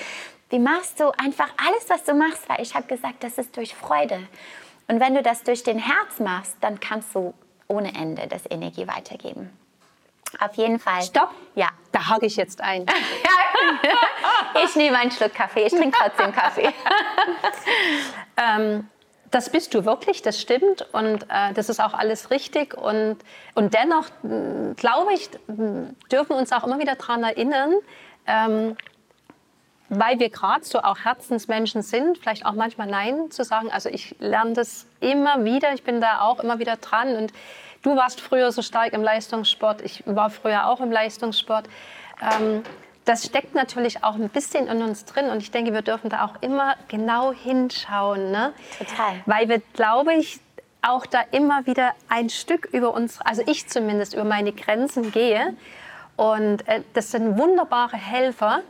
wie 0.48 0.58
machst 0.58 1.00
du 1.00 1.10
einfach 1.18 1.48
alles, 1.66 1.88
was 1.88 2.04
du 2.04 2.14
machst? 2.14 2.48
Weil 2.48 2.62
ich 2.62 2.74
habe 2.74 2.86
gesagt, 2.86 3.22
das 3.22 3.36
ist 3.36 3.56
durch 3.56 3.74
Freude. 3.74 4.20
Und 4.88 5.00
wenn 5.00 5.14
du 5.14 5.22
das 5.22 5.42
durch 5.42 5.64
den 5.64 5.78
Herz 5.78 6.20
machst, 6.20 6.56
dann 6.60 6.80
kannst 6.80 7.14
du 7.14 7.34
ohne 7.68 7.94
Ende 7.94 8.28
das 8.28 8.42
Energie 8.48 8.86
weitergeben. 8.86 9.50
Auf 10.40 10.54
jeden 10.54 10.78
Fall. 10.78 11.02
Stopp. 11.02 11.30
Ja. 11.54 11.68
Da 11.92 12.08
hake 12.08 12.26
ich 12.26 12.36
jetzt 12.36 12.60
ein. 12.60 12.84
ich 14.64 14.76
nehme 14.76 14.98
einen 14.98 15.10
Schluck 15.10 15.34
Kaffee. 15.34 15.66
Ich 15.66 15.72
trinke 15.72 15.96
trotzdem 15.98 16.32
Kaffee. 16.32 16.68
ähm, 18.36 18.88
das 19.30 19.50
bist 19.50 19.74
du 19.74 19.84
wirklich, 19.84 20.22
das 20.22 20.40
stimmt 20.40 20.86
und 20.92 21.24
äh, 21.24 21.52
das 21.54 21.68
ist 21.68 21.80
auch 21.80 21.94
alles 21.94 22.30
richtig. 22.30 22.74
Und, 22.74 23.18
und 23.54 23.74
dennoch, 23.74 24.06
glaube 24.76 25.14
ich, 25.14 25.30
dürfen 25.48 26.30
wir 26.30 26.36
uns 26.36 26.52
auch 26.52 26.64
immer 26.64 26.78
wieder 26.78 26.94
daran 26.94 27.22
erinnern, 27.22 27.74
ähm, 28.26 28.76
weil 29.88 30.18
wir 30.18 30.30
gerade 30.30 30.64
so 30.64 30.80
auch 30.80 30.98
Herzensmenschen 31.04 31.82
sind, 31.82 32.18
vielleicht 32.18 32.44
auch 32.44 32.54
manchmal 32.54 32.88
Nein 32.88 33.30
zu 33.30 33.44
sagen. 33.44 33.70
Also 33.70 33.88
ich 33.88 34.16
lerne 34.18 34.52
das 34.52 34.86
immer 35.00 35.44
wieder, 35.44 35.72
ich 35.74 35.82
bin 35.82 36.00
da 36.00 36.22
auch 36.22 36.40
immer 36.40 36.58
wieder 36.58 36.76
dran 36.76 37.16
und 37.16 37.32
Du 37.86 37.94
warst 37.94 38.20
früher 38.20 38.50
so 38.50 38.62
stark 38.62 38.94
im 38.94 39.02
Leistungssport, 39.04 39.80
ich 39.80 40.02
war 40.06 40.28
früher 40.28 40.66
auch 40.66 40.80
im 40.80 40.90
Leistungssport. 40.90 41.68
Ähm, 42.20 42.64
das 43.04 43.24
steckt 43.24 43.54
natürlich 43.54 44.02
auch 44.02 44.16
ein 44.16 44.28
bisschen 44.28 44.66
in 44.66 44.82
uns 44.82 45.04
drin 45.04 45.28
und 45.30 45.40
ich 45.40 45.52
denke, 45.52 45.72
wir 45.72 45.82
dürfen 45.82 46.10
da 46.10 46.24
auch 46.24 46.42
immer 46.42 46.74
genau 46.88 47.32
hinschauen. 47.32 48.32
Ne? 48.32 48.52
Total. 48.76 49.20
Weil 49.26 49.48
wir, 49.48 49.62
glaube 49.74 50.14
ich, 50.14 50.40
auch 50.82 51.06
da 51.06 51.20
immer 51.30 51.64
wieder 51.66 51.92
ein 52.08 52.28
Stück 52.28 52.68
über 52.72 52.92
uns, 52.92 53.20
also 53.20 53.44
ich 53.46 53.68
zumindest, 53.68 54.14
über 54.14 54.24
meine 54.24 54.50
Grenzen 54.50 55.12
gehe. 55.12 55.54
Und 56.16 56.66
äh, 56.66 56.82
das 56.92 57.12
sind 57.12 57.38
wunderbare 57.38 57.96
Helfer. 57.96 58.62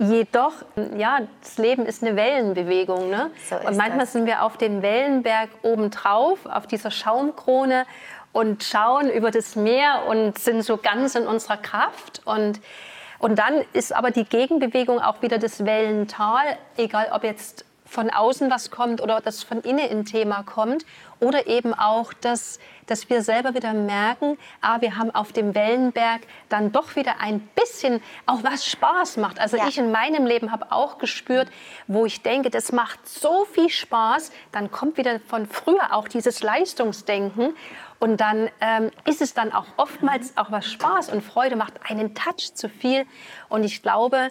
Jedoch, 0.00 0.52
ja, 0.96 1.20
das 1.42 1.58
Leben 1.58 1.86
ist 1.86 2.02
eine 2.02 2.16
Wellenbewegung. 2.16 3.08
Ne? 3.08 3.30
So 3.48 3.54
und 3.54 3.76
manchmal 3.76 3.98
das. 3.98 4.12
sind 4.12 4.26
wir 4.26 4.42
auf 4.42 4.56
dem 4.56 4.82
Wellenberg 4.82 5.48
obendrauf, 5.62 6.44
auf 6.46 6.66
dieser 6.66 6.90
Schaumkrone 6.90 7.84
und 8.32 8.62
schauen 8.62 9.10
über 9.10 9.30
das 9.30 9.56
Meer 9.56 10.04
und 10.08 10.38
sind 10.38 10.62
so 10.62 10.76
ganz 10.76 11.14
in 11.14 11.26
unserer 11.26 11.56
Kraft. 11.56 12.22
Und, 12.24 12.60
und 13.18 13.38
dann 13.38 13.64
ist 13.72 13.94
aber 13.94 14.10
die 14.10 14.24
Gegenbewegung 14.24 15.00
auch 15.00 15.22
wieder 15.22 15.38
das 15.38 15.64
Wellental, 15.64 16.58
egal 16.76 17.08
ob 17.12 17.24
jetzt 17.24 17.64
von 17.88 18.10
außen 18.10 18.50
was 18.50 18.70
kommt 18.70 19.00
oder 19.00 19.20
das 19.20 19.42
von 19.42 19.62
innen 19.62 19.90
ein 19.90 20.04
Thema 20.04 20.42
kommt. 20.42 20.84
Oder 21.20 21.48
eben 21.48 21.74
auch, 21.74 22.12
dass, 22.12 22.60
dass 22.86 23.10
wir 23.10 23.22
selber 23.22 23.54
wieder 23.54 23.72
merken, 23.72 24.38
ah, 24.60 24.80
wir 24.80 24.96
haben 24.96 25.12
auf 25.12 25.32
dem 25.32 25.54
Wellenberg 25.54 26.20
dann 26.48 26.70
doch 26.70 26.94
wieder 26.94 27.20
ein 27.20 27.40
bisschen 27.56 28.00
auch 28.26 28.44
was 28.44 28.66
Spaß 28.66 29.16
macht. 29.16 29.40
Also 29.40 29.56
ja. 29.56 29.66
ich 29.66 29.78
in 29.78 29.90
meinem 29.90 30.26
Leben 30.26 30.52
habe 30.52 30.70
auch 30.70 30.98
gespürt, 30.98 31.48
wo 31.88 32.06
ich 32.06 32.22
denke, 32.22 32.50
das 32.50 32.70
macht 32.70 33.08
so 33.08 33.46
viel 33.46 33.68
Spaß, 33.68 34.30
dann 34.52 34.70
kommt 34.70 34.96
wieder 34.96 35.18
von 35.18 35.46
früher 35.46 35.92
auch 35.92 36.06
dieses 36.06 36.42
Leistungsdenken. 36.42 37.56
Und 37.98 38.20
dann 38.20 38.48
ähm, 38.60 38.90
ist 39.04 39.20
es 39.20 39.34
dann 39.34 39.52
auch 39.52 39.66
oftmals 39.76 40.36
auch 40.36 40.50
was 40.50 40.70
Spaß 40.70 41.10
und 41.10 41.22
Freude 41.22 41.56
macht, 41.56 41.74
einen 41.88 42.14
Touch 42.14 42.54
zu 42.54 42.68
viel. 42.68 43.06
Und 43.48 43.64
ich 43.64 43.82
glaube, 43.82 44.30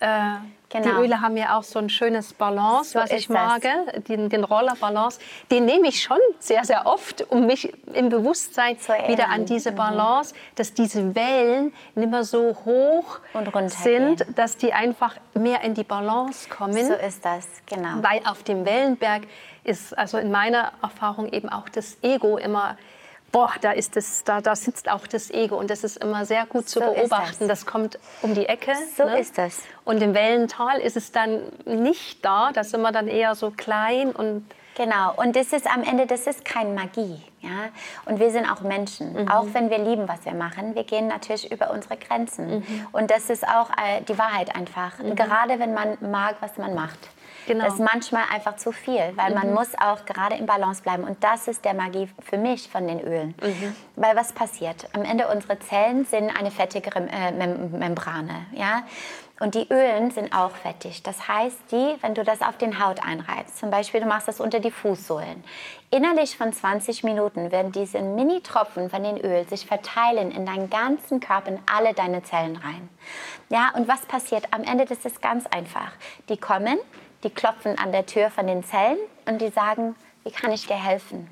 äh, 0.00 0.36
Genau. 0.70 0.84
Die 0.84 1.04
Öle 1.04 1.20
haben 1.20 1.36
ja 1.36 1.58
auch 1.58 1.64
so 1.64 1.80
ein 1.80 1.90
schönes 1.90 2.32
Balance, 2.32 2.92
so 2.92 3.00
was 3.00 3.10
ich 3.10 3.28
mag, 3.28 3.62
den, 4.06 4.28
den 4.28 4.44
Roller 4.44 4.76
Balance. 4.80 5.18
Den 5.50 5.64
nehme 5.64 5.88
ich 5.88 6.00
schon 6.00 6.18
sehr, 6.38 6.64
sehr 6.64 6.86
oft, 6.86 7.28
um 7.28 7.44
mich 7.46 7.72
im 7.92 8.08
Bewusstsein 8.08 8.76
wieder 9.08 9.28
an 9.28 9.46
diese 9.46 9.72
mhm. 9.72 9.76
Balance, 9.76 10.32
mhm. 10.32 10.38
dass 10.54 10.72
diese 10.72 11.14
Wellen 11.16 11.72
nicht 11.96 12.08
mehr 12.08 12.22
so 12.22 12.56
hoch 12.64 13.18
sind, 13.66 14.24
dass 14.36 14.56
die 14.58 14.72
einfach 14.72 15.16
mehr 15.34 15.62
in 15.62 15.74
die 15.74 15.82
Balance 15.82 16.48
kommen. 16.48 16.86
So 16.86 16.94
ist 16.94 17.24
das, 17.24 17.48
genau. 17.66 18.00
Weil 18.02 18.20
auf 18.24 18.44
dem 18.44 18.64
Wellenberg 18.64 19.22
ist 19.64 19.98
also 19.98 20.18
in 20.18 20.30
meiner 20.30 20.72
Erfahrung 20.82 21.28
eben 21.32 21.48
auch 21.48 21.68
das 21.68 21.98
Ego 22.02 22.38
immer 22.38 22.78
boah, 23.32 23.52
da, 23.60 23.72
ist 23.72 23.96
das, 23.96 24.24
da, 24.24 24.40
da 24.40 24.56
sitzt 24.56 24.90
auch 24.90 25.06
das 25.06 25.30
Ego 25.30 25.56
und 25.56 25.70
das 25.70 25.84
ist 25.84 25.96
immer 25.98 26.24
sehr 26.24 26.46
gut 26.46 26.68
zu 26.68 26.80
so 26.80 26.92
beobachten. 26.92 27.48
Das. 27.48 27.60
das. 27.60 27.66
kommt 27.66 27.98
um 28.22 28.34
die 28.34 28.46
Ecke. 28.46 28.72
So 28.96 29.04
ne? 29.04 29.20
ist 29.20 29.38
das. 29.38 29.62
Und 29.84 30.02
im 30.02 30.14
Wellental 30.14 30.80
ist 30.80 30.96
es 30.96 31.12
dann 31.12 31.40
nicht 31.64 32.24
da, 32.24 32.50
da 32.52 32.64
sind 32.64 32.82
wir 32.82 32.92
dann 32.92 33.08
eher 33.08 33.34
so 33.34 33.50
klein 33.50 34.12
und 34.12 34.44
Genau, 34.76 35.12
und 35.16 35.36
das 35.36 35.52
ist 35.52 35.66
am 35.66 35.82
Ende, 35.82 36.06
das 36.06 36.26
ist 36.26 36.42
keine 36.44 36.70
Magie. 36.70 37.20
Ja? 37.40 37.68
Und 38.06 38.18
wir 38.18 38.30
sind 38.30 38.50
auch 38.50 38.62
Menschen. 38.62 39.12
Mhm. 39.12 39.28
Auch 39.28 39.46
wenn 39.52 39.68
wir 39.68 39.76
lieben, 39.76 40.08
was 40.08 40.24
wir 40.24 40.32
machen, 40.32 40.74
wir 40.74 40.84
gehen 40.84 41.08
natürlich 41.08 41.50
über 41.52 41.70
unsere 41.70 41.98
Grenzen. 41.98 42.60
Mhm. 42.60 42.86
Und 42.92 43.10
das 43.10 43.28
ist 43.28 43.46
auch 43.46 43.68
äh, 43.70 44.00
die 44.08 44.16
Wahrheit 44.16 44.54
einfach. 44.54 44.98
Mhm. 44.98 45.16
Gerade 45.16 45.58
wenn 45.58 45.74
man 45.74 45.98
mag, 46.00 46.36
was 46.40 46.56
man 46.56 46.74
macht. 46.74 46.98
Genau. 47.52 47.66
ist 47.66 47.78
manchmal 47.78 48.24
einfach 48.32 48.56
zu 48.56 48.72
viel, 48.72 49.12
weil 49.16 49.30
mhm. 49.30 49.34
man 49.34 49.54
muss 49.54 49.68
auch 49.78 50.04
gerade 50.04 50.36
im 50.36 50.46
Balance 50.46 50.82
bleiben. 50.82 51.04
Und 51.04 51.22
das 51.22 51.48
ist 51.48 51.64
der 51.64 51.74
Magie 51.74 52.08
für 52.22 52.38
mich 52.38 52.68
von 52.68 52.86
den 52.86 53.00
Ölen. 53.00 53.34
Mhm. 53.42 53.76
Weil 53.96 54.16
was 54.16 54.32
passiert? 54.32 54.88
Am 54.92 55.02
Ende 55.02 55.28
unsere 55.28 55.58
Zellen 55.58 56.04
sind 56.04 56.30
eine 56.30 56.50
fettige 56.50 56.90
äh, 56.90 57.32
Mem 57.32 57.72
Membrane. 57.78 58.46
Ja? 58.52 58.82
Und 59.40 59.54
die 59.54 59.66
Ölen 59.72 60.10
sind 60.10 60.34
auch 60.34 60.50
fettig. 60.50 61.02
Das 61.02 61.26
heißt, 61.26 61.72
die, 61.72 61.96
wenn 62.02 62.14
du 62.14 62.24
das 62.24 62.42
auf 62.42 62.58
den 62.58 62.78
Haut 62.78 63.02
einreibst, 63.02 63.58
zum 63.58 63.70
Beispiel 63.70 64.02
du 64.02 64.06
machst 64.06 64.28
das 64.28 64.38
unter 64.38 64.60
die 64.60 64.70
Fußsohlen, 64.70 65.42
innerlich 65.90 66.36
von 66.36 66.52
20 66.52 67.04
Minuten 67.04 67.50
werden 67.50 67.72
diese 67.72 68.02
Mini-Tropfen 68.02 68.90
von 68.90 69.02
den 69.02 69.16
Öl 69.16 69.48
sich 69.48 69.64
verteilen 69.64 70.30
in 70.30 70.44
deinen 70.44 70.68
ganzen 70.68 71.20
Körper, 71.20 71.48
in 71.52 71.58
alle 71.74 71.94
deine 71.94 72.22
Zellen 72.22 72.56
rein. 72.56 72.90
Ja, 73.48 73.72
und 73.74 73.88
was 73.88 74.02
passiert? 74.02 74.44
Am 74.50 74.62
Ende 74.62 74.84
das 74.84 75.06
ist 75.06 75.22
ganz 75.22 75.46
einfach. 75.46 75.92
Die 76.28 76.36
kommen, 76.36 76.78
die 77.22 77.30
klopfen 77.30 77.78
an 77.78 77.92
der 77.92 78.06
Tür 78.06 78.30
von 78.30 78.46
den 78.46 78.64
Zellen 78.64 78.98
und 79.26 79.40
die 79.40 79.50
sagen, 79.50 79.94
Wie 80.24 80.30
kann 80.30 80.52
ich 80.52 80.66
dir 80.66 80.82
helfen? 80.82 81.28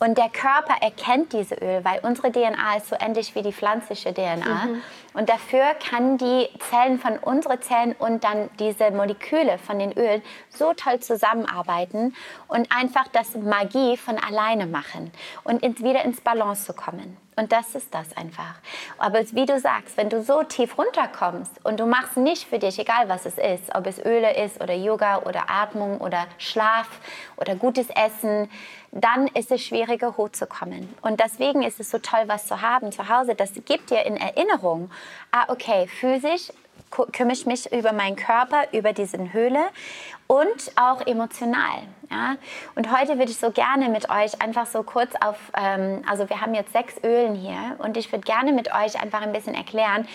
Und 0.00 0.16
der 0.16 0.28
Körper 0.28 0.74
erkennt 0.80 1.32
diese 1.32 1.56
Öl, 1.56 1.84
weil 1.84 2.00
unsere 2.02 2.30
DNA 2.30 2.76
ist 2.76 2.88
so 2.88 2.96
ähnlich 2.98 3.34
wie 3.34 3.42
die 3.42 3.52
pflanzliche 3.52 4.14
DNA. 4.14 4.66
Mhm. 4.66 4.82
Und 5.14 5.28
dafür 5.28 5.74
kann 5.74 6.18
die 6.18 6.48
Zellen 6.60 7.00
von 7.00 7.18
unseren 7.18 7.60
Zellen 7.60 7.96
und 7.98 8.22
dann 8.22 8.48
diese 8.60 8.92
Moleküle 8.92 9.58
von 9.58 9.80
den 9.80 9.92
Ölen 9.92 10.22
so 10.50 10.72
toll 10.74 11.00
zusammenarbeiten 11.00 12.14
und 12.46 12.70
einfach 12.70 13.08
das 13.08 13.34
Magie 13.34 13.96
von 13.96 14.16
alleine 14.18 14.66
machen 14.66 15.10
und 15.42 15.62
ins, 15.62 15.82
wieder 15.82 16.04
ins 16.04 16.20
Balance 16.20 16.66
zu 16.66 16.72
kommen. 16.72 17.16
Und 17.38 17.52
das 17.52 17.76
ist 17.76 17.94
das 17.94 18.16
einfach. 18.16 18.56
Aber 18.98 19.20
wie 19.32 19.46
du 19.46 19.60
sagst, 19.60 19.96
wenn 19.96 20.08
du 20.08 20.22
so 20.22 20.42
tief 20.42 20.76
runterkommst 20.76 21.64
und 21.64 21.78
du 21.78 21.86
machst 21.86 22.16
nicht 22.16 22.48
für 22.48 22.58
dich, 22.58 22.80
egal 22.80 23.08
was 23.08 23.26
es 23.26 23.38
ist, 23.38 23.74
ob 23.76 23.86
es 23.86 24.04
Öle 24.04 24.36
ist 24.36 24.60
oder 24.60 24.74
Yoga 24.74 25.22
oder 25.22 25.48
Atmung 25.48 25.98
oder 25.98 26.26
Schlaf 26.38 26.88
oder 27.36 27.54
gutes 27.54 27.90
Essen, 27.90 28.50
dann 28.92 29.26
ist 29.28 29.50
es 29.50 29.62
schwieriger 29.62 30.16
hochzukommen. 30.16 30.94
Und 31.02 31.20
deswegen 31.20 31.62
ist 31.62 31.80
es 31.80 31.90
so 31.90 31.98
toll, 31.98 32.24
was 32.26 32.46
zu 32.46 32.62
haben 32.62 32.92
zu 32.92 33.08
Hause. 33.08 33.34
Das 33.34 33.52
gibt 33.64 33.90
dir 33.90 34.04
in 34.04 34.16
Erinnerung, 34.16 34.90
ah, 35.30 35.44
okay, 35.48 35.86
physisch 35.88 36.50
kümmere 37.12 37.34
ich 37.34 37.46
mich 37.46 37.70
über 37.72 37.92
meinen 37.92 38.16
Körper, 38.16 38.64
über 38.72 38.92
diese 38.92 39.32
Höhle 39.32 39.60
und 40.26 40.72
auch 40.76 41.06
emotional. 41.06 41.82
Ja? 42.10 42.36
Und 42.74 42.96
heute 42.96 43.18
würde 43.18 43.30
ich 43.30 43.38
so 43.38 43.50
gerne 43.50 43.88
mit 43.88 44.10
euch 44.10 44.40
einfach 44.40 44.66
so 44.66 44.82
kurz 44.82 45.12
auf, 45.20 45.36
ähm, 45.56 46.02
also 46.08 46.28
wir 46.28 46.40
haben 46.40 46.54
jetzt 46.54 46.72
sechs 46.72 46.94
Ölen 47.04 47.34
hier 47.34 47.76
und 47.78 47.96
ich 47.96 48.10
würde 48.12 48.24
gerne 48.24 48.52
mit 48.52 48.74
euch 48.74 49.00
einfach 49.00 49.22
ein 49.22 49.32
bisschen 49.32 49.54
erklären, 49.54 50.08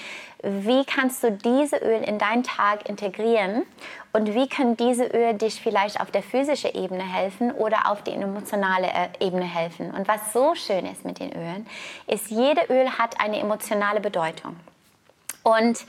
wie 0.43 0.83
kannst 0.83 1.23
du 1.23 1.31
diese 1.31 1.77
Öl 1.77 2.03
in 2.03 2.19
deinen 2.19 2.43
Tag 2.43 2.89
integrieren 2.89 3.63
und 4.11 4.33
wie 4.33 4.49
können 4.49 4.75
diese 4.75 5.05
Öle 5.05 5.35
dich 5.35 5.61
vielleicht 5.61 6.01
auf 6.01 6.11
der 6.11 6.21
physischen 6.21 6.75
Ebene 6.75 7.01
helfen 7.01 7.51
oder 7.53 7.89
auf 7.89 8.03
die 8.03 8.11
emotionale 8.11 8.87
äh, 8.87 9.07
Ebene 9.25 9.45
helfen. 9.45 9.91
Und 9.91 10.07
was 10.09 10.33
so 10.33 10.53
schön 10.53 10.85
ist 10.85 11.05
mit 11.05 11.19
den 11.19 11.31
Ölen, 11.31 11.65
ist, 12.07 12.29
jede 12.29 12.61
Öl 12.69 12.89
hat 12.89 13.21
eine 13.21 13.39
emotionale 13.39 14.01
Bedeutung. 14.01 14.57
Und 15.43 15.85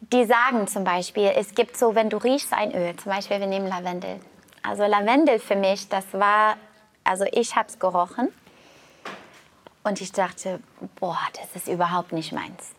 die 0.00 0.24
sagen 0.26 0.68
zum 0.68 0.84
Beispiel, 0.84 1.32
es 1.34 1.54
gibt 1.54 1.78
so, 1.78 1.94
wenn 1.94 2.10
du 2.10 2.18
riechst 2.18 2.52
ein 2.52 2.74
Öl, 2.74 2.94
zum 2.96 3.10
Beispiel 3.10 3.40
wir 3.40 3.46
nehmen 3.46 3.68
Lavendel. 3.68 4.20
Also 4.62 4.84
Lavendel 4.84 5.38
für 5.38 5.56
mich, 5.56 5.88
das 5.88 6.04
war, 6.12 6.58
also 7.04 7.24
ich 7.32 7.56
habe 7.56 7.68
es 7.68 7.78
gerochen 7.78 8.28
und 9.82 10.02
ich 10.02 10.12
dachte, 10.12 10.60
boah, 11.00 11.18
das 11.40 11.56
ist 11.56 11.68
überhaupt 11.68 12.12
nicht 12.12 12.32
meins. 12.32 12.74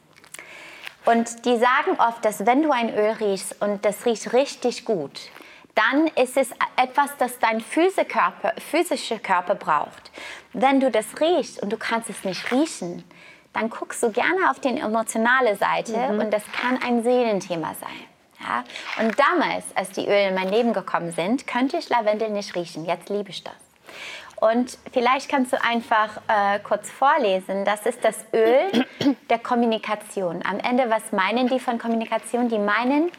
Und 1.09 1.45
die 1.45 1.57
sagen 1.57 1.97
oft, 1.97 2.23
dass 2.23 2.45
wenn 2.45 2.61
du 2.61 2.71
ein 2.71 2.93
Öl 2.93 3.11
riechst 3.13 3.59
und 3.61 3.83
das 3.83 4.05
riecht 4.05 4.31
richtig 4.33 4.85
gut, 4.85 5.19
dann 5.73 6.07
ist 6.07 6.37
es 6.37 6.51
etwas, 6.75 7.09
das 7.17 7.39
dein 7.39 7.61
physischer 7.61 8.05
Körper, 8.05 8.53
physischer 8.59 9.17
Körper 9.17 9.55
braucht. 9.55 10.11
Wenn 10.53 10.79
du 10.79 10.91
das 10.91 11.05
riechst 11.19 11.63
und 11.63 11.71
du 11.71 11.77
kannst 11.77 12.09
es 12.09 12.23
nicht 12.23 12.51
riechen, 12.51 13.03
dann 13.53 13.69
guckst 13.69 14.03
du 14.03 14.11
gerne 14.11 14.51
auf 14.51 14.59
die 14.59 14.77
emotionale 14.77 15.55
Seite 15.55 15.97
mhm. 15.97 16.19
und 16.19 16.31
das 16.31 16.43
kann 16.51 16.79
ein 16.83 17.01
Seelenthema 17.01 17.73
sein. 17.79 17.89
Ja? 18.41 18.63
Und 19.03 19.17
damals, 19.19 19.65
als 19.75 19.89
die 19.91 20.05
Öle 20.05 20.27
in 20.27 20.35
mein 20.35 20.49
Leben 20.49 20.73
gekommen 20.73 21.11
sind, 21.11 21.47
könnte 21.47 21.77
ich 21.77 21.89
Lavendel 21.89 22.29
nicht 22.29 22.55
riechen. 22.55 22.85
Jetzt 22.85 23.09
liebe 23.09 23.31
ich 23.31 23.43
das. 23.43 23.68
Und 24.39 24.77
vielleicht 24.93 25.29
kannst 25.29 25.51
du 25.51 25.61
einfach 25.61 26.21
äh, 26.27 26.59
kurz 26.59 26.89
vorlesen. 26.89 27.65
Das 27.65 27.85
ist 27.85 28.03
das 28.03 28.25
Öl 28.33 28.85
der 29.29 29.39
Kommunikation. 29.39 30.41
Am 30.45 30.59
Ende, 30.59 30.89
was 30.89 31.11
meinen 31.11 31.47
die 31.47 31.59
von 31.59 31.77
Kommunikation? 31.77 32.47
Die 32.47 32.59
meinen, 32.59 33.11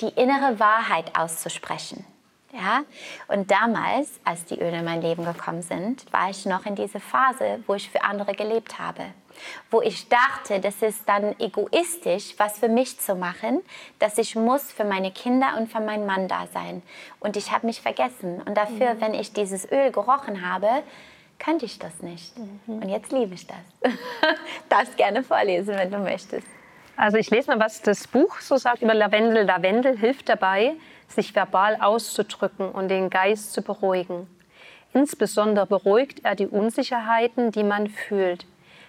die 0.00 0.08
innere 0.08 0.60
Wahrheit 0.60 1.18
auszusprechen. 1.18 2.04
Ja? 2.52 2.82
Und 3.26 3.50
damals, 3.50 4.20
als 4.24 4.44
die 4.44 4.60
Öle 4.60 4.78
in 4.78 4.84
mein 4.84 5.02
Leben 5.02 5.24
gekommen 5.24 5.62
sind, 5.62 6.10
war 6.12 6.30
ich 6.30 6.46
noch 6.46 6.64
in 6.64 6.76
dieser 6.76 7.00
Phase, 7.00 7.60
wo 7.66 7.74
ich 7.74 7.90
für 7.90 8.02
andere 8.02 8.34
gelebt 8.34 8.78
habe. 8.78 9.06
Wo 9.70 9.80
ich 9.80 10.08
dachte, 10.08 10.60
das 10.60 10.82
ist 10.82 11.08
dann 11.08 11.34
egoistisch, 11.38 12.34
was 12.38 12.58
für 12.58 12.68
mich 12.68 12.98
zu 13.00 13.14
machen, 13.14 13.60
dass 13.98 14.18
ich 14.18 14.34
muss 14.34 14.72
für 14.72 14.84
meine 14.84 15.10
Kinder 15.10 15.56
und 15.58 15.70
für 15.70 15.80
meinen 15.80 16.06
Mann 16.06 16.28
da 16.28 16.46
sein. 16.52 16.82
Und 17.20 17.36
ich 17.36 17.52
habe 17.52 17.66
mich 17.66 17.80
vergessen. 17.80 18.42
Und 18.42 18.56
dafür, 18.56 18.94
mhm. 18.94 19.00
wenn 19.00 19.14
ich 19.14 19.32
dieses 19.32 19.70
Öl 19.70 19.90
gerochen 19.90 20.48
habe, 20.48 20.68
könnte 21.38 21.64
ich 21.64 21.78
das 21.78 22.02
nicht. 22.02 22.36
Mhm. 22.38 22.82
Und 22.82 22.88
jetzt 22.88 23.12
liebe 23.12 23.34
ich 23.34 23.46
das. 23.46 23.92
Darfst 24.68 24.96
gerne 24.96 25.22
vorlesen, 25.22 25.76
wenn 25.76 25.90
du 25.90 25.98
möchtest. 25.98 26.46
Also 26.96 27.16
ich 27.16 27.30
lese 27.30 27.50
mal, 27.50 27.60
was 27.60 27.80
das 27.80 28.08
Buch 28.08 28.40
so 28.40 28.56
sagt 28.56 28.82
über 28.82 28.92
Lavendel. 28.92 29.44
Lavendel 29.44 29.96
hilft 29.96 30.28
dabei, 30.28 30.74
sich 31.06 31.34
verbal 31.34 31.76
auszudrücken 31.80 32.70
und 32.70 32.88
den 32.88 33.08
Geist 33.08 33.52
zu 33.52 33.62
beruhigen. 33.62 34.26
Insbesondere 34.92 35.66
beruhigt 35.66 36.24
er 36.24 36.34
die 36.34 36.48
Unsicherheiten, 36.48 37.52
die 37.52 37.62
man 37.62 37.88
fühlt, 37.88 38.46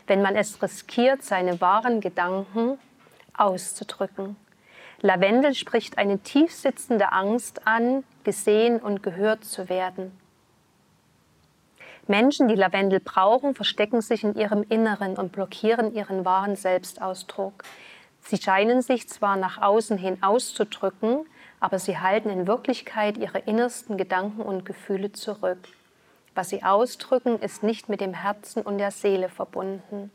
wenn 0.09 0.21
man 0.21 0.35
es 0.35 0.61
riskiert, 0.61 1.23
seine 1.23 1.61
wahren 1.61 2.01
Gedanken 2.01 2.79
auszudrücken. 3.37 4.35
Lavendel 5.01 5.53
spricht 5.53 5.97
eine 5.97 6.19
tiefsitzende 6.19 7.13
Angst 7.13 7.65
an, 7.65 8.03
gesehen 8.23 8.79
und 8.79 9.01
gehört 9.01 9.45
zu 9.45 9.69
werden. 9.69 10.11
Menschen, 12.07 12.47
die 12.47 12.55
Lavendel 12.55 12.99
brauchen, 12.99 13.53
verstecken 13.53 14.01
sich 14.01 14.23
in 14.23 14.35
ihrem 14.35 14.63
Inneren 14.63 15.15
und 15.15 15.31
blockieren 15.31 15.93
ihren 15.93 16.25
wahren 16.25 16.55
Selbstausdruck. 16.55 17.63
Sie 18.21 18.37
scheinen 18.37 18.81
sich 18.81 19.07
zwar 19.07 19.37
nach 19.37 19.61
außen 19.61 19.97
hin 19.97 20.21
auszudrücken, 20.21 21.25
aber 21.59 21.77
sie 21.77 21.99
halten 21.99 22.29
in 22.29 22.47
Wirklichkeit 22.47 23.17
ihre 23.17 23.39
innersten 23.39 23.95
Gedanken 23.95 24.41
und 24.41 24.65
Gefühle 24.65 25.11
zurück. 25.11 25.59
Was 26.39 26.51
sie 26.51 26.63
ausdrücken, 26.63 27.37
ist 27.39 27.63
nicht 27.63 27.89
mit 27.89 27.99
dem 27.99 28.13
Herzen 28.13 28.61
und 28.61 28.77
der 28.77 28.91
Seele 28.91 29.27
verbunden. 29.27 30.09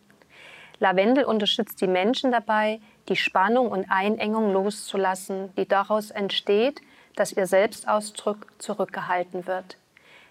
Lavendel 0.78 1.24
unterstützt 1.24 1.82
die 1.82 1.86
Menschen 1.86 2.32
dabei, 2.32 2.80
die 3.10 3.16
Spannung 3.16 3.68
und 3.68 3.90
Einengung 3.90 4.50
loszulassen, 4.50 5.54
die 5.58 5.68
daraus 5.68 6.10
entsteht, 6.10 6.80
dass 7.14 7.34
ihr 7.34 7.46
Selbstausdruck 7.46 8.46
zurückgehalten 8.56 9.46
wird. 9.46 9.76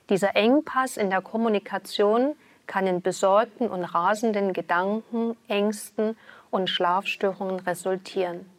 Dieser 0.10 0.36
Engpass 0.36 0.98
in 0.98 1.12
der 1.12 1.22
Kommunikation 1.22 2.36
kann 2.66 2.88
in 2.88 3.04
besorgten 3.04 3.68
und 3.68 3.84
rasenden 3.84 4.52
Gedanken, 4.52 5.38
Ängsten 5.48 6.18
und 6.50 6.72
Schlafstörungen 6.72 7.60
resultieren. 7.60 8.50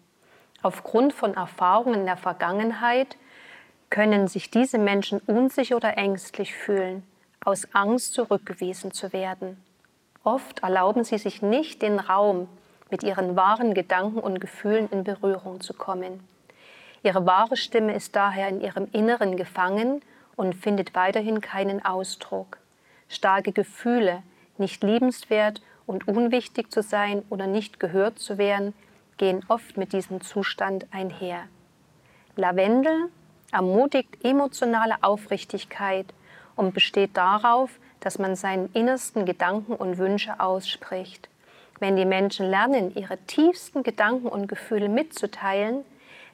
Aufgrund 0.62 1.12
von 1.12 1.34
Erfahrungen 1.34 2.06
der 2.06 2.16
Vergangenheit 2.16 3.16
können 3.90 4.28
sich 4.28 4.52
diese 4.52 4.78
Menschen 4.78 5.18
unsicher 5.26 5.74
oder 5.74 5.98
ängstlich 5.98 6.54
fühlen, 6.54 7.02
aus 7.44 7.68
Angst 7.72 8.14
zurückgewiesen 8.14 8.92
zu 8.92 9.12
werden. 9.12 9.62
Oft 10.22 10.62
erlauben 10.62 11.04
sie 11.04 11.18
sich 11.18 11.42
nicht 11.42 11.82
den 11.82 11.98
Raum, 11.98 12.48
mit 12.90 13.02
ihren 13.02 13.36
wahren 13.36 13.74
Gedanken 13.74 14.18
und 14.18 14.40
Gefühlen 14.40 14.88
in 14.90 15.04
Berührung 15.04 15.60
zu 15.60 15.74
kommen. 15.74 16.26
Ihre 17.02 17.26
wahre 17.26 17.56
Stimme 17.56 17.94
ist 17.94 18.16
daher 18.16 18.48
in 18.48 18.60
ihrem 18.60 18.88
Inneren 18.92 19.36
gefangen 19.36 20.00
und 20.36 20.54
findet 20.54 20.94
weiterhin 20.94 21.40
keinen 21.40 21.84
Ausdruck. 21.84 22.58
Starke 23.08 23.52
Gefühle, 23.52 24.22
nicht 24.56 24.82
liebenswert 24.82 25.60
und 25.86 26.08
unwichtig 26.08 26.72
zu 26.72 26.82
sein 26.82 27.22
oder 27.28 27.46
nicht 27.46 27.78
gehört 27.78 28.18
zu 28.18 28.38
werden, 28.38 28.72
gehen 29.18 29.44
oft 29.48 29.76
mit 29.76 29.92
diesem 29.92 30.22
Zustand 30.22 30.86
einher. 30.90 31.44
Lavendel 32.36 33.10
ermutigt 33.52 34.24
emotionale 34.24 34.96
Aufrichtigkeit 35.02 36.06
und 36.56 36.74
besteht 36.74 37.16
darauf, 37.16 37.70
dass 38.00 38.18
man 38.18 38.36
seinen 38.36 38.70
innersten 38.72 39.24
Gedanken 39.24 39.74
und 39.74 39.98
Wünsche 39.98 40.40
ausspricht. 40.40 41.28
Wenn 41.80 41.96
die 41.96 42.04
Menschen 42.04 42.46
lernen, 42.46 42.94
ihre 42.94 43.18
tiefsten 43.18 43.82
Gedanken 43.82 44.28
und 44.28 44.46
Gefühle 44.46 44.88
mitzuteilen, 44.88 45.84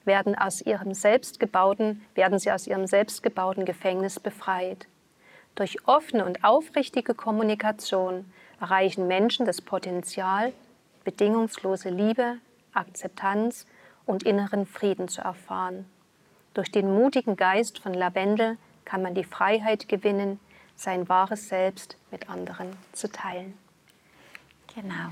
werden, 0.04 0.36
aus 0.36 0.62
ihrem 0.62 0.94
selbstgebauten, 0.94 2.04
werden 2.14 2.38
sie 2.38 2.50
aus 2.50 2.66
ihrem 2.66 2.86
selbstgebauten 2.86 3.64
Gefängnis 3.64 4.18
befreit. 4.18 4.86
Durch 5.54 5.86
offene 5.86 6.24
und 6.24 6.44
aufrichtige 6.44 7.14
Kommunikation 7.14 8.24
erreichen 8.60 9.06
Menschen 9.06 9.46
das 9.46 9.60
Potenzial, 9.60 10.52
bedingungslose 11.04 11.90
Liebe, 11.90 12.36
Akzeptanz 12.72 13.66
und 14.06 14.22
inneren 14.22 14.66
Frieden 14.66 15.08
zu 15.08 15.20
erfahren. 15.22 15.86
Durch 16.54 16.70
den 16.70 16.94
mutigen 16.94 17.36
Geist 17.36 17.78
von 17.78 17.94
Lavendel 17.94 18.56
kann 18.90 19.02
man 19.02 19.14
die 19.14 19.24
Freiheit 19.24 19.88
gewinnen, 19.88 20.40
sein 20.74 21.08
wahres 21.08 21.48
Selbst 21.48 21.96
mit 22.10 22.28
anderen 22.28 22.76
zu 22.92 23.10
teilen. 23.10 23.56
Genau. 24.74 25.10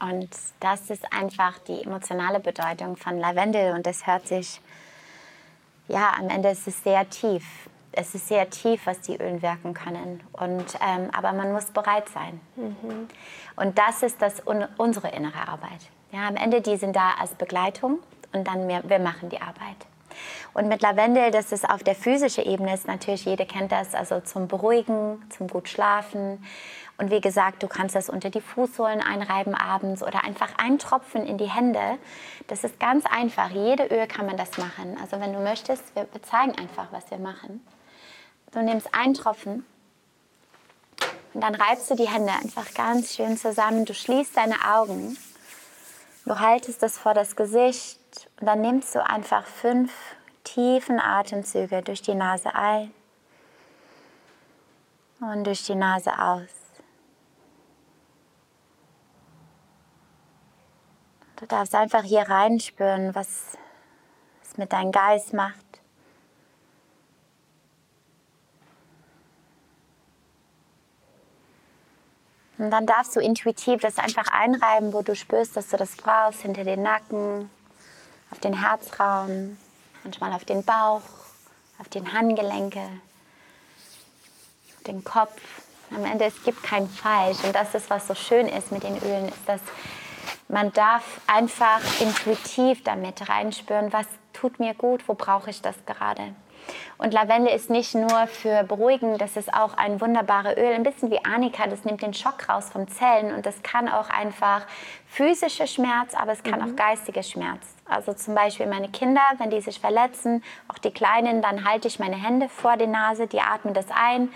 Und 0.00 0.30
das 0.60 0.88
ist 0.88 1.12
einfach 1.12 1.58
die 1.58 1.82
emotionale 1.82 2.40
Bedeutung 2.40 2.96
von 2.96 3.18
Lavendel 3.18 3.74
und 3.74 3.84
das 3.84 4.06
hört 4.06 4.26
sich, 4.28 4.60
ja, 5.88 6.14
am 6.18 6.30
Ende 6.30 6.50
ist 6.50 6.66
es 6.66 6.82
sehr 6.82 7.08
tief. 7.10 7.68
Es 7.90 8.14
ist 8.14 8.28
sehr 8.28 8.48
tief, 8.48 8.86
was 8.86 9.02
die 9.02 9.16
Ölen 9.16 9.42
wirken 9.42 9.74
können. 9.74 10.22
Und, 10.32 10.78
ähm, 10.80 11.10
aber 11.12 11.34
man 11.34 11.52
muss 11.52 11.66
bereit 11.66 12.08
sein. 12.08 12.40
Mhm. 12.56 13.08
Und 13.56 13.76
das 13.76 14.02
ist 14.02 14.22
das, 14.22 14.40
unsere 14.78 15.08
innere 15.08 15.48
Arbeit. 15.48 15.90
Ja, 16.12 16.28
am 16.28 16.36
Ende, 16.36 16.62
die 16.62 16.76
sind 16.76 16.96
da 16.96 17.10
als 17.20 17.34
Begleitung 17.34 17.98
und 18.32 18.46
dann 18.46 18.66
wir, 18.68 18.88
wir 18.88 18.98
machen 18.98 19.28
die 19.28 19.42
Arbeit. 19.42 19.86
Und 20.54 20.68
mit 20.68 20.82
Lavendel, 20.82 21.30
das 21.30 21.52
ist 21.52 21.68
auf 21.68 21.82
der 21.82 21.94
physischen 21.94 22.44
Ebene, 22.44 22.74
ist 22.74 22.86
natürlich, 22.86 23.24
jeder 23.24 23.44
kennt 23.44 23.72
das, 23.72 23.94
also 23.94 24.20
zum 24.20 24.48
Beruhigen, 24.48 25.22
zum 25.30 25.48
gut 25.48 25.68
schlafen. 25.68 26.44
Und 26.98 27.10
wie 27.10 27.20
gesagt, 27.20 27.62
du 27.62 27.68
kannst 27.68 27.94
das 27.94 28.08
unter 28.08 28.30
die 28.30 28.40
Fußsohlen 28.40 29.00
einreiben 29.00 29.54
abends 29.54 30.02
oder 30.02 30.24
einfach 30.24 30.56
eintropfen 30.58 31.26
in 31.26 31.38
die 31.38 31.50
Hände. 31.50 31.98
Das 32.48 32.64
ist 32.64 32.78
ganz 32.78 33.04
einfach. 33.06 33.50
Jede 33.50 33.86
Öl 33.86 34.06
kann 34.06 34.26
man 34.26 34.36
das 34.36 34.58
machen. 34.58 34.96
Also 35.00 35.18
wenn 35.18 35.32
du 35.32 35.40
möchtest, 35.40 35.94
wir, 35.96 36.06
wir 36.12 36.22
zeigen 36.22 36.56
einfach, 36.58 36.88
was 36.92 37.10
wir 37.10 37.18
machen. 37.18 37.66
Du 38.52 38.62
nimmst 38.62 38.94
einen 38.94 39.14
Tropfen 39.14 39.64
und 41.34 41.40
dann 41.40 41.54
reibst 41.54 41.90
du 41.90 41.94
die 41.94 42.08
Hände 42.08 42.32
einfach 42.32 42.72
ganz 42.74 43.14
schön 43.14 43.36
zusammen. 43.36 43.84
Du 43.84 43.94
schließt 43.94 44.36
deine 44.36 44.56
Augen. 44.74 45.16
Du 46.26 46.38
haltest 46.38 46.82
das 46.82 46.98
vor 46.98 47.14
das 47.14 47.34
Gesicht 47.36 47.98
und 48.40 48.46
dann 48.46 48.60
nimmst 48.60 48.94
du 48.94 49.04
einfach 49.04 49.46
fünf 49.46 49.92
tiefen 50.44 51.00
Atemzüge 51.00 51.82
durch 51.82 52.02
die 52.02 52.14
Nase 52.14 52.54
ein 52.54 52.92
und 55.20 55.44
durch 55.44 55.64
die 55.64 55.74
Nase 55.74 56.18
aus. 56.18 56.48
Du 61.36 61.46
darfst 61.46 61.74
einfach 61.74 62.04
hier 62.04 62.28
reinspüren, 62.28 63.14
was 63.14 63.56
es 64.44 64.56
mit 64.58 64.72
deinem 64.72 64.92
Geist 64.92 65.32
macht. 65.32 65.56
Und 72.58 72.70
dann 72.70 72.86
darfst 72.86 73.16
du 73.16 73.20
intuitiv 73.20 73.80
das 73.80 73.98
einfach 73.98 74.28
einreiben, 74.28 74.92
wo 74.92 75.02
du 75.02 75.16
spürst, 75.16 75.56
dass 75.56 75.68
du 75.68 75.76
das 75.76 75.96
brauchst, 75.96 76.42
hinter 76.42 76.62
den 76.62 76.82
Nacken, 76.82 77.50
auf 78.32 78.40
den 78.40 78.58
Herzraum, 78.58 79.58
manchmal 80.02 80.32
auf 80.32 80.44
den 80.44 80.64
Bauch, 80.64 81.02
auf 81.78 81.88
den 81.88 82.12
Handgelenke, 82.12 82.82
den 84.86 85.04
Kopf. 85.04 85.38
Am 85.94 86.04
Ende, 86.04 86.24
es 86.24 86.42
gibt 86.42 86.62
kein 86.62 86.88
Falsch. 86.88 87.44
Und 87.44 87.54
das 87.54 87.74
ist, 87.74 87.90
was 87.90 88.08
so 88.08 88.14
schön 88.14 88.48
ist 88.48 88.72
mit 88.72 88.82
den 88.82 88.96
Ölen, 89.02 89.28
ist, 89.28 89.46
dass 89.46 89.60
man 90.48 90.72
darf 90.72 91.04
einfach 91.26 91.80
intuitiv 92.00 92.82
damit 92.82 93.28
reinspüren, 93.28 93.92
was 93.92 94.06
tut 94.32 94.58
mir 94.58 94.74
gut, 94.74 95.06
wo 95.06 95.14
brauche 95.14 95.50
ich 95.50 95.60
das 95.60 95.76
gerade. 95.84 96.34
Und 96.98 97.12
Lavendel 97.12 97.54
ist 97.54 97.70
nicht 97.70 97.94
nur 97.94 98.26
für 98.26 98.62
Beruhigen, 98.64 99.18
das 99.18 99.36
ist 99.36 99.52
auch 99.52 99.76
ein 99.76 100.00
wunderbares 100.00 100.56
Öl, 100.56 100.72
ein 100.72 100.82
bisschen 100.82 101.10
wie 101.10 101.24
Anika, 101.24 101.66
das 101.66 101.84
nimmt 101.84 102.02
den 102.02 102.14
Schock 102.14 102.48
raus 102.48 102.70
von 102.70 102.86
Zellen 102.88 103.34
und 103.34 103.44
das 103.44 103.62
kann 103.62 103.88
auch 103.88 104.08
einfach 104.08 104.66
physischer 105.06 105.66
Schmerz, 105.66 106.14
aber 106.14 106.32
es 106.32 106.42
kann 106.42 106.60
mhm. 106.60 106.72
auch 106.72 106.76
geistiger 106.76 107.22
Schmerz. 107.22 107.74
Also 107.86 108.12
zum 108.12 108.34
Beispiel 108.34 108.66
meine 108.66 108.88
Kinder, 108.88 109.22
wenn 109.38 109.50
die 109.50 109.60
sich 109.60 109.80
verletzen, 109.80 110.42
auch 110.68 110.78
die 110.78 110.92
Kleinen, 110.92 111.42
dann 111.42 111.64
halte 111.64 111.88
ich 111.88 111.98
meine 111.98 112.16
Hände 112.16 112.48
vor 112.48 112.76
die 112.76 112.86
Nase, 112.86 113.26
die 113.26 113.40
atmen 113.40 113.74
das 113.74 113.86
ein, 113.90 114.30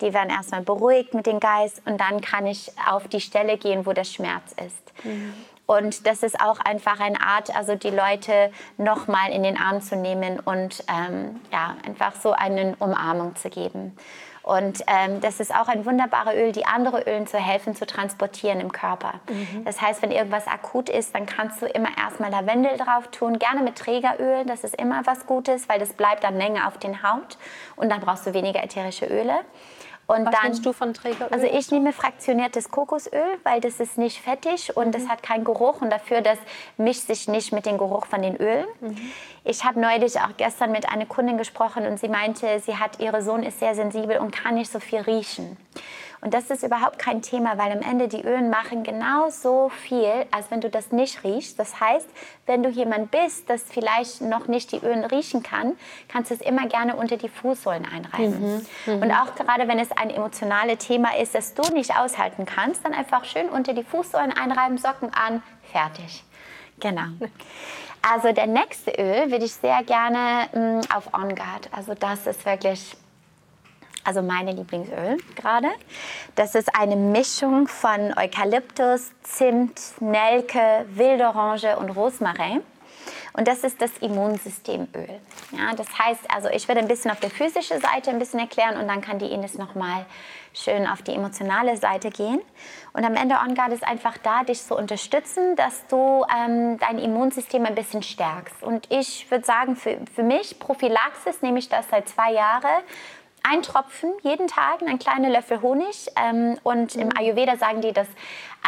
die 0.00 0.14
werden 0.14 0.30
erstmal 0.30 0.62
beruhigt 0.62 1.14
mit 1.14 1.26
dem 1.26 1.40
Geist 1.40 1.82
und 1.84 2.00
dann 2.00 2.20
kann 2.20 2.46
ich 2.46 2.70
auf 2.88 3.08
die 3.08 3.20
Stelle 3.20 3.58
gehen, 3.58 3.84
wo 3.84 3.92
der 3.92 4.04
Schmerz 4.04 4.54
ist. 4.64 5.04
Mhm. 5.04 5.34
Und 5.68 6.06
das 6.06 6.22
ist 6.22 6.40
auch 6.40 6.60
einfach 6.60 6.98
eine 6.98 7.20
Art, 7.20 7.54
also 7.54 7.74
die 7.74 7.90
Leute 7.90 8.50
nochmal 8.78 9.30
in 9.32 9.42
den 9.42 9.58
Arm 9.58 9.82
zu 9.82 9.96
nehmen 9.96 10.40
und 10.40 10.82
ähm, 10.88 11.40
ja, 11.52 11.76
einfach 11.86 12.14
so 12.14 12.32
eine 12.32 12.74
Umarmung 12.78 13.36
zu 13.36 13.50
geben. 13.50 13.94
Und 14.42 14.82
ähm, 14.86 15.20
das 15.20 15.40
ist 15.40 15.54
auch 15.54 15.68
ein 15.68 15.84
wunderbares 15.84 16.34
Öl, 16.34 16.52
die 16.52 16.64
andere 16.64 17.02
Ölen 17.02 17.26
zu 17.26 17.36
helfen, 17.36 17.76
zu 17.76 17.84
transportieren 17.84 18.60
im 18.60 18.72
Körper. 18.72 19.20
Mhm. 19.28 19.66
Das 19.66 19.82
heißt, 19.82 20.00
wenn 20.00 20.10
irgendwas 20.10 20.46
akut 20.46 20.88
ist, 20.88 21.14
dann 21.14 21.26
kannst 21.26 21.60
du 21.60 21.66
immer 21.66 21.90
erstmal 21.98 22.30
Lavendel 22.30 22.78
drauf 22.78 23.08
tun, 23.08 23.38
gerne 23.38 23.60
mit 23.60 23.76
Trägeröl, 23.76 24.46
das 24.46 24.64
ist 24.64 24.74
immer 24.76 25.02
was 25.04 25.26
Gutes, 25.26 25.68
weil 25.68 25.78
das 25.78 25.92
bleibt 25.92 26.24
dann 26.24 26.38
länger 26.38 26.66
auf 26.66 26.78
den 26.78 27.02
Haut 27.02 27.36
und 27.76 27.90
dann 27.90 28.00
brauchst 28.00 28.26
du 28.26 28.32
weniger 28.32 28.64
ätherische 28.64 29.04
Öle. 29.04 29.34
Und 30.08 30.24
Was 30.24 30.34
dann, 30.34 30.44
nimmst 30.44 30.64
du 30.64 30.72
von 30.72 30.94
Trägeröl? 30.94 31.28
Also 31.30 31.46
ich 31.46 31.70
nehme 31.70 31.92
fraktioniertes 31.92 32.70
Kokosöl, 32.70 33.38
weil 33.44 33.60
das 33.60 33.78
ist 33.78 33.98
nicht 33.98 34.22
fettig 34.22 34.74
und 34.74 34.86
mhm. 34.86 34.92
das 34.92 35.06
hat 35.06 35.22
keinen 35.22 35.44
Geruch 35.44 35.82
und 35.82 35.90
dafür 35.90 36.22
das 36.22 36.38
mischt 36.78 37.06
sich 37.06 37.28
nicht 37.28 37.52
mit 37.52 37.66
dem 37.66 37.76
Geruch 37.76 38.06
von 38.06 38.22
den 38.22 38.34
Ölen. 38.36 38.64
Mhm. 38.80 38.96
Ich 39.44 39.64
habe 39.64 39.78
neulich 39.78 40.18
auch 40.18 40.34
gestern 40.38 40.72
mit 40.72 40.88
einer 40.88 41.04
Kundin 41.04 41.36
gesprochen 41.36 41.86
und 41.86 42.00
sie 42.00 42.08
meinte, 42.08 42.58
sie 42.60 42.76
hat 42.78 43.00
ihre 43.00 43.22
Sohn 43.22 43.42
ist 43.42 43.60
sehr 43.60 43.74
sensibel 43.74 44.16
und 44.16 44.30
kann 44.30 44.54
nicht 44.54 44.72
so 44.72 44.80
viel 44.80 45.00
riechen. 45.00 45.58
Und 46.20 46.34
das 46.34 46.50
ist 46.50 46.64
überhaupt 46.64 46.98
kein 46.98 47.22
Thema, 47.22 47.58
weil 47.58 47.70
am 47.70 47.80
Ende 47.80 48.08
die 48.08 48.22
Ölen 48.22 48.50
machen 48.50 48.82
genauso 48.82 49.68
viel, 49.68 50.26
als 50.30 50.50
wenn 50.50 50.60
du 50.60 50.68
das 50.68 50.90
nicht 50.90 51.22
riechst. 51.22 51.58
Das 51.58 51.80
heißt, 51.80 52.08
wenn 52.46 52.62
du 52.62 52.68
jemand 52.68 53.10
bist, 53.10 53.48
das 53.48 53.62
vielleicht 53.62 54.20
noch 54.20 54.48
nicht 54.48 54.72
die 54.72 54.78
Ölen 54.78 55.04
riechen 55.04 55.42
kann, 55.42 55.76
kannst 56.08 56.30
du 56.30 56.34
es 56.34 56.40
immer 56.40 56.66
gerne 56.66 56.96
unter 56.96 57.16
die 57.16 57.28
Fußsohlen 57.28 57.86
einreiben. 57.86 58.40
Mhm, 58.40 58.66
mhm. 58.86 59.02
Und 59.02 59.12
auch 59.12 59.34
gerade 59.36 59.68
wenn 59.68 59.78
es 59.78 59.92
ein 59.92 60.10
emotionales 60.10 60.78
Thema 60.78 61.16
ist, 61.16 61.34
das 61.34 61.54
du 61.54 61.72
nicht 61.72 61.96
aushalten 61.96 62.46
kannst, 62.46 62.84
dann 62.84 62.94
einfach 62.94 63.24
schön 63.24 63.48
unter 63.48 63.72
die 63.72 63.84
Fußsohlen 63.84 64.32
einreiben, 64.32 64.78
Socken 64.78 65.12
an, 65.14 65.42
fertig. 65.70 66.24
Genau. 66.80 67.06
Also 68.02 68.32
der 68.32 68.46
nächste 68.46 68.92
Öl 68.92 69.30
würde 69.30 69.44
ich 69.44 69.54
sehr 69.54 69.82
gerne 69.82 70.48
mh, 70.52 70.60
mm, 70.60 70.80
auf 70.94 71.12
On 71.14 71.34
Guard. 71.34 71.68
Also 71.72 71.94
das 71.94 72.26
ist 72.26 72.44
wirklich 72.46 72.96
also 74.08 74.22
meine 74.22 74.52
Lieblingsöl 74.52 75.18
gerade. 75.36 75.68
Das 76.34 76.54
ist 76.54 76.74
eine 76.74 76.96
Mischung 76.96 77.68
von 77.68 78.14
Eukalyptus, 78.16 79.10
Zimt, 79.22 79.78
Nelke, 80.00 80.86
Wildorange 80.94 81.78
und 81.78 81.90
Rosmarin. 81.90 82.62
Und 83.34 83.46
das 83.46 83.64
ist 83.64 83.82
das 83.82 83.90
Immunsystemöl. 83.98 85.20
Ja, 85.52 85.74
das 85.76 85.86
heißt, 85.98 86.22
also 86.34 86.48
ich 86.48 86.66
werde 86.68 86.80
ein 86.80 86.88
bisschen 86.88 87.10
auf 87.10 87.20
der 87.20 87.28
physischen 87.28 87.80
Seite 87.82 88.08
ein 88.08 88.18
bisschen 88.18 88.40
erklären 88.40 88.78
und 88.78 88.88
dann 88.88 89.02
kann 89.02 89.18
die 89.18 89.30
Ines 89.30 89.58
noch 89.58 89.74
mal 89.74 90.06
schön 90.54 90.86
auf 90.86 91.02
die 91.02 91.12
emotionale 91.12 91.76
Seite 91.76 92.10
gehen. 92.10 92.40
Und 92.94 93.04
am 93.04 93.14
Ende 93.14 93.36
OnGuard 93.36 93.72
ist 93.72 93.86
einfach 93.86 94.16
da, 94.18 94.42
dich 94.42 94.62
zu 94.62 94.74
unterstützen, 94.74 95.54
dass 95.56 95.86
du 95.86 96.24
ähm, 96.34 96.78
dein 96.78 96.98
Immunsystem 96.98 97.64
ein 97.66 97.74
bisschen 97.74 98.02
stärkst. 98.02 98.62
Und 98.62 98.90
ich 98.90 99.30
würde 99.30 99.44
sagen, 99.44 99.76
für, 99.76 99.98
für 100.14 100.22
mich, 100.22 100.58
Prophylaxis 100.58 101.42
nehme 101.42 101.58
ich 101.58 101.68
das 101.68 101.88
seit 101.90 102.08
zwei 102.08 102.32
Jahren 102.32 102.82
ein 103.42 103.62
Tropfen 103.62 104.12
jeden 104.22 104.48
Tag, 104.48 104.82
ein 104.82 104.98
kleiner 104.98 105.30
Löffel 105.30 105.62
Honig. 105.62 106.10
Ähm, 106.16 106.58
und 106.62 106.96
mhm. 106.96 107.02
im 107.02 107.08
Ayurveda 107.16 107.56
sagen 107.56 107.80
die, 107.80 107.92
dass 107.92 108.08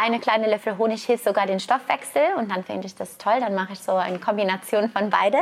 eine 0.01 0.21
kleine 0.21 0.49
Löffel 0.49 0.79
Honig 0.79 1.05
hilft 1.05 1.25
sogar 1.25 1.47
den 1.47 1.61
Stoffwechsel. 1.61 2.23
Und 2.37 2.51
dann 2.51 2.65
finde 2.65 2.87
ich 2.87 2.95
das 2.95 3.19
toll. 3.19 3.41
Dann 3.41 3.55
mache 3.55 3.75
ich 3.75 3.81
so 3.81 3.93
eine 3.93 4.19
Kombination 4.19 4.91
von 4.91 5.11
beide. 5.11 5.39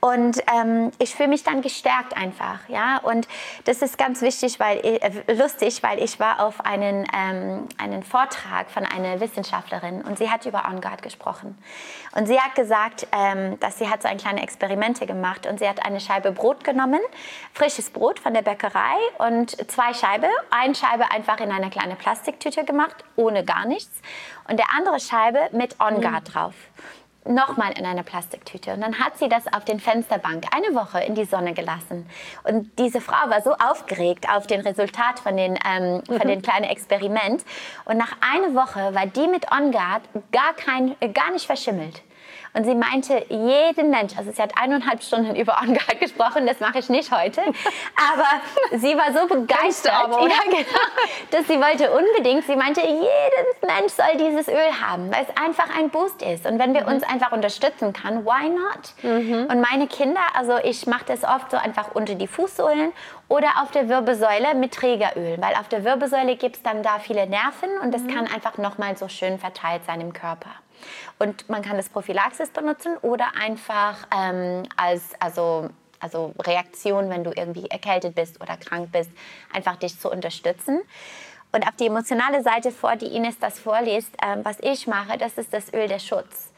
Und 0.00 0.42
ähm, 0.52 0.90
ich 0.98 1.14
fühle 1.14 1.28
mich 1.28 1.44
dann 1.44 1.62
gestärkt 1.62 2.16
einfach. 2.16 2.68
Ja? 2.68 2.98
Und 2.98 3.28
das 3.64 3.82
ist 3.82 3.98
ganz 3.98 4.20
wichtig, 4.20 4.58
weil 4.58 4.78
äh, 4.78 5.32
lustig, 5.32 5.82
weil 5.82 6.02
ich 6.02 6.18
war 6.18 6.40
auf 6.40 6.64
einen, 6.64 7.06
ähm, 7.16 7.68
einen 7.78 8.02
Vortrag 8.02 8.70
von 8.70 8.84
einer 8.84 9.20
Wissenschaftlerin 9.20 10.02
und 10.02 10.18
sie 10.18 10.30
hat 10.30 10.44
über 10.46 10.64
On 10.68 10.80
Guard 10.80 11.02
gesprochen. 11.02 11.56
Und 12.14 12.26
sie 12.26 12.38
hat 12.38 12.54
gesagt, 12.54 13.06
ähm, 13.12 13.58
dass 13.60 13.78
sie 13.78 13.88
hat 13.88 14.02
so 14.02 14.08
ein 14.08 14.18
kleine 14.18 14.42
Experimente 14.42 15.06
gemacht 15.06 15.46
und 15.46 15.58
sie 15.58 15.68
hat 15.68 15.84
eine 15.84 16.00
Scheibe 16.00 16.32
Brot 16.32 16.64
genommen, 16.64 17.00
frisches 17.52 17.90
Brot 17.90 18.18
von 18.18 18.34
der 18.34 18.42
Bäckerei 18.42 18.96
und 19.18 19.70
zwei 19.70 19.94
Scheibe, 19.94 20.28
eine 20.50 20.74
Scheibe 20.74 21.10
einfach 21.10 21.40
in 21.40 21.50
eine 21.50 21.70
kleine 21.70 21.96
Plastiktüte 21.96 22.64
gemacht, 22.64 22.96
ohne 23.16 23.44
gar 23.44 23.66
nichts 23.82 24.00
und 24.48 24.58
der 24.58 24.66
andere 24.76 25.00
Scheibe 25.00 25.38
mit 25.52 25.80
On 25.80 26.00
Guard 26.00 26.28
mhm. 26.28 26.32
drauf 26.32 26.54
nochmal 27.24 27.72
in 27.78 27.86
eine 27.86 28.02
Plastiktüte. 28.02 28.72
Und 28.72 28.80
dann 28.80 28.98
hat 28.98 29.16
sie 29.16 29.28
das 29.28 29.46
auf 29.52 29.64
den 29.64 29.78
Fensterbank 29.78 30.44
eine 30.52 30.74
Woche 30.74 31.04
in 31.04 31.14
die 31.14 31.24
Sonne 31.24 31.54
gelassen. 31.54 32.04
Und 32.42 32.76
diese 32.80 33.00
Frau 33.00 33.30
war 33.30 33.40
so 33.42 33.52
aufgeregt 33.52 34.26
auf 34.28 34.48
den 34.48 34.60
Resultat 34.60 35.20
von 35.20 35.36
den, 35.36 35.56
ähm, 35.64 36.02
von 36.04 36.26
den 36.26 36.42
kleinen 36.42 36.64
Experiment. 36.64 37.44
Und 37.84 37.96
nach 37.96 38.16
einer 38.20 38.56
Woche 38.56 38.92
war 38.92 39.06
die 39.06 39.28
mit 39.28 39.52
On 39.52 39.70
Guard 39.70 40.02
gar, 40.32 40.52
kein, 40.54 40.96
gar 41.14 41.30
nicht 41.30 41.46
verschimmelt. 41.46 42.02
Und 42.54 42.64
sie 42.64 42.74
meinte, 42.74 43.24
jeden 43.30 43.90
Mensch, 43.90 44.16
also 44.16 44.30
sie 44.30 44.42
hat 44.42 44.52
eineinhalb 44.60 45.02
Stunden 45.02 45.34
über 45.34 45.58
OnGuard 45.62 46.00
gesprochen, 46.00 46.46
das 46.46 46.60
mache 46.60 46.78
ich 46.80 46.88
nicht 46.90 47.10
heute, 47.10 47.40
aber 47.40 48.78
sie 48.78 48.94
war 48.96 49.12
so 49.12 49.26
begeistert, 49.26 49.94
aber, 49.94 50.20
ja, 50.28 50.36
genau, 50.44 50.64
dass 51.30 51.46
sie 51.46 51.58
wollte 51.58 51.90
unbedingt, 51.92 52.44
sie 52.44 52.56
meinte, 52.56 52.82
jeder 52.82 53.74
Mensch 53.74 53.92
soll 53.92 54.16
dieses 54.18 54.48
Öl 54.48 54.80
haben, 54.86 55.10
weil 55.10 55.26
es 55.28 55.42
einfach 55.42 55.74
ein 55.78 55.88
Boost 55.88 56.20
ist. 56.22 56.46
Und 56.46 56.58
wenn 56.58 56.74
wir 56.74 56.82
mhm. 56.82 56.94
uns 56.94 57.02
einfach 57.04 57.32
unterstützen 57.32 57.92
kann, 57.92 58.26
why 58.26 58.48
not? 58.50 59.02
Mhm. 59.02 59.46
Und 59.50 59.60
meine 59.60 59.86
Kinder, 59.86 60.20
also 60.34 60.58
ich 60.62 60.86
mache 60.86 61.04
das 61.06 61.24
oft 61.24 61.50
so 61.50 61.56
einfach 61.56 61.94
unter 61.94 62.14
die 62.14 62.26
Fußsohlen 62.26 62.92
oder 63.28 63.48
auf 63.62 63.70
der 63.70 63.88
Wirbelsäule 63.88 64.54
mit 64.54 64.74
Trägeröl, 64.74 65.38
weil 65.40 65.54
auf 65.54 65.68
der 65.68 65.84
Wirbelsäule 65.84 66.36
gibt 66.36 66.56
es 66.56 66.62
dann 66.62 66.82
da 66.82 66.98
viele 66.98 67.26
Nerven 67.26 67.70
und 67.82 67.94
das 67.94 68.02
mhm. 68.02 68.08
kann 68.08 68.26
einfach 68.26 68.58
nochmal 68.58 68.96
so 68.98 69.08
schön 69.08 69.38
verteilt 69.38 69.82
sein 69.86 70.02
im 70.02 70.12
Körper. 70.12 70.50
Und 71.22 71.48
man 71.48 71.62
kann 71.62 71.76
das 71.76 71.88
Prophylaxis 71.88 72.50
benutzen 72.50 72.96
oder 73.00 73.26
einfach 73.40 74.08
ähm, 74.12 74.64
als 74.76 75.02
also, 75.20 75.68
also 76.00 76.34
Reaktion, 76.40 77.10
wenn 77.10 77.22
du 77.22 77.30
irgendwie 77.30 77.68
erkältet 77.68 78.16
bist 78.16 78.40
oder 78.40 78.56
krank 78.56 78.90
bist, 78.90 79.08
einfach 79.52 79.76
dich 79.76 80.00
zu 80.00 80.10
unterstützen. 80.10 80.80
Und 81.52 81.64
auf 81.68 81.76
die 81.76 81.86
emotionale 81.86 82.42
Seite 82.42 82.72
vor, 82.72 82.96
die 82.96 83.14
Ines 83.14 83.38
das 83.38 83.60
vorliest, 83.60 84.10
ähm, 84.20 84.40
was 84.42 84.58
ich 84.62 84.88
mache, 84.88 85.16
das 85.16 85.38
ist 85.38 85.54
das 85.54 85.72
Öl 85.72 85.86
der 85.86 86.00
Schutz. 86.00 86.50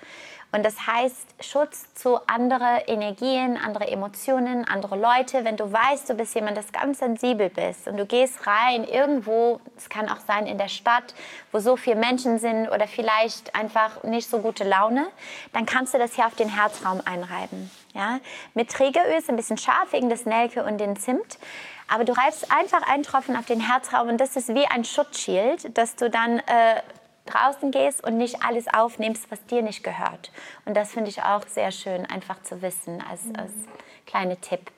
Und 0.54 0.62
das 0.62 0.86
heißt 0.86 1.26
Schutz 1.40 1.92
zu 1.94 2.24
anderen 2.28 2.78
Energien, 2.86 3.56
andere 3.56 3.88
Emotionen, 3.88 4.64
andere 4.64 4.94
Leute. 4.94 5.44
Wenn 5.44 5.56
du 5.56 5.72
weißt, 5.72 6.08
du 6.08 6.14
bist 6.14 6.32
jemand, 6.36 6.56
das 6.56 6.70
ganz 6.70 7.00
sensibel 7.00 7.50
bist 7.50 7.88
und 7.88 7.96
du 7.96 8.06
gehst 8.06 8.46
rein 8.46 8.84
irgendwo, 8.84 9.60
es 9.76 9.88
kann 9.88 10.08
auch 10.08 10.20
sein 10.20 10.46
in 10.46 10.56
der 10.56 10.68
Stadt, 10.68 11.12
wo 11.50 11.58
so 11.58 11.76
viele 11.76 11.96
Menschen 11.96 12.38
sind 12.38 12.68
oder 12.68 12.86
vielleicht 12.86 13.52
einfach 13.56 14.04
nicht 14.04 14.30
so 14.30 14.38
gute 14.38 14.62
Laune, 14.62 15.08
dann 15.52 15.66
kannst 15.66 15.92
du 15.92 15.98
das 15.98 16.14
hier 16.14 16.24
auf 16.24 16.36
den 16.36 16.48
Herzraum 16.48 17.00
einreiben. 17.04 17.68
Ja? 17.92 18.20
Mit 18.54 18.70
Trägeröl 18.70 19.18
ist 19.18 19.28
ein 19.28 19.34
bisschen 19.34 19.58
scharf 19.58 19.92
wegen 19.92 20.08
des 20.08 20.24
Nelke 20.24 20.62
und 20.62 20.78
den 20.78 20.94
Zimt. 20.94 21.40
Aber 21.88 22.04
du 22.04 22.12
reibst 22.12 22.52
einfach 22.52 22.88
einen 22.88 23.02
Tropfen 23.02 23.36
auf 23.36 23.46
den 23.46 23.58
Herzraum 23.58 24.08
und 24.08 24.20
das 24.20 24.36
ist 24.36 24.54
wie 24.54 24.66
ein 24.66 24.84
Schutzschild, 24.84 25.76
dass 25.76 25.96
du 25.96 26.08
dann 26.08 26.38
äh, 26.38 26.80
draußen 27.26 27.70
gehst 27.70 28.04
und 28.04 28.16
nicht 28.16 28.42
alles 28.42 28.66
aufnimmst, 28.72 29.30
was 29.30 29.44
dir 29.46 29.62
nicht 29.62 29.82
gehört. 29.82 30.30
Und 30.64 30.76
das 30.76 30.92
finde 30.92 31.10
ich 31.10 31.22
auch 31.22 31.46
sehr 31.46 31.70
schön, 31.70 32.06
einfach 32.06 32.42
zu 32.42 32.62
wissen 32.62 33.02
als, 33.08 33.22
als 33.36 33.52
kleiner 34.06 34.40
Tipp. 34.40 34.70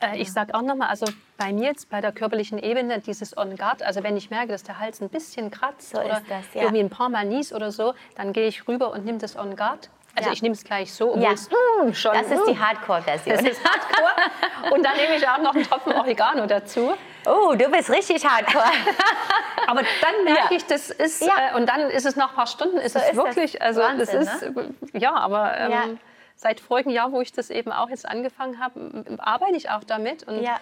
Äh, 0.00 0.18
ich 0.18 0.32
sage 0.32 0.54
auch 0.54 0.62
nochmal, 0.62 0.88
also 0.88 1.06
bei 1.36 1.52
mir 1.52 1.68
jetzt 1.68 1.90
bei 1.90 2.00
der 2.00 2.12
körperlichen 2.12 2.58
Ebene 2.58 3.00
dieses 3.00 3.36
On 3.36 3.56
Guard, 3.56 3.82
also 3.82 4.02
wenn 4.02 4.16
ich 4.16 4.30
merke, 4.30 4.52
dass 4.52 4.62
der 4.62 4.78
Hals 4.78 5.00
ein 5.00 5.08
bisschen 5.08 5.50
kratzt 5.50 5.90
So 5.90 6.00
oder 6.00 6.22
das, 6.28 6.44
ja. 6.54 6.62
irgendwie 6.62 6.80
ein 6.80 6.90
paar 6.90 7.08
Mal 7.08 7.26
nies 7.26 7.52
oder 7.52 7.70
so, 7.70 7.94
dann 8.16 8.32
gehe 8.32 8.46
ich 8.46 8.66
rüber 8.66 8.90
und 8.92 9.04
nehme 9.04 9.18
das 9.18 9.36
On 9.36 9.56
Guard. 9.56 9.90
Also 10.16 10.28
Ja. 10.28 10.32
ich 10.34 10.42
nehme 10.42 10.54
es 10.54 10.64
gleich 10.64 10.92
so, 10.92 11.16
Ja. 11.16 11.32
es 11.32 11.48
mm, 11.48 11.92
schon 11.92 12.12
Das 12.12 12.26
ist 12.30 12.44
die 12.46 12.54
mm, 12.54 12.60
Hardcore-Version. 12.60 13.36
das 13.36 13.44
ist 13.46 13.60
Hardcore. 13.64 14.72
Und 14.74 14.84
dann 14.84 14.96
nehme 14.96 15.16
ich 15.16 15.26
auch 15.28 15.38
noch 15.38 15.54
einen 15.54 15.64
Tropfen 15.64 15.92
Oregano 15.92 16.46
dazu. 16.46 16.92
Oh, 17.26 17.54
du 17.54 17.68
bist 17.70 17.90
richtig 17.90 18.26
Hardcore. 18.26 18.64
Aber 19.66 19.82
dann 19.82 20.24
merke 20.24 20.40
Ja. 20.54 20.56
ich, 20.56 20.66
das 20.66 20.90
ist, 20.90 21.22
Ja. 21.22 21.52
äh, 21.52 21.56
und 21.56 21.68
dann 21.68 21.82
ist 21.90 22.06
es 22.06 22.16
nach 22.16 22.30
ein 22.30 22.34
paar 22.34 22.46
Stunden, 22.46 22.78
ist 22.78 22.94
So 22.94 22.98
es 22.98 23.04
ist 23.10 23.16
das. 23.16 23.24
wirklich, 23.24 23.62
also 23.62 23.80
Wahnsinn, 23.82 24.20
das 24.20 24.34
ist, 24.34 24.42
äh, 24.42 24.52
ja, 24.98 25.14
aber 25.14 25.56
ähm, 25.58 25.98
seit 26.34 26.60
vorigen 26.60 26.90
Jahr, 26.90 27.12
wo 27.12 27.20
ich 27.20 27.32
das 27.32 27.50
eben 27.50 27.70
auch 27.70 27.88
jetzt 27.88 28.06
angefangen 28.08 28.58
habe, 28.58 29.04
arbeite 29.18 29.56
ich 29.56 29.70
auch 29.70 29.84
damit. 29.84 30.24
Und 30.24 30.42
Ja. 30.42 30.56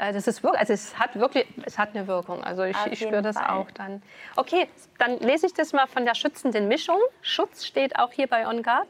Das 0.00 0.26
ist 0.26 0.42
wirklich, 0.42 0.60
also 0.60 0.72
es 0.72 0.98
hat 0.98 1.14
wirklich, 1.16 1.46
es 1.64 1.78
hat 1.78 1.94
eine 1.94 2.06
Wirkung. 2.06 2.42
Also 2.42 2.62
ich, 2.64 2.76
ich 2.90 3.00
spüre 3.00 3.22
das 3.22 3.36
Fall. 3.36 3.50
auch 3.50 3.70
dann. 3.72 4.02
Okay, 4.36 4.66
dann 4.98 5.18
lese 5.18 5.46
ich 5.46 5.54
das 5.54 5.72
mal 5.72 5.86
von 5.86 6.04
der 6.04 6.14
schützenden 6.14 6.68
Mischung. 6.68 6.98
Schutz 7.20 7.66
steht 7.66 7.98
auch 7.98 8.10
hier 8.12 8.26
bei 8.26 8.46
On 8.46 8.62
Guard. 8.62 8.88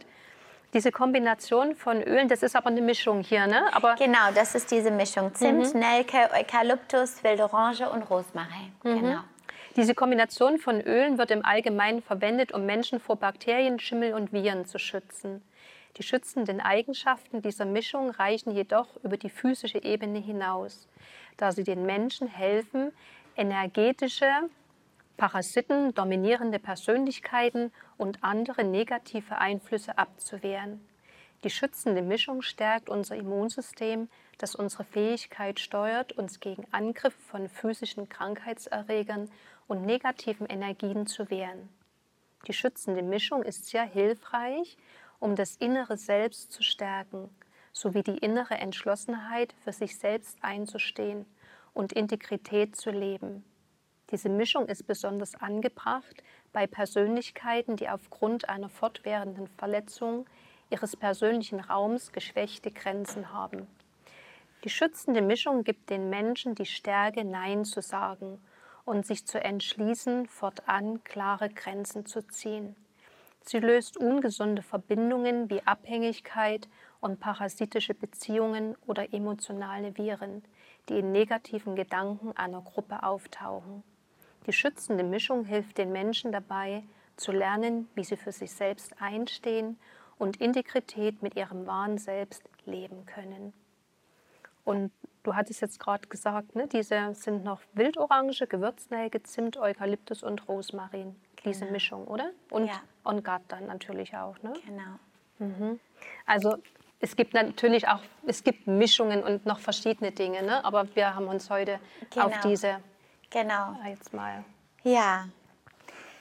Diese 0.73 0.93
Kombination 0.93 1.75
von 1.75 2.01
Ölen, 2.01 2.29
das 2.29 2.45
ist 2.45 2.55
aber 2.55 2.69
eine 2.69 2.81
Mischung 2.81 3.23
hier, 3.23 3.49
ne? 3.49 3.65
Aber 3.73 3.97
genau, 3.97 4.31
das 4.35 4.55
ist 4.55 4.71
diese 4.71 4.93
Mischung. 4.93 5.35
Zimt, 5.35 5.75
Nelke, 5.75 6.31
Eukalyptus, 6.33 7.25
Wildorange 7.25 7.91
und 7.91 8.09
Rosmarin. 8.09 8.73
Genau. 8.85 9.21
Diese 9.75 9.95
Kombination 9.95 10.59
von 10.59 10.81
Ölen 10.81 11.19
wird 11.19 11.33
im 11.33 11.45
Allgemeinen 11.45 12.03
verwendet, 12.03 12.53
um 12.53 12.67
Menschen 12.67 13.01
vor 13.01 13.17
Bakterien, 13.17 13.81
Schimmel 13.81 14.15
und 14.15 14.33
Viren 14.33 14.65
zu 14.65 14.79
schützen. 14.79 15.43
Die 15.97 16.03
schützenden 16.03 16.61
Eigenschaften 16.61 17.43
dieser 17.43 17.65
Mischung 17.65 18.11
reichen 18.11 18.53
jedoch 18.53 18.89
über 19.03 19.17
die 19.17 19.31
physische 19.31 19.83
Ebene 19.83 20.19
hinaus, 20.19 20.89
da 21.37 21.53
sie 21.53 21.65
den 21.65 21.85
Menschen 21.85 22.29
helfen, 22.29 22.93
energetische 23.37 24.31
Parasiten, 25.17 25.93
dominierende 25.93 26.59
Persönlichkeiten 26.59 27.73
und 27.99 28.23
andere 28.23 28.65
negative 28.65 29.39
Einflüsse 29.39 29.99
abzuwehren. 29.99 30.81
Die 31.45 31.51
schützende 31.51 32.03
Mischung 32.03 32.43
stärkt 32.43 32.89
unser 32.89 33.17
Immunsystem, 33.17 34.09
das 34.39 34.55
unsere 34.55 34.85
Fähigkeit 34.85 35.59
steuert, 35.59 36.13
uns 36.13 36.41
gegen 36.41 36.67
Angriffe 36.71 37.21
von 37.21 37.49
physischen 37.49 38.09
Krankheitserregern 38.09 39.31
und 39.67 39.85
negativen 39.85 40.47
Energien 40.47 41.07
zu 41.07 41.31
wehren. 41.31 41.69
Die 42.47 42.53
schützende 42.53 43.03
Mischung 43.03 43.43
ist 43.43 43.67
sehr 43.67 43.85
hilfreich, 43.85 44.77
um 45.21 45.37
das 45.37 45.57
innere 45.57 45.97
Selbst 45.97 46.51
zu 46.51 46.63
stärken, 46.63 47.29
sowie 47.73 48.03
die 48.03 48.19
innere 48.19 48.55
Entschlossenheit, 48.55 49.55
für 49.63 49.73
sich 49.73 49.97
selbst 49.97 50.39
einzustehen 50.43 51.27
und 51.73 51.93
Integrität 51.93 52.75
zu 52.75 52.91
leben. 52.91 53.45
Diese 54.11 54.29
Mischung 54.29 54.67
ist 54.67 54.87
besonders 54.89 55.37
angebracht 55.37 56.25
bei 56.53 56.67
Persönlichkeiten, 56.67 57.77
die 57.77 57.89
aufgrund 57.89 58.49
einer 58.49 58.69
fortwährenden 58.69 59.47
Verletzung 59.47 60.27
ihres 60.69 60.97
persönlichen 60.97 61.61
Raums 61.61 62.11
geschwächte 62.11 62.73
Grenzen 62.73 63.33
haben. 63.33 63.69
Die 64.65 64.71
schützende 64.71 65.23
Mischung 65.23 65.65
gibt 65.65 65.91
den 65.91 66.11
Menschen 66.11 66.55
die 66.55 66.67
Stärke, 66.67 67.25
Nein 67.25 67.65
zu 67.65 67.81
sagen 67.83 68.41
und 68.85 69.07
sich 69.07 69.27
zu 69.27 69.43
entschließen, 69.43 70.27
fortan 70.27 71.05
klare 71.05 71.49
Grenzen 71.49 72.05
zu 72.05 72.27
ziehen. 72.27 72.75
Sie 73.43 73.59
löst 73.59 73.97
ungesunde 73.97 74.63
Verbindungen 74.63 75.51
wie 75.51 75.63
Abhängigkeit 75.63 76.69
und 77.01 77.21
parasitische 77.21 77.95
Beziehungen 77.95 78.77
oder 78.87 79.13
emotionale 79.13 79.97
Viren, 79.97 80.43
die 80.89 80.99
in 80.99 81.13
negativen 81.13 81.77
Gedanken 81.77 82.37
einer 82.37 82.61
Gruppe 82.61 83.03
auftauchen. 83.03 83.83
Die 84.47 84.53
schützende 84.53 85.05
Mischung 85.05 85.45
hilft 85.45 85.79
den 85.79 85.93
Menschen 85.93 86.33
dabei, 86.33 86.83
zu 87.17 87.33
lernen, 87.33 87.89
wie 87.95 88.05
sie 88.05 88.17
für 88.17 88.33
sich 88.33 88.53
selbst 88.53 89.01
einstehen 89.01 89.79
und 90.19 90.39
Integrität 90.39 91.23
mit 91.23 91.37
ihrem 91.37 91.67
wahren 91.67 91.99
Selbst 91.99 92.43
leben 92.65 93.05
können. 93.07 93.53
Und 94.65 94.91
du 95.23 95.35
hattest 95.35 95.61
jetzt 95.61 95.81
gerade 95.81 96.09
gesagt, 96.09 96.55
ne, 96.55 96.67
diese 96.67 97.15
sind 97.15 97.45
noch 97.45 97.61
Wildorange, 97.75 98.47
Gewürznelke, 98.47 99.23
Zimt, 99.23 99.57
Eukalyptus 99.57 100.23
und 100.23 100.49
Rosmarin. 100.49 101.17
Diese 101.45 101.65
Mischung, 101.67 102.07
oder? 102.07 102.31
Und 102.51 102.67
Ja. 102.67 102.81
On 103.05 103.23
Guard 103.23 103.43
dann 103.49 103.67
natürlich 103.67 104.15
auch. 104.17 104.37
Ne? 104.43 104.53
genau. 104.67 105.79
Also 106.27 106.57
es 107.01 107.17
gibt 107.17 107.33
natürlich 107.33 107.89
auch, 107.89 108.01
es 108.27 108.45
gibt 108.45 108.67
Mischungen 108.67 109.23
und 109.23 109.47
noch 109.47 109.59
verschiedene 109.59 110.13
Dinge, 110.13 110.43
ne? 110.43 110.63
aber 110.65 110.95
wir 110.95 111.15
haben 111.15 111.29
uns 111.29 111.49
heute 111.49 111.81
auf 112.17 112.31
Genau. 112.33 112.49
diese 112.49 112.81
Genau. 113.31 113.75
jetzt 113.87 114.13
mal. 114.13 114.45
Ja, 114.83 115.29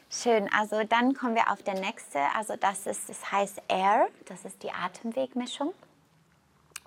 schön. 0.10 0.48
Also 0.54 0.84
dann 0.84 1.14
kommen 1.14 1.36
wir 1.36 1.52
auf 1.52 1.64
der 1.64 1.74
nächste. 1.74 2.20
Also 2.38 2.56
das 2.56 2.86
ist, 2.88 3.10
das 3.10 3.30
heißt 3.32 3.62
Air. 3.68 4.08
Das 4.26 4.46
ist 4.46 4.64
die 4.64 4.72
Atemwegmischung. 4.72 5.74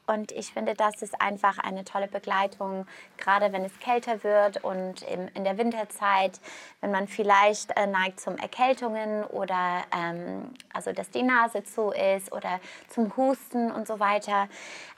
Und 0.06 0.32
ich 0.32 0.52
finde, 0.52 0.74
das 0.74 1.00
ist 1.00 1.20
einfach 1.20 1.58
eine 1.58 1.84
tolle 1.84 2.08
Begleitung, 2.08 2.86
gerade 3.18 3.52
wenn 3.52 3.64
es 3.64 3.78
kälter 3.78 4.24
wird 4.24 4.62
und 4.64 5.02
in 5.02 5.44
der 5.44 5.58
Winterzeit, 5.58 6.40
wenn 6.80 6.90
man 6.90 7.06
vielleicht 7.06 7.70
äh, 7.76 7.86
neigt 7.86 8.20
zum 8.20 8.36
Erkältungen 8.36 9.22
oder 9.24 9.84
ähm, 9.96 10.50
also 10.72 10.92
dass 10.92 11.10
die 11.10 11.22
Nase 11.22 11.62
zu 11.62 11.90
ist 11.90 12.32
oder 12.32 12.58
zum 12.88 13.16
Husten 13.16 13.70
und 13.70 13.86
so 13.86 14.00
weiter. 14.00 14.48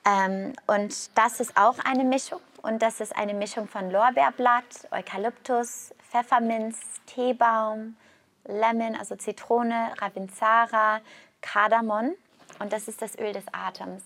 Ähm, 0.07 0.55
und 0.67 1.17
das 1.19 1.41
ist 1.41 1.57
auch 1.57 1.79
eine 1.85 2.05
Mischung. 2.05 2.41
Und 2.63 2.81
das 2.81 3.01
ist 3.01 3.15
eine 3.15 3.35
Mischung 3.35 3.69
von 3.69 3.91
Lorbeerblatt, 3.91 4.89
Eukalyptus, 4.91 5.95
Pfefferminz, 6.11 6.81
Teebaum, 7.05 7.95
Lemon, 8.47 8.97
also 8.99 9.17
Zitrone, 9.17 9.93
Ravinzara, 10.01 11.01
Kardamom. 11.43 12.15
Und 12.59 12.73
das 12.73 12.89
ist 12.89 13.03
das 13.03 13.19
Öl 13.19 13.35
des 13.35 13.45
Atems. 13.53 14.03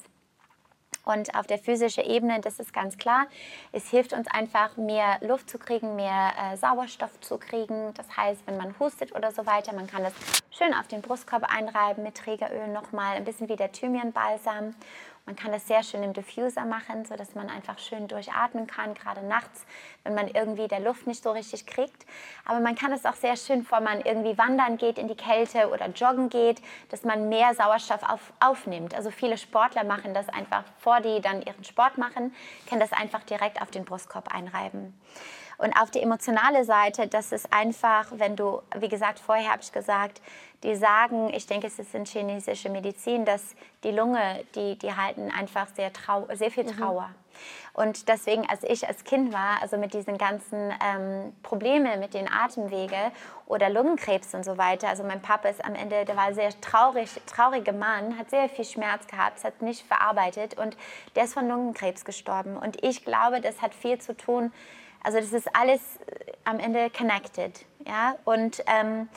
Und 1.08 1.34
auf 1.34 1.46
der 1.46 1.58
physischen 1.58 2.04
Ebene, 2.04 2.38
das 2.42 2.60
ist 2.60 2.74
ganz 2.74 2.98
klar, 2.98 3.26
es 3.72 3.88
hilft 3.88 4.12
uns 4.12 4.28
einfach, 4.28 4.76
mehr 4.76 5.16
Luft 5.22 5.48
zu 5.48 5.58
kriegen, 5.58 5.96
mehr 5.96 6.32
äh, 6.36 6.56
Sauerstoff 6.58 7.18
zu 7.22 7.38
kriegen. 7.38 7.94
Das 7.94 8.14
heißt, 8.14 8.42
wenn 8.46 8.58
man 8.58 8.78
hustet 8.78 9.14
oder 9.14 9.32
so 9.32 9.46
weiter, 9.46 9.72
man 9.72 9.86
kann 9.86 10.02
das 10.02 10.12
schön 10.50 10.74
auf 10.74 10.86
den 10.86 11.00
Brustkorb 11.00 11.44
einreiben 11.44 12.04
mit 12.04 12.16
Trägeröl 12.16 12.68
nochmal, 12.68 13.16
ein 13.16 13.24
bisschen 13.24 13.48
wie 13.48 13.56
der 13.56 13.72
Thymianbalsam. 13.72 14.74
Man 15.28 15.36
kann 15.36 15.52
das 15.52 15.68
sehr 15.68 15.82
schön 15.82 16.02
im 16.02 16.14
Diffuser 16.14 16.64
machen, 16.64 17.04
sodass 17.04 17.34
man 17.34 17.50
einfach 17.50 17.78
schön 17.78 18.08
durchatmen 18.08 18.66
kann, 18.66 18.94
gerade 18.94 19.22
nachts, 19.22 19.66
wenn 20.02 20.14
man 20.14 20.28
irgendwie 20.28 20.68
der 20.68 20.80
Luft 20.80 21.06
nicht 21.06 21.22
so 21.22 21.32
richtig 21.32 21.66
kriegt. 21.66 22.06
Aber 22.46 22.60
man 22.60 22.74
kann 22.74 22.92
es 22.92 23.04
auch 23.04 23.14
sehr 23.14 23.36
schön, 23.36 23.60
bevor 23.60 23.80
man 23.80 24.00
irgendwie 24.00 24.38
wandern 24.38 24.78
geht 24.78 24.96
in 24.96 25.06
die 25.06 25.14
Kälte 25.14 25.68
oder 25.68 25.86
joggen 25.90 26.30
geht, 26.30 26.62
dass 26.88 27.04
man 27.04 27.28
mehr 27.28 27.52
Sauerstoff 27.52 28.04
auf, 28.04 28.32
aufnimmt. 28.40 28.94
Also 28.94 29.10
viele 29.10 29.36
Sportler 29.36 29.84
machen 29.84 30.14
das 30.14 30.30
einfach, 30.30 30.64
vor 30.78 31.02
die 31.02 31.20
dann 31.20 31.42
ihren 31.42 31.62
Sport 31.62 31.98
machen, 31.98 32.34
können 32.66 32.80
das 32.80 32.94
einfach 32.94 33.22
direkt 33.24 33.60
auf 33.60 33.70
den 33.70 33.84
Brustkorb 33.84 34.34
einreiben. 34.34 34.98
Und 35.58 35.72
auf 35.72 35.90
die 35.90 36.00
emotionale 36.00 36.64
Seite, 36.64 37.08
das 37.08 37.32
ist 37.32 37.52
einfach, 37.52 38.06
wenn 38.12 38.36
du, 38.36 38.62
wie 38.78 38.88
gesagt, 38.88 39.18
vorher 39.18 39.50
habe 39.50 39.62
ich 39.62 39.72
gesagt, 39.72 40.22
die 40.62 40.76
sagen, 40.76 41.32
ich 41.34 41.46
denke, 41.46 41.66
es 41.66 41.78
ist 41.78 41.94
in 41.94 42.04
chinesische 42.04 42.70
Medizin, 42.70 43.24
dass 43.24 43.54
die 43.82 43.90
Lunge, 43.90 44.44
die, 44.54 44.78
die 44.78 44.94
halten 44.94 45.30
einfach 45.36 45.66
sehr, 45.74 45.92
trau 45.92 46.26
sehr 46.32 46.50
viel 46.50 46.64
Trauer. 46.64 47.10
Und 47.72 48.08
deswegen, 48.08 48.48
als 48.48 48.64
ich 48.64 48.86
als 48.88 49.04
Kind 49.04 49.32
war, 49.32 49.62
also 49.62 49.76
mit 49.76 49.94
diesen 49.94 50.18
ganzen 50.18 50.72
ähm, 50.84 51.32
Problemen 51.42 52.00
mit 52.00 52.14
den 52.14 52.28
Atemwege 52.28 53.12
oder 53.46 53.70
Lungenkrebs 53.70 54.34
und 54.34 54.44
so 54.44 54.58
weiter, 54.58 54.88
also 54.88 55.04
mein 55.04 55.22
Papa 55.22 55.48
ist 55.48 55.64
am 55.64 55.74
Ende, 55.74 56.04
der 56.04 56.16
war 56.16 56.24
ein 56.24 56.34
sehr 56.34 56.50
traurig, 56.60 57.08
trauriger 57.26 57.72
Mann, 57.72 58.18
hat 58.18 58.30
sehr 58.30 58.48
viel 58.48 58.64
Schmerz 58.64 59.06
gehabt, 59.06 59.38
es 59.38 59.44
hat 59.44 59.62
nicht 59.62 59.86
verarbeitet 59.86 60.58
und 60.58 60.76
der 61.14 61.24
ist 61.24 61.34
von 61.34 61.48
Lungenkrebs 61.48 62.04
gestorben. 62.04 62.56
Und 62.56 62.82
ich 62.82 63.04
glaube, 63.04 63.40
das 63.40 63.62
hat 63.62 63.74
viel 63.74 64.00
zu 64.00 64.16
tun, 64.16 64.52
also 65.02 65.18
das 65.18 65.32
ist 65.32 65.48
alles 65.54 65.80
äh, 66.06 66.32
am 66.44 66.58
Ende 66.58 66.90
connected, 66.90 67.64
ja, 67.86 68.16
und 68.24 68.62
ähm, 68.66 69.08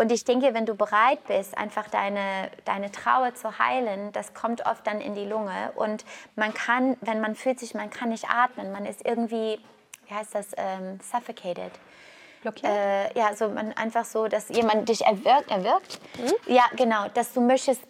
Und 0.00 0.12
ich 0.12 0.24
denke, 0.24 0.54
wenn 0.54 0.64
du 0.64 0.74
bereit 0.76 1.18
bist, 1.26 1.58
einfach 1.58 1.90
deine, 1.90 2.52
deine 2.64 2.92
Trauer 2.92 3.34
zu 3.34 3.58
heilen, 3.58 4.12
das 4.12 4.32
kommt 4.32 4.64
oft 4.64 4.86
dann 4.86 5.00
in 5.00 5.16
die 5.16 5.24
Lunge. 5.24 5.72
Und 5.74 6.04
man 6.36 6.54
kann, 6.54 6.96
wenn 7.00 7.20
man 7.20 7.34
fühlt 7.34 7.58
sich, 7.58 7.74
man 7.74 7.90
kann 7.90 8.10
nicht 8.10 8.30
atmen, 8.30 8.70
man 8.70 8.86
ist 8.86 9.04
irgendwie, 9.04 9.58
wie 10.06 10.14
heißt 10.14 10.36
das, 10.36 10.46
ähm, 10.56 11.00
suffocated. 11.02 11.72
Blockiert? 12.42 12.72
Äh, 12.72 13.18
ja, 13.18 13.34
so 13.34 13.48
man 13.48 13.72
einfach 13.72 14.04
so, 14.04 14.28
dass 14.28 14.48
jemand 14.50 14.88
dich 14.88 15.04
erwirkt, 15.04 15.50
erwirkt. 15.50 15.98
Ja, 16.46 16.66
genau, 16.76 17.08
dass 17.14 17.32
du 17.32 17.40
möchtest 17.40 17.82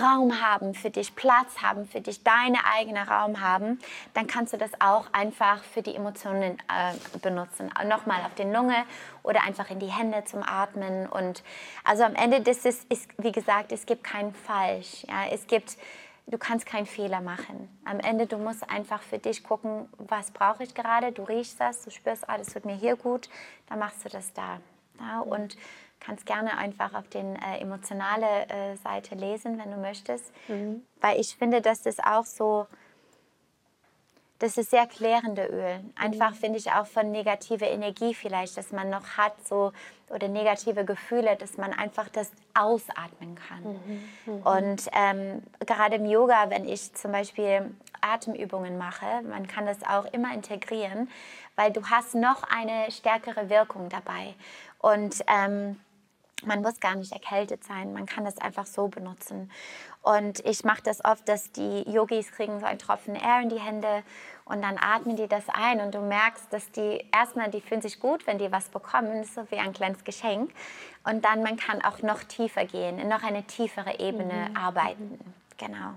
Raum 0.00 0.40
haben 0.40 0.74
für 0.74 0.90
dich, 0.90 1.14
Platz 1.14 1.62
haben 1.62 1.86
für 1.86 2.00
dich, 2.00 2.22
deine 2.24 2.58
eigene 2.74 3.06
Raum 3.06 3.40
haben, 3.40 3.78
dann 4.12 4.26
kannst 4.26 4.52
du 4.52 4.56
das 4.56 4.70
auch 4.80 5.06
einfach 5.12 5.62
für 5.62 5.82
die 5.82 5.94
Emotionen 5.94 6.58
äh, 6.68 7.18
benutzen. 7.18 7.70
Nochmal 7.86 8.22
auf 8.24 8.34
die 8.34 8.42
Lunge 8.42 8.84
oder 9.22 9.42
einfach 9.44 9.70
in 9.70 9.78
die 9.78 9.90
Hände 9.90 10.24
zum 10.24 10.42
Atmen. 10.42 11.06
Und 11.06 11.42
also 11.84 12.02
am 12.02 12.14
Ende 12.14 12.40
das 12.40 12.64
ist, 12.64 12.90
ist 12.92 13.08
wie 13.18 13.32
gesagt, 13.32 13.72
es 13.72 13.86
gibt 13.86 14.04
kein 14.04 14.34
Falsch. 14.34 15.04
Ja? 15.08 15.26
Es 15.30 15.46
gibt, 15.46 15.76
du 16.26 16.38
kannst 16.38 16.66
keinen 16.66 16.86
Fehler 16.86 17.20
machen. 17.20 17.68
Am 17.84 18.00
Ende, 18.00 18.26
du 18.26 18.36
musst 18.36 18.68
einfach 18.68 19.02
für 19.02 19.18
dich 19.18 19.44
gucken, 19.44 19.88
was 19.98 20.32
brauche 20.32 20.64
ich 20.64 20.74
gerade. 20.74 21.12
Du 21.12 21.22
riechst 21.22 21.60
das, 21.60 21.84
du 21.84 21.90
spürst, 21.90 22.28
ah, 22.28 22.38
das 22.38 22.52
tut 22.52 22.64
mir 22.64 22.74
hier 22.74 22.96
gut, 22.96 23.28
dann 23.68 23.78
machst 23.78 24.04
du 24.04 24.08
das 24.08 24.32
da. 24.32 24.58
Ja? 24.98 25.20
Und 25.20 25.56
kannst 26.04 26.26
gerne 26.26 26.56
einfach 26.56 26.94
auf 26.94 27.08
den 27.08 27.36
äh, 27.36 27.58
emotionale 27.58 28.48
äh, 28.48 28.76
Seite 28.76 29.14
lesen, 29.14 29.58
wenn 29.58 29.70
du 29.70 29.76
möchtest, 29.76 30.32
mhm. 30.48 30.84
weil 31.00 31.20
ich 31.20 31.36
finde, 31.36 31.60
dass 31.60 31.82
das 31.82 31.98
auch 31.98 32.24
so, 32.24 32.66
das 34.38 34.58
ist 34.58 34.70
sehr 34.70 34.86
klärende 34.86 35.46
Öl. 35.46 35.80
Einfach 35.96 36.32
mhm. 36.32 36.36
finde 36.36 36.58
ich 36.58 36.70
auch 36.72 36.86
von 36.86 37.10
negative 37.10 37.64
Energie 37.64 38.14
vielleicht, 38.14 38.56
dass 38.56 38.72
man 38.72 38.90
noch 38.90 39.16
hat 39.16 39.34
so 39.46 39.72
oder 40.10 40.28
negative 40.28 40.84
Gefühle, 40.84 41.36
dass 41.36 41.56
man 41.56 41.72
einfach 41.72 42.08
das 42.08 42.30
ausatmen 42.52 43.36
kann. 43.36 43.62
Mhm. 43.62 44.08
mhm. 44.26 44.42
Und 44.42 44.88
ähm, 44.92 45.42
gerade 45.66 45.96
im 45.96 46.06
Yoga, 46.06 46.50
wenn 46.50 46.68
ich 46.68 46.92
zum 46.94 47.12
Beispiel 47.12 47.74
Atemübungen 48.02 48.76
mache, 48.76 49.22
man 49.22 49.46
kann 49.46 49.64
das 49.64 49.82
auch 49.82 50.04
immer 50.12 50.34
integrieren, 50.34 51.08
weil 51.56 51.72
du 51.72 51.82
hast 51.86 52.14
noch 52.14 52.42
eine 52.42 52.90
stärkere 52.90 53.48
Wirkung 53.48 53.88
dabei. 53.88 54.34
Und 54.78 55.24
ähm, 55.26 55.80
man 56.44 56.62
muss 56.62 56.80
gar 56.80 56.94
nicht 56.94 57.12
erkältet 57.12 57.64
sein, 57.64 57.92
man 57.92 58.06
kann 58.06 58.24
das 58.24 58.38
einfach 58.38 58.66
so 58.66 58.88
benutzen. 58.88 59.50
Und 60.02 60.44
ich 60.44 60.64
mache 60.64 60.82
das 60.82 61.04
oft, 61.04 61.28
dass 61.28 61.52
die 61.52 61.82
Yogis 61.90 62.32
kriegen 62.32 62.60
so 62.60 62.66
einen 62.66 62.78
Tropfen 62.78 63.14
Air 63.14 63.40
in 63.42 63.48
die 63.48 63.60
Hände 63.60 64.02
und 64.44 64.60
dann 64.62 64.76
atmen 64.78 65.16
die 65.16 65.28
das 65.28 65.44
ein 65.48 65.80
und 65.80 65.94
du 65.94 66.00
merkst, 66.00 66.52
dass 66.52 66.70
die 66.72 67.06
erstmal, 67.12 67.50
die 67.50 67.60
fühlen 67.60 67.80
sich 67.80 68.00
gut, 68.00 68.26
wenn 68.26 68.38
die 68.38 68.52
was 68.52 68.68
bekommen, 68.68 69.18
das 69.18 69.28
ist 69.28 69.34
so 69.34 69.50
wie 69.50 69.58
ein 69.58 69.72
kleines 69.72 70.04
Geschenk. 70.04 70.52
Und 71.04 71.24
dann 71.24 71.42
man 71.42 71.56
kann 71.56 71.82
auch 71.82 72.02
noch 72.02 72.22
tiefer 72.24 72.64
gehen, 72.66 72.98
in 72.98 73.08
noch 73.08 73.22
eine 73.22 73.44
tiefere 73.44 73.98
Ebene 73.98 74.50
mhm. 74.50 74.56
arbeiten. 74.56 75.34
Genau. 75.56 75.94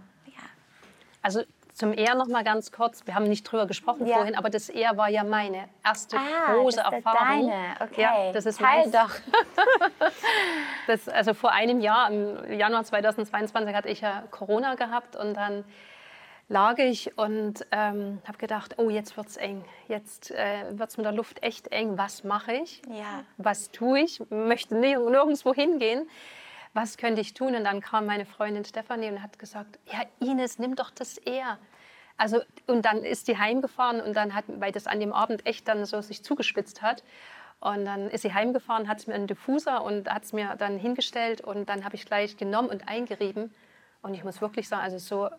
Also 1.21 1.41
zum 1.77 1.93
Ehr 1.93 2.15
noch 2.15 2.27
mal 2.27 2.43
ganz 2.43 2.71
kurz. 2.71 3.05
Wir 3.05 3.13
haben 3.13 3.25
nicht 3.25 3.43
drüber 3.43 3.67
gesprochen 3.67 4.07
ja. 4.07 4.15
vorhin, 4.15 4.35
aber 4.35 4.49
das 4.49 4.67
Ehr 4.67 4.97
war 4.97 5.09
ja 5.09 5.23
meine 5.23 5.69
erste 5.85 6.17
ah, 6.17 6.53
große 6.53 6.77
das 6.77 6.91
Erfahrung. 6.91 7.47
Deine. 7.47 7.75
Okay. 7.79 8.01
Ja, 8.01 8.31
das 8.31 8.47
ist 8.47 8.59
Teil 8.59 8.89
doch. 8.89 9.11
das, 10.87 11.07
also 11.07 11.35
vor 11.35 11.51
einem 11.51 11.79
Jahr, 11.79 12.09
im 12.09 12.51
Januar 12.57 12.83
2022, 12.83 13.75
hatte 13.75 13.89
ich 13.89 14.01
ja 14.01 14.23
Corona 14.31 14.73
gehabt 14.73 15.15
und 15.15 15.35
dann 15.35 15.63
lag 16.49 16.79
ich 16.79 17.15
und 17.15 17.63
ähm, 17.71 18.23
habe 18.27 18.39
gedacht, 18.39 18.79
oh, 18.79 18.89
jetzt 18.89 19.15
wird 19.15 19.27
es 19.27 19.37
eng. 19.37 19.63
Jetzt 19.87 20.31
äh, 20.31 20.63
wird 20.71 20.89
es 20.89 20.97
mit 20.97 21.05
der 21.05 21.13
Luft 21.13 21.43
echt 21.43 21.67
eng. 21.71 21.95
Was 21.95 22.23
mache 22.23 22.53
ich? 22.53 22.81
Ja. 22.89 23.23
Was 23.37 23.69
tue 23.69 23.99
ich? 23.99 24.19
Möchte 24.31 24.73
nirgendwo 24.75 25.53
hingehen 25.53 26.09
was 26.73 26.97
könnte 26.97 27.21
ich 27.21 27.33
tun? 27.33 27.55
Und 27.55 27.63
dann 27.63 27.81
kam 27.81 28.05
meine 28.05 28.25
Freundin 28.25 28.65
Stefanie 28.65 29.09
und 29.09 29.21
hat 29.21 29.39
gesagt, 29.39 29.79
ja 29.85 30.01
Ines, 30.19 30.59
nimm 30.59 30.75
doch 30.75 30.91
das 30.91 31.17
eher. 31.17 31.57
Also, 32.17 32.41
und 32.65 32.83
dann 32.83 33.03
ist 33.03 33.27
die 33.27 33.37
heimgefahren 33.37 34.01
und 34.01 34.15
dann 34.15 34.33
hat, 34.33 34.45
weil 34.47 34.71
das 34.71 34.87
an 34.87 34.99
dem 34.99 35.13
Abend 35.13 35.45
echt 35.45 35.67
dann 35.67 35.85
so 35.85 36.01
sich 36.01 36.23
zugespitzt 36.23 36.81
hat, 36.81 37.03
und 37.59 37.85
dann 37.85 38.09
ist 38.09 38.21
sie 38.21 38.33
heimgefahren, 38.33 38.87
hat 38.87 39.07
mir 39.07 39.15
einen 39.15 39.27
Diffuser 39.27 39.83
und 39.83 40.09
hat 40.09 40.23
es 40.23 40.33
mir 40.33 40.55
dann 40.57 40.77
hingestellt 40.77 41.41
und 41.41 41.67
dann 41.69 41.83
habe 41.83 41.95
ich 41.95 42.05
gleich 42.05 42.37
genommen 42.37 42.69
und 42.69 42.87
eingerieben. 42.87 43.53
Und 44.03 44.13
ich 44.13 44.23
muss 44.23 44.41
wirklich 44.41 44.67
sagen, 44.67 44.83
also 44.83 44.99
so, 44.99 45.29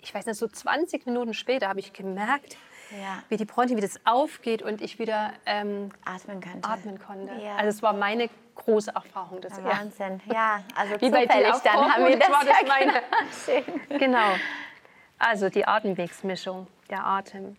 ich 0.00 0.14
weiß 0.14 0.26
nicht, 0.26 0.38
so 0.38 0.46
20 0.46 1.04
Minuten 1.06 1.34
später 1.34 1.68
habe 1.68 1.80
ich 1.80 1.92
gemerkt, 1.92 2.56
ja. 2.92 3.22
wie 3.28 3.36
die 3.36 3.44
Bronchien, 3.44 3.76
wie 3.76 3.82
das 3.82 3.98
aufgeht 4.04 4.62
und 4.62 4.82
ich 4.82 5.00
wieder 5.00 5.32
ähm, 5.46 5.90
atmen, 6.04 6.40
konnte. 6.40 6.68
atmen 6.68 6.98
konnte. 7.00 7.34
Ja. 7.42 7.56
Also 7.56 7.70
es 7.70 7.82
war 7.82 7.92
meine 7.92 8.30
große 8.54 8.92
Erfahrung. 8.94 9.40
Das 9.40 9.56
ja, 9.58 9.64
Wahnsinn, 9.64 10.20
ja. 10.32 10.62
Also 10.74 10.94
wie 11.00 11.10
zufällig 11.10 11.60
dann 11.62 11.92
haben 11.92 12.06
wir 12.06 12.18
das, 12.18 12.30
war 12.30 12.44
das 12.44 12.62
meine. 12.66 13.02
Schön. 13.44 13.98
Genau. 13.98 14.34
Also 15.18 15.48
die 15.48 15.66
Atemwegsmischung, 15.66 16.66
der 16.90 17.06
Atem. 17.06 17.56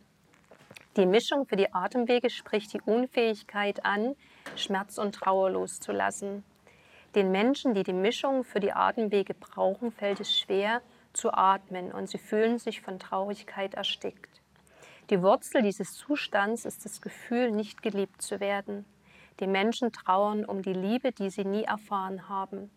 Die 0.97 1.05
Mischung 1.05 1.45
für 1.45 1.57
die 1.57 1.73
Atemwege 1.73 2.29
spricht 2.29 2.73
die 2.73 2.81
Unfähigkeit 2.81 3.85
an, 3.85 4.15
Schmerz 4.55 4.97
und 4.97 5.15
Trauer 5.15 5.49
loszulassen. 5.49 6.45
Den 7.15 7.31
Menschen, 7.31 7.73
die 7.73 7.83
die 7.83 7.93
Mischung 7.93 8.43
für 8.43 8.59
die 8.59 8.71
Atemwege 8.71 9.33
brauchen, 9.33 9.91
fällt 9.91 10.19
es 10.19 10.37
schwer 10.37 10.81
zu 11.13 11.33
atmen 11.33 11.91
und 11.91 12.09
sie 12.09 12.17
fühlen 12.17 12.59
sich 12.59 12.81
von 12.81 12.99
Traurigkeit 12.99 13.73
erstickt. 13.73 14.41
Die 15.09 15.21
Wurzel 15.21 15.61
dieses 15.61 15.93
Zustands 15.93 16.65
ist 16.65 16.83
das 16.83 17.01
Gefühl, 17.01 17.51
nicht 17.51 17.81
geliebt 17.81 18.21
zu 18.21 18.39
werden. 18.39 18.85
Die 19.39 19.47
Menschen 19.47 19.91
trauern 19.91 20.45
um 20.45 20.61
die 20.61 20.73
Liebe, 20.73 21.11
die 21.11 21.29
sie 21.29 21.45
nie 21.45 21.63
erfahren 21.63 22.29
haben. 22.29 22.71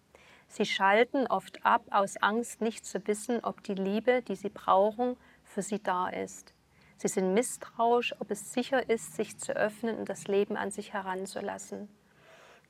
Sie 0.48 0.64
schalten 0.64 1.26
oft 1.26 1.64
ab 1.64 1.82
aus 1.90 2.16
Angst, 2.16 2.60
nicht 2.60 2.84
zu 2.84 3.06
wissen, 3.06 3.44
ob 3.44 3.62
die 3.62 3.74
Liebe, 3.74 4.22
die 4.22 4.34
sie 4.34 4.48
brauchen, 4.48 5.16
für 5.44 5.62
sie 5.62 5.82
da 5.82 6.08
ist. 6.08 6.54
Sie 6.96 7.08
sind 7.08 7.32
misstrauisch, 7.32 8.14
ob 8.18 8.30
es 8.30 8.52
sicher 8.52 8.88
ist, 8.88 9.14
sich 9.14 9.38
zu 9.38 9.52
öffnen 9.52 9.96
und 9.96 10.08
das 10.08 10.26
Leben 10.26 10.56
an 10.56 10.72
sich 10.72 10.92
heranzulassen. 10.92 11.88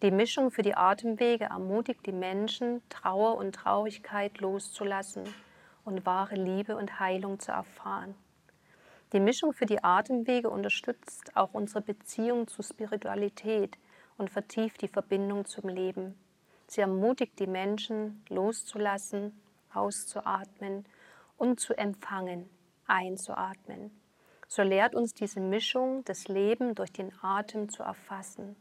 Die 0.02 0.10
Mischung 0.10 0.50
für 0.50 0.62
die 0.62 0.74
Atemwege 0.74 1.46
ermutigt 1.46 2.04
die 2.04 2.12
Menschen, 2.12 2.82
Trauer 2.88 3.36
und 3.36 3.54
Traurigkeit 3.54 4.38
loszulassen 4.38 5.24
und 5.84 6.04
wahre 6.04 6.34
Liebe 6.34 6.76
und 6.76 7.00
Heilung 7.00 7.40
zu 7.40 7.52
erfahren. 7.52 8.14
Die 9.12 9.20
Mischung 9.20 9.54
für 9.54 9.64
die 9.64 9.82
Atemwege 9.82 10.50
unterstützt 10.50 11.34
auch 11.34 11.54
unsere 11.54 11.80
Beziehung 11.80 12.46
zur 12.46 12.64
Spiritualität 12.64 13.78
und 14.18 14.30
vertieft 14.30 14.82
die 14.82 14.88
Verbindung 14.88 15.46
zum 15.46 15.68
Leben. 15.68 16.14
Sie 16.66 16.82
ermutigt 16.82 17.38
die 17.38 17.46
Menschen, 17.46 18.22
loszulassen, 18.28 19.40
auszuatmen 19.72 20.84
und 21.38 21.58
zu 21.58 21.72
empfangen, 21.78 22.50
einzuatmen. 22.86 23.90
So 24.46 24.62
lehrt 24.62 24.94
uns 24.94 25.14
diese 25.14 25.40
Mischung, 25.40 26.04
das 26.04 26.28
Leben 26.28 26.74
durch 26.74 26.92
den 26.92 27.12
Atem 27.22 27.70
zu 27.70 27.82
erfassen. 27.82 28.56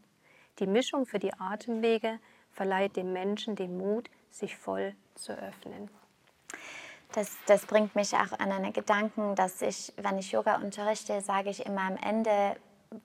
Die 0.60 0.68
Mischung 0.68 1.06
für 1.06 1.20
die 1.20 1.34
Atemwege 1.34 2.20
verleiht 2.52 2.96
dem 2.96 3.12
Menschen 3.12 3.56
den 3.56 3.78
Mut, 3.78 4.10
sich 4.30 4.56
voll 4.56 4.96
zu 5.16 5.34
öffnen. 5.34 5.90
Das, 7.18 7.32
das 7.48 7.66
bringt 7.66 7.96
mich 7.96 8.14
auch 8.14 8.32
an 8.38 8.52
einen 8.52 8.74
Gedanken, 8.74 9.34
dass 9.34 9.64
ich, 9.64 9.92
wenn 9.98 10.20
ich 10.20 10.34
Yoga 10.34 10.58
unterrichte, 10.58 11.20
sage 11.22 11.50
ich 11.50 11.66
immer 11.66 11.82
am 11.82 11.98
Ende, 11.98 12.56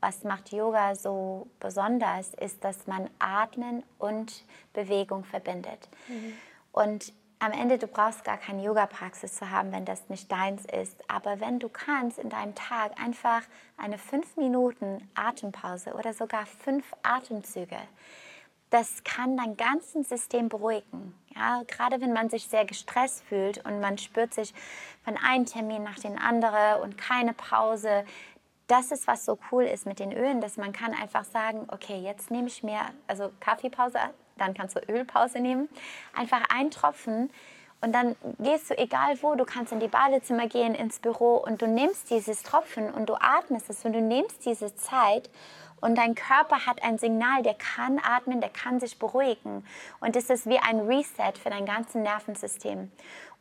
was 0.02 0.22
macht 0.22 0.52
Yoga 0.52 0.94
so 0.94 1.46
besonders, 1.60 2.34
ist, 2.34 2.62
dass 2.62 2.86
man 2.86 3.08
Atmen 3.18 3.82
und 3.98 4.44
Bewegung 4.74 5.24
verbindet. 5.24 5.88
Mhm. 6.08 6.34
Und 6.72 7.14
am 7.38 7.52
Ende, 7.52 7.78
du 7.78 7.86
brauchst 7.86 8.22
gar 8.22 8.36
keine 8.36 8.62
Yoga-Praxis 8.62 9.36
zu 9.36 9.50
haben, 9.50 9.72
wenn 9.72 9.86
das 9.86 10.10
nicht 10.10 10.30
deins 10.30 10.66
ist. 10.66 11.02
Aber 11.08 11.40
wenn 11.40 11.58
du 11.58 11.70
kannst, 11.70 12.18
in 12.18 12.28
deinem 12.28 12.54
Tag 12.54 13.00
einfach 13.02 13.40
eine 13.78 13.96
fünf 13.96 14.36
Minuten 14.36 15.08
Atempause 15.14 15.94
oder 15.94 16.12
sogar 16.12 16.44
fünf 16.44 16.84
Atemzüge, 17.02 17.78
das 18.72 19.04
kann 19.04 19.36
dein 19.36 19.58
ganzes 19.58 20.08
System 20.08 20.48
beruhigen. 20.48 21.14
Ja, 21.36 21.62
gerade 21.66 22.00
wenn 22.00 22.14
man 22.14 22.30
sich 22.30 22.48
sehr 22.48 22.64
gestresst 22.64 23.22
fühlt 23.24 23.62
und 23.66 23.80
man 23.80 23.98
spürt 23.98 24.32
sich 24.32 24.54
von 25.04 25.16
einem 25.18 25.44
Termin 25.44 25.82
nach 25.82 25.98
dem 25.98 26.18
anderen 26.18 26.80
und 26.80 26.96
keine 26.96 27.34
Pause. 27.34 28.04
Das 28.68 28.90
ist, 28.90 29.06
was 29.06 29.26
so 29.26 29.38
cool 29.50 29.64
ist 29.64 29.84
mit 29.84 29.98
den 29.98 30.12
Ölen, 30.12 30.40
dass 30.40 30.56
man 30.56 30.72
kann 30.72 30.94
einfach 30.94 31.24
sagen, 31.24 31.66
okay, 31.68 31.98
jetzt 31.98 32.30
nehme 32.30 32.48
ich 32.48 32.62
mir, 32.62 32.80
also 33.06 33.30
Kaffeepause, 33.40 33.98
dann 34.38 34.54
kannst 34.54 34.74
du 34.74 34.80
Ölpause 34.88 35.40
nehmen, 35.40 35.68
einfach 36.14 36.42
einen 36.48 36.70
Tropfen 36.70 37.30
und 37.82 37.92
dann 37.92 38.16
gehst 38.38 38.70
du, 38.70 38.78
egal 38.78 39.20
wo, 39.20 39.34
du 39.34 39.44
kannst 39.44 39.72
in 39.72 39.80
die 39.80 39.88
Badezimmer 39.88 40.46
gehen, 40.46 40.74
ins 40.74 40.98
Büro 40.98 41.36
und 41.36 41.60
du 41.60 41.66
nimmst 41.66 42.08
dieses 42.08 42.42
Tropfen 42.42 42.90
und 42.90 43.10
du 43.10 43.16
atmest 43.16 43.68
es 43.68 43.84
und 43.84 43.92
du 43.92 44.00
nimmst 44.00 44.46
diese 44.46 44.74
Zeit 44.76 45.28
und 45.82 45.98
dein 45.98 46.14
Körper 46.14 46.64
hat 46.64 46.82
ein 46.82 46.96
Signal, 46.96 47.42
der 47.42 47.54
kann 47.54 47.98
atmen, 47.98 48.40
der 48.40 48.50
kann 48.50 48.78
sich 48.78 48.98
beruhigen. 48.98 49.66
Und 50.00 50.14
das 50.14 50.30
ist 50.30 50.46
wie 50.46 50.58
ein 50.58 50.80
Reset 50.80 51.36
für 51.42 51.50
dein 51.50 51.66
ganzes 51.66 51.96
Nervensystem. 51.96 52.90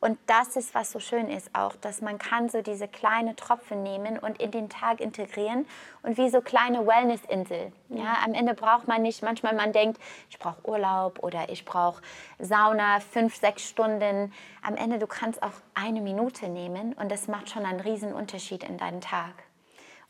Und 0.00 0.18
das 0.26 0.56
ist, 0.56 0.74
was 0.74 0.90
so 0.90 0.98
schön 0.98 1.30
ist 1.30 1.54
auch, 1.54 1.76
dass 1.76 2.00
man 2.00 2.18
kann 2.18 2.48
so 2.48 2.60
diese 2.60 2.88
kleine 2.88 3.36
Tropfen 3.36 3.84
nehmen 3.84 4.18
und 4.18 4.42
in 4.42 4.50
den 4.50 4.68
Tag 4.68 5.00
integrieren 5.00 5.64
und 6.02 6.18
wie 6.18 6.28
so 6.28 6.40
kleine 6.40 6.84
Wellness-Insel. 6.84 7.72
Ja, 7.90 8.16
am 8.24 8.34
Ende 8.34 8.54
braucht 8.54 8.88
man 8.88 9.02
nicht, 9.02 9.22
manchmal 9.22 9.54
man 9.54 9.72
denkt, 9.72 10.00
ich 10.28 10.40
brauche 10.40 10.68
Urlaub 10.68 11.20
oder 11.22 11.48
ich 11.48 11.64
brauche 11.64 12.02
Sauna, 12.40 12.98
fünf, 12.98 13.36
sechs 13.36 13.68
Stunden. 13.68 14.32
Am 14.62 14.74
Ende, 14.74 14.98
du 14.98 15.06
kannst 15.06 15.40
auch 15.40 15.52
eine 15.74 16.00
Minute 16.00 16.48
nehmen 16.48 16.94
und 16.94 17.12
das 17.12 17.28
macht 17.28 17.50
schon 17.50 17.64
einen 17.64 17.78
riesen 17.78 18.12
Unterschied 18.12 18.64
in 18.64 18.78
deinen 18.78 19.00
Tag. 19.00 19.44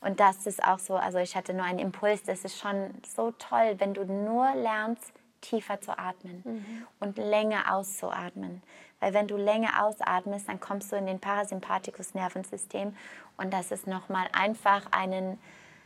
Und 0.03 0.19
das 0.19 0.45
ist 0.45 0.63
auch 0.63 0.79
so, 0.79 0.95
also 0.95 1.17
ich 1.17 1.35
hatte 1.35 1.53
nur 1.53 1.63
einen 1.63 1.79
Impuls, 1.79 2.23
das 2.23 2.43
ist 2.43 2.59
schon 2.59 2.91
so 3.05 3.31
toll, 3.31 3.75
wenn 3.77 3.93
du 3.93 4.05
nur 4.05 4.53
lernst, 4.55 5.13
tiefer 5.41 5.79
zu 5.81 5.97
atmen 5.97 6.41
mhm. 6.45 6.87
und 6.99 7.17
länger 7.17 7.73
auszuatmen. 7.73 8.61
Weil 8.99 9.13
wenn 9.13 9.27
du 9.27 9.35
länger 9.35 9.83
ausatmest, 9.83 10.47
dann 10.47 10.59
kommst 10.59 10.91
du 10.91 10.95
in 10.95 11.05
den 11.05 11.19
Parasympathikus-Nervensystem 11.19 12.95
und 13.37 13.53
das 13.53 13.71
ist 13.71 13.87
nochmal 13.87 14.27
einfach 14.33 14.83
einen 14.91 15.39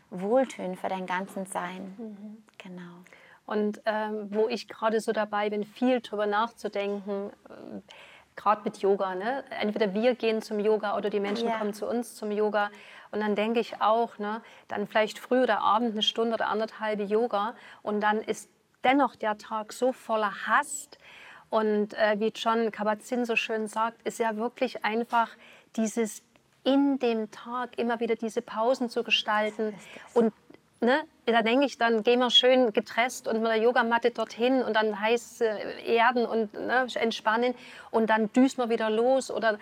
Wohltön 0.10 0.76
für 0.76 0.88
dein 0.88 1.06
ganzes 1.06 1.52
Sein. 1.52 1.96
Mhm. 1.98 2.44
Genau. 2.58 3.04
Und 3.46 3.82
ähm, 3.86 4.28
wo 4.30 4.48
ich 4.48 4.68
gerade 4.68 5.00
so 5.00 5.12
dabei 5.12 5.50
bin, 5.50 5.64
viel 5.64 6.02
darüber 6.02 6.26
nachzudenken, 6.26 7.32
äh, 7.50 7.82
gerade 8.36 8.62
mit 8.64 8.78
Yoga. 8.78 9.16
Ne? 9.16 9.44
Entweder 9.60 9.94
wir 9.94 10.16
gehen 10.16 10.42
zum 10.42 10.60
Yoga 10.60 10.96
oder 10.96 11.10
die 11.10 11.20
Menschen 11.20 11.48
ja. 11.50 11.58
kommen 11.58 11.74
zu 11.74 11.88
uns 11.88 12.16
zum 12.16 12.32
Yoga. 12.32 12.70
Und 13.12 13.20
dann 13.20 13.36
denke 13.36 13.60
ich 13.60 13.82
auch, 13.82 14.18
ne, 14.18 14.42
dann 14.68 14.88
vielleicht 14.88 15.20
früh 15.20 15.42
oder 15.44 15.62
abend 15.62 15.92
eine 15.92 16.02
Stunde 16.02 16.36
oder 16.36 16.48
anderthalb 16.48 17.00
Yoga 17.00 17.56
und 17.84 18.02
dann 18.02 18.22
ist 18.22 18.50
dennoch 18.84 19.16
der 19.16 19.38
Tag 19.38 19.74
so 19.74 19.92
voller 19.92 20.34
Hast. 20.48 20.98
Und 21.50 21.94
äh, 21.94 22.20
wie 22.20 22.32
John 22.36 22.72
Kabat-Zinn 22.72 23.26
so 23.26 23.36
schön 23.36 23.68
sagt, 23.68 24.02
ist 24.06 24.20
ja 24.20 24.36
wirklich 24.36 24.84
einfach 24.84 25.30
dieses 25.76 26.22
in 26.64 27.00
dem 27.00 27.32
Tag 27.32 27.78
immer 27.78 28.02
wieder 28.02 28.16
diese 28.16 28.42
Pausen 28.42 28.90
zu 28.90 29.04
gestalten 29.04 29.74
und 30.14 30.34
ne, 30.82 31.04
da 31.26 31.42
denke 31.42 31.66
ich, 31.66 31.78
dann 31.78 32.04
gehen 32.04 32.20
wir 32.20 32.30
schön 32.30 32.74
getresst 32.74 33.28
und 33.28 33.42
mit 33.42 33.48
der 33.48 33.58
Yogamatte 33.58 34.12
dorthin 34.12 34.62
und 34.62 34.76
dann 34.76 35.00
heiß 35.00 35.42
äh, 35.42 35.96
erden 35.96 36.26
und 36.26 36.54
ne, 36.54 36.88
entspannen 36.96 37.56
und 37.92 38.10
dann 38.10 38.32
düsen 38.34 38.58
wir 38.58 38.70
wieder 38.70 38.90
los 38.90 39.32
oder 39.32 39.58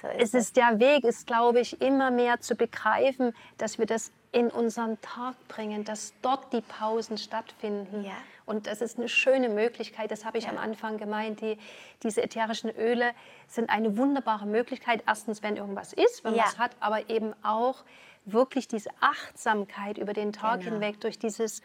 so 0.00 0.08
ist 0.08 0.34
es 0.34 0.46
ist 0.46 0.56
der 0.56 0.78
Weg, 0.78 1.04
ist 1.04 1.26
glaube 1.26 1.60
ich 1.60 1.80
immer 1.80 2.10
mehr 2.10 2.40
zu 2.40 2.54
begreifen, 2.54 3.34
dass 3.58 3.78
wir 3.78 3.86
das 3.86 4.12
in 4.32 4.50
unseren 4.50 5.00
Tag 5.00 5.34
bringen, 5.48 5.84
dass 5.84 6.12
dort 6.20 6.52
die 6.52 6.60
Pausen 6.60 7.16
stattfinden. 7.16 8.04
Ja. 8.04 8.12
Und 8.44 8.66
das 8.66 8.82
ist 8.82 8.98
eine 8.98 9.08
schöne 9.08 9.48
Möglichkeit, 9.48 10.10
das 10.10 10.24
habe 10.26 10.36
ich 10.36 10.44
ja. 10.44 10.50
am 10.50 10.58
Anfang 10.58 10.98
gemeint, 10.98 11.40
die, 11.40 11.58
diese 12.02 12.22
ätherischen 12.22 12.70
Öle 12.70 13.12
sind 13.48 13.70
eine 13.70 13.96
wunderbare 13.96 14.46
Möglichkeit. 14.46 15.02
Erstens, 15.06 15.42
wenn 15.42 15.56
irgendwas 15.56 15.94
ist, 15.94 16.22
wenn 16.22 16.34
ja. 16.34 16.42
man 16.42 16.50
es 16.50 16.58
hat, 16.58 16.72
aber 16.80 17.08
eben 17.08 17.32
auch 17.42 17.84
wirklich 18.26 18.68
diese 18.68 18.90
Achtsamkeit 19.00 19.96
über 19.96 20.12
den 20.12 20.32
Tag 20.32 20.60
genau. 20.60 20.72
hinweg, 20.72 21.00
durch 21.00 21.18
dieses 21.18 21.62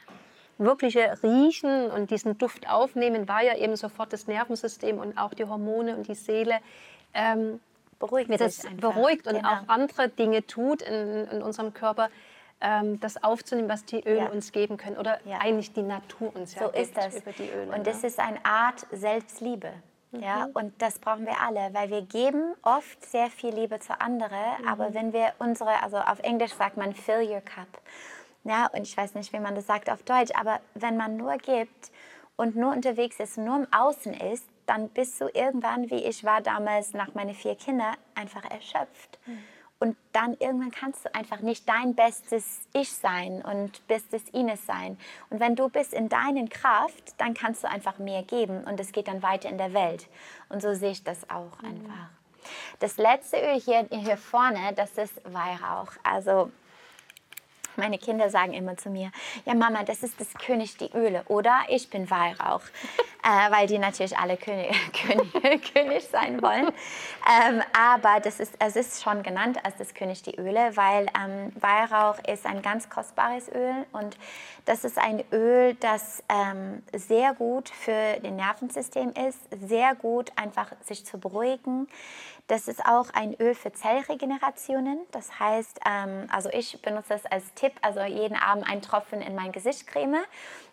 wirkliche 0.57 1.21
Riechen 1.23 1.91
und 1.91 2.09
diesen 2.09 2.37
Duft 2.37 2.69
aufnehmen, 2.69 3.27
war 3.27 3.43
ja 3.43 3.57
eben 3.57 3.75
sofort 3.75 4.13
das 4.13 4.27
Nervensystem 4.27 4.97
und 4.97 5.17
auch 5.17 5.33
die 5.33 5.45
Hormone 5.45 5.97
und 5.97 6.07
die 6.07 6.15
Seele. 6.15 6.59
Ähm, 7.13 7.59
beruhigt 8.01 8.29
mir 8.29 8.37
das 8.37 8.63
beruhigt 8.77 9.27
und 9.27 9.35
genau. 9.35 9.47
auch 9.47 9.67
andere 9.67 10.09
Dinge 10.09 10.45
tut 10.45 10.81
in, 10.81 11.27
in 11.27 11.41
unserem 11.41 11.73
Körper, 11.73 12.09
ähm, 12.59 12.99
das 12.99 13.23
aufzunehmen, 13.23 13.69
was 13.69 13.85
die 13.85 14.03
Öle 14.05 14.25
ja. 14.25 14.29
uns 14.29 14.51
geben 14.51 14.77
können 14.77 14.97
oder 14.97 15.19
ja. 15.25 15.39
eigentlich 15.39 15.71
die 15.73 15.83
Natur 15.83 16.35
uns 16.35 16.53
so 16.53 16.65
ja 16.65 16.67
ist 16.67 16.97
das. 16.97 17.15
über 17.15 17.31
die 17.31 17.49
Öle. 17.49 17.71
Und 17.71 17.87
das 17.87 18.01
ne? 18.01 18.07
ist 18.09 18.19
eine 18.19 18.43
Art 18.45 18.85
Selbstliebe. 18.91 19.71
Ja, 20.11 20.47
mhm. 20.47 20.51
und 20.53 20.81
das 20.81 20.99
brauchen 20.99 21.25
wir 21.25 21.39
alle, 21.39 21.73
weil 21.73 21.89
wir 21.89 22.01
geben 22.01 22.53
oft 22.63 23.05
sehr 23.05 23.29
viel 23.29 23.53
Liebe 23.53 23.79
zu 23.79 23.99
anderen, 24.01 24.61
mhm. 24.61 24.67
aber 24.67 24.93
wenn 24.93 25.13
wir 25.13 25.31
unsere, 25.39 25.81
also 25.81 25.97
auf 25.97 26.19
Englisch 26.19 26.51
sagt 26.53 26.75
man 26.75 26.93
fill 26.93 27.21
your 27.21 27.39
cup, 27.39 27.81
ja, 28.43 28.67
und 28.73 28.81
ich 28.81 28.97
weiß 28.97 29.13
nicht, 29.13 29.31
wie 29.31 29.39
man 29.39 29.55
das 29.55 29.67
sagt 29.67 29.89
auf 29.89 30.03
Deutsch, 30.03 30.31
aber 30.37 30.59
wenn 30.73 30.97
man 30.97 31.15
nur 31.15 31.37
gibt 31.37 31.91
und 32.35 32.57
nur 32.57 32.73
unterwegs 32.73 33.21
ist, 33.21 33.37
nur 33.37 33.55
im 33.55 33.67
Außen 33.71 34.13
ist, 34.13 34.45
dann 34.71 34.87
bist 34.87 35.19
du 35.19 35.27
irgendwann, 35.33 35.89
wie 35.89 36.01
ich 36.05 36.23
war 36.23 36.39
damals 36.39 36.93
nach 36.93 37.13
meinen 37.13 37.35
vier 37.35 37.55
Kindern, 37.55 37.93
einfach 38.15 38.45
erschöpft. 38.45 39.19
Mhm. 39.25 39.43
Und 39.79 39.97
dann 40.13 40.37
irgendwann 40.39 40.71
kannst 40.71 41.03
du 41.03 41.13
einfach 41.13 41.41
nicht 41.41 41.67
dein 41.67 41.93
bestes 41.93 42.61
Ich 42.71 42.89
sein 42.89 43.41
und 43.41 43.85
bestes 43.87 44.29
Ines 44.29 44.65
sein. 44.65 44.97
Und 45.29 45.41
wenn 45.41 45.57
du 45.57 45.67
bist 45.67 45.93
in 45.93 46.07
deinen 46.07 46.47
Kraft, 46.47 47.15
dann 47.17 47.33
kannst 47.33 47.65
du 47.65 47.69
einfach 47.69 47.97
mehr 47.97 48.23
geben 48.23 48.63
und 48.63 48.79
es 48.79 48.93
geht 48.93 49.09
dann 49.09 49.21
weiter 49.21 49.49
in 49.49 49.57
der 49.57 49.73
Welt. 49.73 50.07
Und 50.47 50.61
so 50.61 50.73
sehe 50.73 50.91
ich 50.91 51.03
das 51.03 51.29
auch 51.29 51.61
mhm. 51.61 51.67
einfach. 51.67 52.09
Das 52.79 52.95
letzte 52.95 53.37
Öl 53.37 53.59
hier, 53.59 53.87
hier 53.91 54.17
vorne, 54.17 54.71
das 54.73 54.91
ist 54.97 55.21
Weihrauch. 55.25 55.91
Also 56.03 56.49
meine 57.75 57.97
Kinder 57.97 58.29
sagen 58.29 58.53
immer 58.53 58.77
zu 58.77 58.89
mir, 58.89 59.11
ja 59.45 59.53
Mama, 59.53 59.83
das 59.83 60.03
ist 60.03 60.19
das 60.19 60.33
König 60.33 60.77
die 60.77 60.91
Öle 60.93 61.23
oder 61.27 61.55
ich 61.69 61.89
bin 61.89 62.09
Weihrauch, 62.09 62.61
äh, 63.23 63.51
weil 63.51 63.67
die 63.67 63.77
natürlich 63.77 64.17
alle 64.17 64.37
König, 64.37 64.75
König, 64.93 65.73
König 65.73 66.03
sein 66.07 66.41
wollen. 66.41 66.67
Ähm, 66.67 67.61
aber 67.77 68.19
das 68.19 68.39
ist, 68.39 68.53
es 68.59 68.75
ist 68.75 69.03
schon 69.03 69.23
genannt 69.23 69.59
als 69.63 69.75
das 69.77 69.93
König 69.93 70.23
die 70.23 70.35
Öle, 70.37 70.75
weil 70.75 71.07
ähm, 71.19 71.51
Weihrauch 71.59 72.17
ist 72.27 72.45
ein 72.45 72.61
ganz 72.61 72.89
kostbares 72.89 73.49
Öl 73.49 73.85
und 73.91 74.17
das 74.65 74.83
ist 74.83 74.97
ein 74.97 75.23
Öl, 75.31 75.75
das 75.75 76.23
ähm, 76.29 76.83
sehr 76.93 77.33
gut 77.33 77.69
für 77.69 78.19
das 78.21 78.31
Nervensystem 78.31 79.13
ist, 79.29 79.39
sehr 79.67 79.95
gut 79.95 80.31
einfach 80.35 80.71
sich 80.81 81.05
zu 81.05 81.19
beruhigen. 81.19 81.87
Das 82.47 82.67
ist 82.67 82.85
auch 82.85 83.05
ein 83.13 83.33
Öl 83.39 83.55
für 83.55 83.71
Zellregenerationen. 83.71 84.99
Das 85.11 85.39
heißt, 85.39 85.79
ähm, 85.85 86.27
also 86.31 86.49
ich 86.49 86.81
benutze 86.81 87.13
es 87.13 87.25
als 87.25 87.53
Tipp, 87.53 87.71
also 87.81 88.01
jeden 88.01 88.35
Abend 88.35 88.69
einen 88.69 88.81
Tropfen 88.81 89.21
in 89.21 89.35
mein 89.35 89.51
Gesicht 89.51 89.87
creme. 89.87 90.19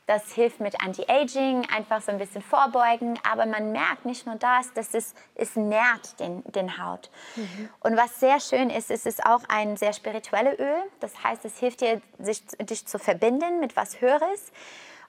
Das 0.08 0.32
hilft 0.32 0.60
mit 0.60 0.80
Anti-Aging, 0.82 1.66
einfach 1.68 2.00
so 2.00 2.10
ein 2.10 2.16
bisschen 2.16 2.40
vorbeugen. 2.40 3.20
Aber 3.30 3.44
man 3.44 3.72
merkt 3.72 4.06
nicht 4.06 4.24
nur 4.24 4.36
das, 4.36 4.72
dass 4.72 4.94
es, 4.94 5.14
es 5.34 5.54
nährt 5.54 6.18
den, 6.18 6.42
den 6.44 6.82
Haut. 6.82 7.10
Mhm. 7.36 7.68
Und 7.80 7.98
was 7.98 8.18
sehr 8.18 8.40
schön 8.40 8.70
ist, 8.70 8.90
ist 8.90 9.06
es 9.06 9.20
auch 9.20 9.42
ein 9.48 9.76
sehr 9.76 9.92
spirituelles 9.92 10.58
Öl. 10.58 10.82
Das 11.00 11.22
heißt, 11.22 11.44
es 11.44 11.58
hilft 11.58 11.82
dir, 11.82 12.00
sich, 12.18 12.42
dich 12.58 12.86
zu 12.86 12.98
verbinden 12.98 13.60
mit 13.60 13.76
was 13.76 14.00
Höheres. 14.00 14.50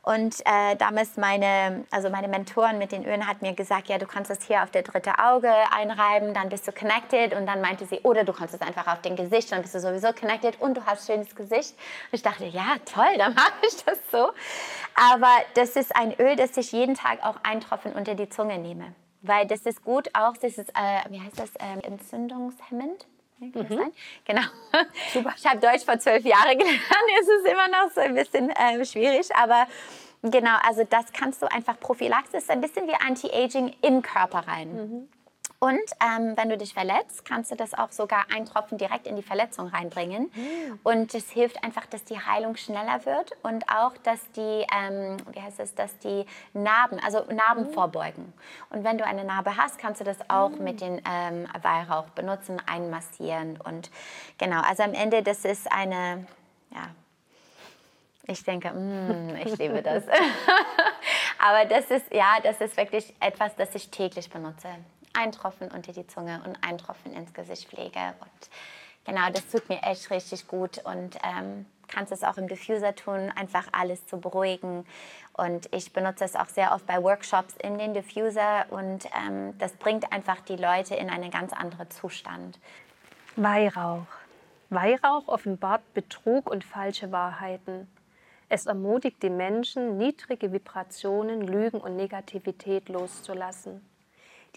Und 0.10 0.40
äh, 0.46 0.76
damals 0.76 1.18
meine, 1.18 1.86
also 1.92 2.10
meine 2.10 2.28
Mentoren 2.28 2.80
mit 2.80 2.92
den 2.92 3.06
Ölen 3.06 3.28
hat 3.28 3.44
mir 3.44 3.54
gesagt, 3.54 3.90
ja, 3.90 4.00
du 4.00 4.08
kannst 4.08 4.32
das 4.32 4.42
hier 4.42 4.64
auf 4.64 4.72
der 4.72 4.82
dritte 4.82 5.20
Auge 5.20 5.54
einreiben, 5.72 6.34
dann 6.34 6.50
bist 6.50 6.68
du 6.68 6.72
connected. 6.72 7.36
Und 7.36 7.46
dann 7.46 7.62
meinte 7.62 7.86
sie, 7.86 8.00
oder 8.00 8.24
du 8.24 8.34
kannst 8.34 8.56
es 8.56 8.62
einfach 8.62 8.88
auf 8.88 9.04
den 9.04 9.16
Gesicht, 9.16 9.52
dann 9.52 9.62
bist 9.62 9.76
du 9.76 9.80
sowieso 9.80 10.12
connected 10.14 10.60
und 10.60 10.78
du 10.78 10.84
hast 10.84 11.06
schönes 11.06 11.36
Gesicht. 11.36 11.76
Und 12.12 12.14
ich 12.14 12.24
dachte, 12.24 12.46
ja, 12.46 12.78
toll, 12.92 13.20
dann 13.20 13.36
mache 13.36 13.54
ich 13.62 13.86
das 13.86 14.00
so. 14.12 14.32
Aber 14.96 15.32
das 15.54 15.76
ist 15.76 15.96
ein 15.96 16.20
Öl, 16.20 16.36
das 16.36 16.58
ich 16.58 16.72
jeden 16.72 16.96
Tag 16.96 17.24
auch 17.24 17.36
ein 17.44 17.62
Tropfen 17.62 17.94
unter 17.94 18.16
die 18.16 18.30
Zunge 18.30 18.58
nehme. 18.58 18.96
Weil 19.22 19.46
das 19.46 19.62
ist 19.68 19.84
gut 19.84 20.10
auch, 20.16 20.36
das 20.38 20.58
ist, 20.58 20.70
äh, 20.70 21.10
wie 21.12 21.22
heißt 21.22 21.38
das, 21.38 21.56
äh, 21.58 21.86
entzündungshemmend. 21.86 23.06
Mhm. 23.40 23.92
Genau. 24.26 24.42
Super. 25.14 25.34
Ich 25.38 25.46
habe 25.46 25.60
Deutsch 25.60 25.86
vor 25.86 25.98
zwölf 26.00 26.24
Jahren 26.26 26.58
gelernt. 26.58 26.82
Es 27.22 27.28
ist 27.28 27.46
immer 27.52 27.68
noch 27.68 27.92
so 27.94 28.02
ein 28.02 28.14
bisschen 28.16 28.50
äh, 28.50 28.84
schwierig, 28.86 29.34
aber 29.36 29.68
genau, 30.24 30.58
also 30.68 30.84
das 30.84 31.12
kannst 31.14 31.42
du 31.42 31.52
einfach 31.52 31.80
Prophylaxis, 31.80 32.50
ein 32.50 32.62
bisschen 32.62 32.88
wie 32.88 32.96
Anti-Aging 32.96 33.76
im 33.82 34.02
Körper 34.02 34.40
rein. 34.48 34.74
Mhm. 34.74 35.10
Und 35.60 35.82
ähm, 36.02 36.38
wenn 36.38 36.48
du 36.48 36.58
dich 36.58 36.74
verletzt, 36.74 37.26
kannst 37.26 37.52
du 37.52 37.56
das 37.56 37.74
auch 37.74 37.92
sogar 37.92 38.26
ein 38.34 38.46
Tropfen 38.46 38.78
direkt 38.78 39.06
in 39.06 39.18
die 39.18 39.22
Verletzung 39.22 39.68
reinbringen. 39.68 40.32
Mhm. 40.34 40.80
Und 40.84 41.14
es 41.14 41.30
hilft 41.30 41.62
einfach, 41.66 41.86
dass 41.86 42.06
die 42.06 42.18
Heilung 42.18 42.56
schneller 42.56 43.06
wird 43.06 43.34
und 43.44 43.70
auch, 43.70 43.98
dass 44.04 44.20
die, 44.32 44.66
ähm, 44.74 45.18
wie 45.34 45.42
heißt 45.42 45.60
es, 45.60 45.76
dass 45.76 46.00
die 46.00 46.26
Narben, 46.54 46.98
also 47.04 47.26
Narben 47.30 47.68
mhm. 47.68 47.74
vorbeugen. 47.74 48.34
Und 48.70 48.86
wenn 48.86 48.98
du 48.98 49.06
eine 49.06 49.26
Narbe 49.26 49.58
hast, 49.58 49.80
kannst 49.80 50.00
du 50.00 50.06
das 50.06 50.18
auch 50.30 50.52
mhm. 50.52 50.64
mit 50.64 50.80
dem 50.80 51.02
ähm, 51.06 51.46
Weihrauch 51.62 52.08
benutzen, 52.12 52.62
einmassieren. 52.66 53.60
Und 53.62 53.92
genau, 54.38 54.62
also 54.62 54.84
am 54.84 54.94
Ende, 54.94 55.24
das 55.24 55.44
ist 55.44 55.70
eine, 55.70 56.26
ja, 56.72 56.88
ich 58.28 58.46
denke, 58.46 58.72
mm, 58.72 59.36
ich 59.46 59.58
liebe 59.58 59.82
das. 59.82 60.06
Aber 61.38 61.66
das 61.66 61.92
ist, 61.92 62.14
ja, 62.14 62.38
das 62.42 62.62
ist 62.62 62.78
wirklich 62.78 63.14
etwas, 63.20 63.56
das 63.58 63.76
ich 63.76 63.92
täglich 63.92 64.30
benutze 64.30 64.70
ein 65.14 65.32
Tropfen 65.32 65.70
unter 65.72 65.92
die 65.92 66.08
Zunge 66.08 66.42
und 66.46 66.58
ein 66.62 66.78
Tropfen 66.78 67.14
ins 67.14 67.34
Gesicht 67.34 67.68
pflege. 67.68 68.14
Und 68.20 68.50
genau, 69.06 69.30
das 69.32 69.48
tut 69.48 69.70
mir 69.70 69.82
echt 69.84 70.10
richtig 70.12 70.48
gut 70.48 70.80
und 70.86 71.18
ähm, 71.24 71.66
kannst 71.88 72.12
es 72.12 72.24
auch 72.24 72.38
im 72.38 72.48
Diffuser 72.48 72.96
tun, 72.96 73.32
einfach 73.36 73.68
alles 73.72 74.06
zu 74.06 74.20
beruhigen. 74.20 74.86
Und 75.34 75.74
ich 75.74 75.94
benutze 75.94 76.26
es 76.26 76.36
auch 76.36 76.50
sehr 76.50 76.74
oft 76.74 76.86
bei 76.86 77.02
Workshops 77.02 77.56
in 77.58 77.78
den 77.78 77.94
Diffuser 77.94 78.66
und 78.70 79.06
ähm, 79.18 79.58
das 79.58 79.74
bringt 79.74 80.12
einfach 80.12 80.42
die 80.42 80.58
Leute 80.58 80.96
in 80.96 81.10
einen 81.10 81.32
ganz 81.32 81.54
anderen 81.54 81.90
Zustand. 81.90 82.60
Weihrauch. 83.36 84.06
Weihrauch 84.70 85.28
offenbart 85.28 85.82
Betrug 85.94 86.50
und 86.50 86.64
falsche 86.64 87.12
Wahrheiten. 87.12 87.88
Es 88.50 88.66
ermutigt 88.66 89.22
die 89.24 89.30
Menschen, 89.30 89.98
niedrige 89.98 90.52
Vibrationen, 90.52 91.42
Lügen 91.42 91.80
und 91.80 91.96
Negativität 91.96 92.90
loszulassen. 92.90 93.82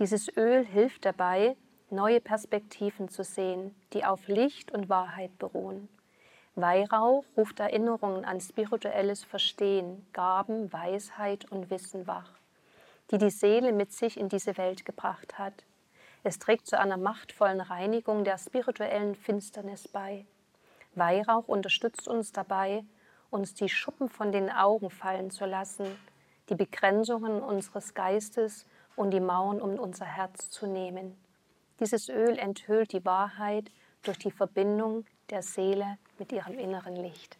Dieses 0.02 0.36
Öl 0.36 0.66
hilft 0.66 1.04
dabei, 1.04 1.56
neue 1.88 2.20
Perspektiven 2.20 3.08
zu 3.08 3.22
sehen, 3.22 3.72
die 3.92 4.04
auf 4.04 4.26
Licht 4.26 4.72
und 4.72 4.88
Wahrheit 4.88 5.38
beruhen. 5.38 5.88
Weihrauch 6.56 7.24
ruft 7.36 7.60
Erinnerungen 7.60 8.24
an 8.24 8.40
spirituelles 8.40 9.22
Verstehen, 9.22 10.04
Gaben, 10.12 10.72
Weisheit 10.72 11.52
und 11.52 11.70
Wissen 11.70 12.08
wach, 12.08 12.32
die 13.12 13.18
die 13.18 13.30
Seele 13.30 13.72
mit 13.72 13.92
sich 13.92 14.18
in 14.18 14.28
diese 14.28 14.56
Welt 14.56 14.84
gebracht 14.84 15.38
hat. 15.38 15.62
Es 16.24 16.40
trägt 16.40 16.66
zu 16.66 16.80
einer 16.80 16.96
machtvollen 16.96 17.60
Reinigung 17.60 18.24
der 18.24 18.38
spirituellen 18.38 19.14
Finsternis 19.14 19.86
bei. 19.86 20.26
Weihrauch 20.96 21.46
unterstützt 21.46 22.08
uns 22.08 22.32
dabei, 22.32 22.82
uns 23.30 23.54
die 23.54 23.68
Schuppen 23.68 24.08
von 24.08 24.32
den 24.32 24.50
Augen 24.50 24.90
fallen 24.90 25.30
zu 25.30 25.46
lassen, 25.46 25.86
die 26.48 26.56
Begrenzungen 26.56 27.40
unseres 27.40 27.94
Geistes 27.94 28.66
und 28.96 29.10
die 29.10 29.20
Mauern 29.20 29.60
um 29.60 29.78
unser 29.78 30.06
Herz 30.06 30.50
zu 30.50 30.66
nehmen. 30.66 31.16
Dieses 31.80 32.08
Öl 32.08 32.38
enthüllt 32.38 32.92
die 32.92 33.04
Wahrheit 33.04 33.70
durch 34.02 34.18
die 34.18 34.30
Verbindung 34.30 35.04
der 35.30 35.42
Seele 35.42 35.98
mit 36.18 36.32
ihrem 36.32 36.58
inneren 36.58 36.96
Licht. 36.96 37.38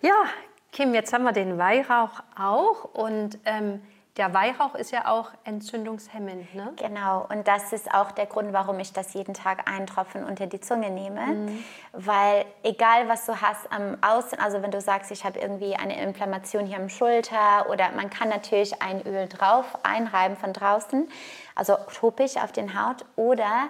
Ja, 0.00 0.24
Kim, 0.72 0.94
jetzt 0.94 1.12
haben 1.12 1.24
wir 1.24 1.32
den 1.32 1.58
Weihrauch 1.58 2.20
auch 2.36 2.84
und 2.94 3.38
ähm, 3.44 3.80
der 4.16 4.32
Weihrauch 4.32 4.76
ist 4.76 4.92
ja 4.92 5.08
auch 5.08 5.32
entzündungshemmend, 5.42 6.54
ne? 6.54 6.72
Genau, 6.76 7.26
und 7.28 7.48
das 7.48 7.72
ist 7.72 7.92
auch 7.92 8.12
der 8.12 8.26
Grund, 8.26 8.52
warum 8.52 8.78
ich 8.78 8.92
das 8.92 9.12
jeden 9.12 9.34
Tag 9.34 9.68
einen 9.68 9.88
Tropfen 9.88 10.24
unter 10.24 10.46
die 10.46 10.60
Zunge 10.60 10.90
nehme. 10.90 11.26
Mhm. 11.26 11.64
Weil 11.92 12.44
egal, 12.62 13.08
was 13.08 13.26
du 13.26 13.40
hast 13.40 13.72
am 13.72 13.96
Außen, 14.02 14.38
also 14.38 14.62
wenn 14.62 14.70
du 14.70 14.80
sagst, 14.80 15.10
ich 15.10 15.24
habe 15.24 15.40
irgendwie 15.40 15.74
eine 15.74 16.00
Inflammation 16.00 16.64
hier 16.64 16.76
am 16.76 16.88
Schulter 16.88 17.68
oder 17.68 17.90
man 17.92 18.08
kann 18.08 18.28
natürlich 18.28 18.80
ein 18.80 19.04
Öl 19.04 19.28
drauf 19.28 19.66
einreiben 19.82 20.36
von 20.36 20.52
draußen, 20.52 21.08
also 21.56 21.76
topisch 21.92 22.36
auf 22.36 22.52
den 22.52 22.80
Haut 22.80 23.04
oder 23.16 23.68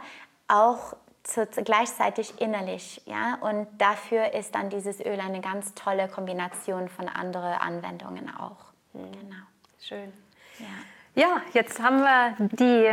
auch 0.49 0.95
zu, 1.22 1.47
gleichzeitig 1.47 2.38
innerlich. 2.42 3.01
Ja? 3.07 3.38
Und 3.40 3.66
dafür 3.78 4.34
ist 4.34 4.55
dann 4.55 4.68
dieses 4.68 5.01
Öl 5.01 5.20
eine 5.20 5.40
ganz 5.40 5.72
tolle 5.74 6.07
Kombination 6.09 6.90
von 6.90 7.09
anderen 7.09 7.55
Anwendungen 7.55 8.28
auch. 8.36 8.72
Mhm. 8.92 9.12
Genau. 9.12 9.42
Schön. 9.80 10.24
Ja. 10.59 11.22
ja, 11.22 11.42
jetzt 11.52 11.80
haben 11.80 12.00
wir 12.00 12.36
die 12.38 12.90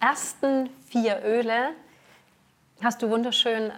ersten 0.00 0.70
vier 0.90 1.22
Öle. 1.24 1.70
Hast 2.82 3.02
du 3.02 3.10
wunderschön 3.10 3.70
äh, 3.70 3.72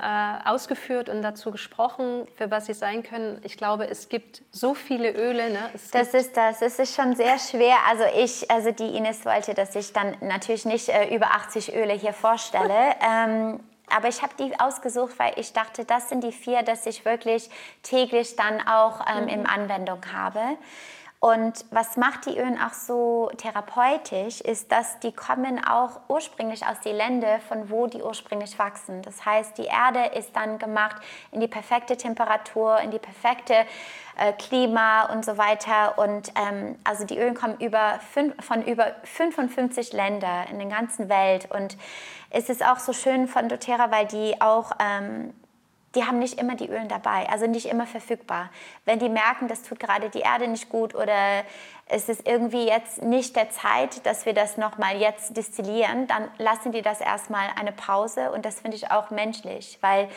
ausgeführt 0.44 1.08
und 1.08 1.22
dazu 1.22 1.50
gesprochen, 1.50 2.28
für 2.36 2.50
was 2.50 2.66
sie 2.66 2.74
sein 2.74 3.02
können. 3.02 3.40
Ich 3.44 3.56
glaube, 3.56 3.88
es 3.88 4.10
gibt 4.10 4.42
so 4.50 4.74
viele 4.74 5.12
Öle. 5.12 5.50
Ne? 5.50 5.70
das 5.92 6.12
ist 6.12 6.36
das. 6.36 6.60
Es 6.60 6.78
ist 6.78 6.94
schon 6.94 7.16
sehr 7.16 7.38
schwer. 7.38 7.76
Also 7.88 8.04
ich, 8.18 8.50
also 8.50 8.72
die 8.72 8.96
Ines 8.96 9.24
wollte, 9.24 9.54
dass 9.54 9.74
ich 9.74 9.94
dann 9.94 10.16
natürlich 10.20 10.66
nicht 10.66 10.90
äh, 10.90 11.14
über 11.14 11.28
80 11.28 11.74
Öle 11.74 11.94
hier 11.94 12.12
vorstelle. 12.12 12.94
ähm, 13.00 13.60
aber 13.88 14.08
ich 14.08 14.22
habe 14.22 14.32
die 14.38 14.58
ausgesucht, 14.60 15.18
weil 15.18 15.32
ich 15.36 15.54
dachte, 15.54 15.86
das 15.86 16.10
sind 16.10 16.22
die 16.22 16.32
vier, 16.32 16.62
dass 16.62 16.84
ich 16.84 17.04
wirklich 17.06 17.50
täglich 17.82 18.36
dann 18.36 18.60
auch 18.66 19.00
ähm, 19.10 19.24
mhm. 19.24 19.28
in 19.28 19.46
Anwendung 19.46 20.00
habe. 20.12 20.40
Und 21.22 21.66
was 21.70 21.98
macht 21.98 22.24
die 22.24 22.38
Ölen 22.38 22.58
auch 22.58 22.72
so 22.72 23.30
therapeutisch, 23.36 24.40
ist, 24.40 24.72
dass 24.72 25.00
die 25.00 25.12
kommen 25.12 25.62
auch 25.62 26.00
ursprünglich 26.08 26.64
aus 26.64 26.80
den 26.80 26.96
Ländern, 26.96 27.42
von 27.42 27.68
wo 27.68 27.86
die 27.86 28.02
ursprünglich 28.02 28.58
wachsen. 28.58 29.02
Das 29.02 29.26
heißt, 29.26 29.58
die 29.58 29.66
Erde 29.66 30.16
ist 30.18 30.34
dann 30.34 30.58
gemacht 30.58 30.96
in 31.30 31.40
die 31.40 31.46
perfekte 31.46 31.98
Temperatur, 31.98 32.80
in 32.80 32.90
die 32.90 32.98
perfekte 32.98 33.66
äh, 34.16 34.32
Klima 34.32 35.12
und 35.12 35.22
so 35.22 35.36
weiter. 35.36 35.98
Und 35.98 36.32
ähm, 36.36 36.76
also 36.84 37.04
die 37.04 37.18
Ölen 37.18 37.34
kommen 37.34 37.58
über 37.60 38.00
fünf, 38.14 38.42
von 38.42 38.64
über 38.64 38.96
55 39.04 39.92
Ländern 39.92 40.46
in 40.50 40.58
der 40.58 40.68
ganzen 40.68 41.10
Welt. 41.10 41.50
Und 41.50 41.76
es 42.30 42.48
ist 42.48 42.64
auch 42.64 42.78
so 42.78 42.94
schön 42.94 43.28
von 43.28 43.50
doTERRA, 43.50 43.90
weil 43.90 44.06
die 44.06 44.40
auch 44.40 44.72
ähm, 44.80 45.34
die 45.95 46.05
haben 46.05 46.18
nicht 46.18 46.38
immer 46.38 46.55
die 46.55 46.68
Ölen 46.68 46.88
dabei, 46.88 47.28
also 47.28 47.47
nicht 47.47 47.66
immer 47.66 47.86
verfügbar. 47.86 48.51
Wenn 48.84 48.99
die 48.99 49.09
merken, 49.09 49.49
das 49.49 49.62
tut 49.62 49.80
gerade 49.80 50.09
die 50.09 50.20
Erde 50.20 50.47
nicht 50.47 50.68
gut 50.68 50.95
oder 50.95 51.45
es 51.86 52.09
ist 52.09 52.26
irgendwie 52.28 52.66
jetzt 52.66 53.03
nicht 53.03 53.34
der 53.34 53.51
Zeit, 53.51 54.07
dass 54.07 54.24
wir 54.24 54.32
das 54.32 54.57
nochmal 54.57 54.97
jetzt 54.99 55.36
destillieren, 55.36 56.07
dann 56.07 56.28
lassen 56.38 56.70
die 56.72 56.82
das 56.82 57.01
erstmal 57.01 57.49
eine 57.59 57.72
Pause 57.72 58.30
und 58.30 58.45
das 58.45 58.61
finde 58.61 58.76
ich 58.76 58.91
auch 58.91 59.11
menschlich, 59.11 59.78
weil 59.80 60.09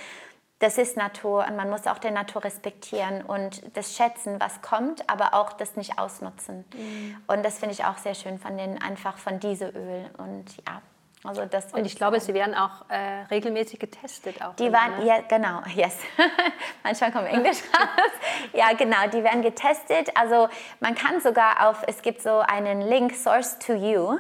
das 0.60 0.78
ist 0.78 0.96
Natur 0.96 1.46
und 1.50 1.58
man 1.58 1.70
muss 1.70 1.88
auch 1.88 1.98
der 1.98 2.12
Natur 2.12 2.44
respektieren 2.44 3.22
und 3.24 3.62
das 3.76 3.96
schätzen, 3.98 4.40
was 4.40 4.62
kommt, 4.62 5.10
aber 5.10 5.34
auch 5.34 5.52
das 5.52 5.76
nicht 5.76 6.00
ausnutzen. 6.00 6.64
Mhm. 6.74 7.18
Und 7.28 7.44
das 7.44 7.60
finde 7.60 7.74
ich 7.74 7.84
auch 7.84 7.98
sehr 7.98 8.16
schön 8.16 8.40
von 8.40 8.58
den 8.58 8.82
einfach 8.82 9.18
von 9.18 9.40
diesem 9.40 9.76
Öl 9.76 10.10
und 10.18 10.46
ja. 10.66 10.82
Also 11.26 11.46
das 11.46 11.72
und 11.72 11.86
ich 11.86 11.96
glaube, 11.96 12.20
sie 12.20 12.34
werden 12.34 12.54
auch 12.54 12.90
äh, 12.90 13.24
regelmäßig 13.32 13.80
getestet. 13.80 14.44
Auch 14.44 14.56
die 14.56 14.72
waren, 14.74 15.00
ne? 15.00 15.06
ja, 15.06 15.22
genau, 15.22 15.62
yes. 15.76 15.98
Manchmal 16.84 17.12
kommt 17.14 17.28
Englisch 17.28 17.58
raus. 17.74 18.12
ja, 18.52 18.74
genau, 18.74 19.08
die 19.12 19.24
werden 19.24 19.42
getestet. 19.42 20.10
Also 20.16 20.50
man 20.82 20.96
kann 20.96 21.22
sogar 21.22 21.70
auf, 21.70 21.82
es 21.88 22.02
gibt 22.02 22.22
so 22.22 22.40
einen 22.40 22.82
Link, 22.82 23.14
Source 23.14 23.58
to 23.60 23.74
You. 23.74 24.18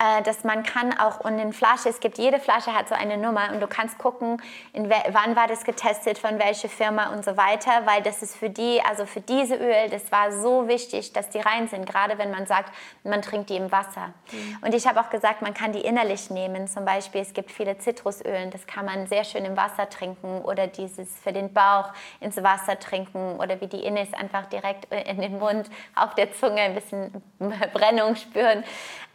Äh, 0.00 0.22
dass 0.22 0.44
man 0.44 0.62
kann 0.62 0.96
auch 0.96 1.18
und 1.18 1.40
in 1.40 1.52
Flasche, 1.52 1.88
es 1.88 1.98
gibt 1.98 2.18
jede 2.18 2.38
Flasche 2.38 2.72
hat 2.72 2.88
so 2.88 2.94
eine 2.94 3.18
Nummer 3.18 3.50
und 3.52 3.58
du 3.58 3.66
kannst 3.66 3.98
gucken, 3.98 4.40
wann 4.72 5.34
war 5.34 5.48
das 5.48 5.64
getestet, 5.64 6.18
von 6.18 6.38
welcher 6.38 6.68
Firma 6.68 7.12
und 7.12 7.24
so 7.24 7.36
weiter, 7.36 7.84
weil 7.84 8.00
das 8.02 8.22
ist 8.22 8.36
für 8.36 8.48
die, 8.48 8.80
also 8.88 9.06
für 9.06 9.20
diese 9.20 9.56
Öl, 9.56 9.90
das 9.90 10.12
war 10.12 10.30
so 10.30 10.68
wichtig, 10.68 11.12
dass 11.14 11.30
die 11.30 11.40
rein 11.40 11.66
sind, 11.66 11.84
gerade 11.84 12.16
wenn 12.16 12.30
man 12.30 12.46
sagt, 12.46 12.72
man 13.02 13.22
trinkt 13.22 13.50
die 13.50 13.56
im 13.56 13.72
Wasser. 13.72 14.12
Mhm. 14.30 14.58
Und 14.60 14.72
ich 14.72 14.86
habe 14.86 15.00
auch 15.00 15.10
gesagt, 15.10 15.42
man 15.42 15.52
kann 15.52 15.72
die 15.72 15.80
innerlich 15.80 16.30
nehmen, 16.30 16.68
zum 16.68 16.84
Beispiel 16.84 17.20
es 17.20 17.32
gibt 17.32 17.50
viele 17.50 17.76
Zitrusölen, 17.78 18.52
das 18.52 18.68
kann 18.68 18.84
man 18.84 19.08
sehr 19.08 19.24
schön 19.24 19.44
im 19.44 19.56
Wasser 19.56 19.90
trinken 19.90 20.42
oder 20.42 20.68
dieses 20.68 21.08
für 21.18 21.32
den 21.32 21.52
Bauch 21.52 21.92
ins 22.20 22.40
Wasser 22.40 22.78
trinken 22.78 23.40
oder 23.40 23.60
wie 23.60 23.66
die 23.66 23.84
Innis 23.84 24.14
einfach 24.14 24.46
direkt 24.46 24.94
in 24.94 25.20
den 25.20 25.40
Mund, 25.40 25.68
auf 25.96 26.14
der 26.14 26.32
Zunge 26.34 26.60
ein 26.60 26.76
bisschen 26.76 27.20
Brennung 27.72 28.14
spüren. 28.14 28.62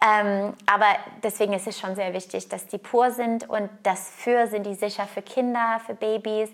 Ähm, 0.05 0.53
aber 0.65 0.87
deswegen 1.23 1.53
ist 1.53 1.65
es 1.65 1.79
schon 1.79 1.95
sehr 1.95 2.13
wichtig, 2.13 2.49
dass 2.49 2.67
die 2.67 2.77
pur 2.77 3.11
sind 3.11 3.49
und 3.49 3.69
das 3.83 4.09
für 4.09 4.47
sind 4.47 4.65
die 4.65 4.75
sicher 4.75 5.05
für 5.05 5.21
Kinder, 5.21 5.79
für 5.85 5.93
Babys 5.93 6.49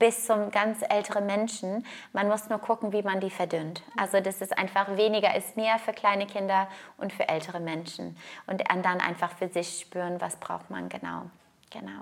bis 0.00 0.26
zum 0.26 0.50
ganz 0.50 0.80
älteren 0.88 1.24
Menschen. 1.24 1.86
Man 2.12 2.26
muss 2.26 2.48
nur 2.48 2.58
gucken, 2.58 2.92
wie 2.92 3.02
man 3.02 3.20
die 3.20 3.30
verdünnt. 3.30 3.82
Also 3.96 4.18
das 4.18 4.40
ist 4.40 4.58
einfach 4.58 4.96
weniger 4.96 5.36
ist 5.36 5.56
mehr 5.56 5.78
für 5.78 5.92
kleine 5.92 6.26
Kinder 6.26 6.66
und 6.96 7.12
für 7.12 7.28
ältere 7.28 7.60
Menschen 7.60 8.16
und 8.48 8.64
dann 8.68 9.00
einfach 9.00 9.30
für 9.30 9.48
sich 9.48 9.78
spüren, 9.78 10.20
was 10.20 10.34
braucht 10.36 10.68
man 10.68 10.88
genau. 10.88 11.30
Genau. 11.70 12.00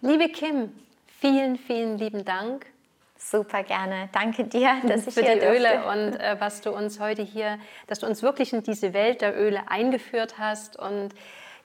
Liebe 0.00 0.30
Kim, 0.30 0.72
vielen, 1.20 1.58
vielen 1.58 1.98
lieben 1.98 2.24
Dank 2.24 2.66
Super 3.18 3.62
gerne. 3.62 4.08
Danke 4.12 4.44
dir, 4.44 4.76
dass 4.86 5.06
ich 5.06 5.14
für 5.14 5.22
hier 5.22 5.36
die 5.36 5.46
Öle 5.46 5.84
und 5.86 6.20
äh, 6.20 6.36
was 6.38 6.60
du 6.60 6.70
uns 6.70 7.00
heute 7.00 7.22
hier, 7.22 7.58
dass 7.86 8.00
du 8.00 8.06
uns 8.06 8.22
wirklich 8.22 8.52
in 8.52 8.62
diese 8.62 8.92
Welt 8.92 9.20
der 9.20 9.38
Öle 9.38 9.62
eingeführt 9.68 10.38
hast 10.38 10.78
und 10.78 11.10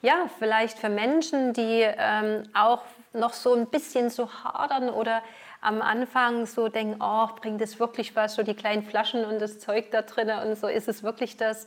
ja, 0.00 0.28
vielleicht 0.38 0.78
für 0.78 0.88
Menschen, 0.88 1.52
die 1.52 1.86
ähm, 1.86 2.42
auch 2.54 2.82
noch 3.12 3.32
so 3.32 3.54
ein 3.54 3.66
bisschen 3.66 4.10
so 4.10 4.28
hadern 4.32 4.90
oder 4.90 5.22
am 5.60 5.80
Anfang 5.80 6.46
so 6.46 6.68
denken, 6.68 6.96
oh, 7.00 7.28
bringt 7.40 7.60
das 7.60 7.78
wirklich 7.78 8.16
was, 8.16 8.34
so 8.34 8.42
die 8.42 8.54
kleinen 8.54 8.82
Flaschen 8.82 9.24
und 9.24 9.40
das 9.40 9.60
Zeug 9.60 9.92
da 9.92 10.02
drin 10.02 10.30
und 10.30 10.58
so 10.58 10.66
ist 10.66 10.88
es 10.88 11.04
wirklich 11.04 11.36
das. 11.36 11.66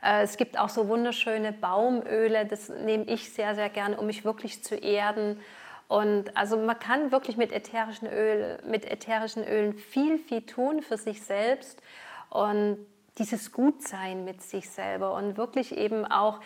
Äh, 0.00 0.22
es 0.22 0.36
gibt 0.36 0.58
auch 0.58 0.68
so 0.68 0.86
wunderschöne 0.86 1.52
Baumöle, 1.52 2.46
das 2.46 2.68
nehme 2.68 3.04
ich 3.04 3.32
sehr, 3.32 3.56
sehr 3.56 3.68
gerne, 3.68 3.96
um 3.96 4.06
mich 4.06 4.24
wirklich 4.24 4.62
zu 4.62 4.76
erden 4.76 5.40
und 5.92 6.34
also 6.38 6.56
man 6.56 6.78
kann 6.78 7.12
wirklich 7.12 7.36
mit 7.36 7.52
ätherischen, 7.52 8.08
Öl, 8.08 8.58
mit 8.66 8.90
ätherischen 8.90 9.46
Ölen 9.46 9.74
viel, 9.74 10.16
viel 10.16 10.40
tun 10.40 10.80
für 10.80 10.96
sich 10.96 11.20
selbst 11.20 11.82
und 12.30 12.78
dieses 13.18 13.52
Gutsein 13.52 14.24
mit 14.24 14.40
sich 14.40 14.70
selber 14.70 15.12
und 15.12 15.36
wirklich 15.36 15.76
eben 15.76 16.06
auch, 16.06 16.40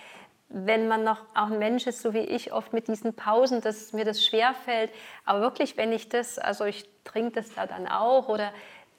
wenn 0.49 0.88
man 0.88 1.05
noch 1.05 1.20
auch 1.36 1.47
ein 1.47 1.61
Mensch 1.61 1.86
ist, 1.86 2.03
so 2.03 2.12
wie 2.12 2.24
ich, 2.24 2.53
oft 2.53 2.72
mit 2.72 2.88
diesen 2.88 3.14
Pausen, 3.14 3.61
dass 3.61 3.92
mir 3.92 4.05
das 4.05 4.26
schwer 4.26 4.53
fällt. 4.53 4.90
Aber 5.24 5.42
wirklich, 5.42 5.76
wenn 5.76 5.92
ich 5.92 6.09
das, 6.09 6.40
also 6.40 6.64
ich 6.64 6.84
trinke 7.05 7.40
das 7.40 7.55
da 7.55 7.68
dann 7.68 7.86
auch 7.86 8.28
oder 8.28 8.53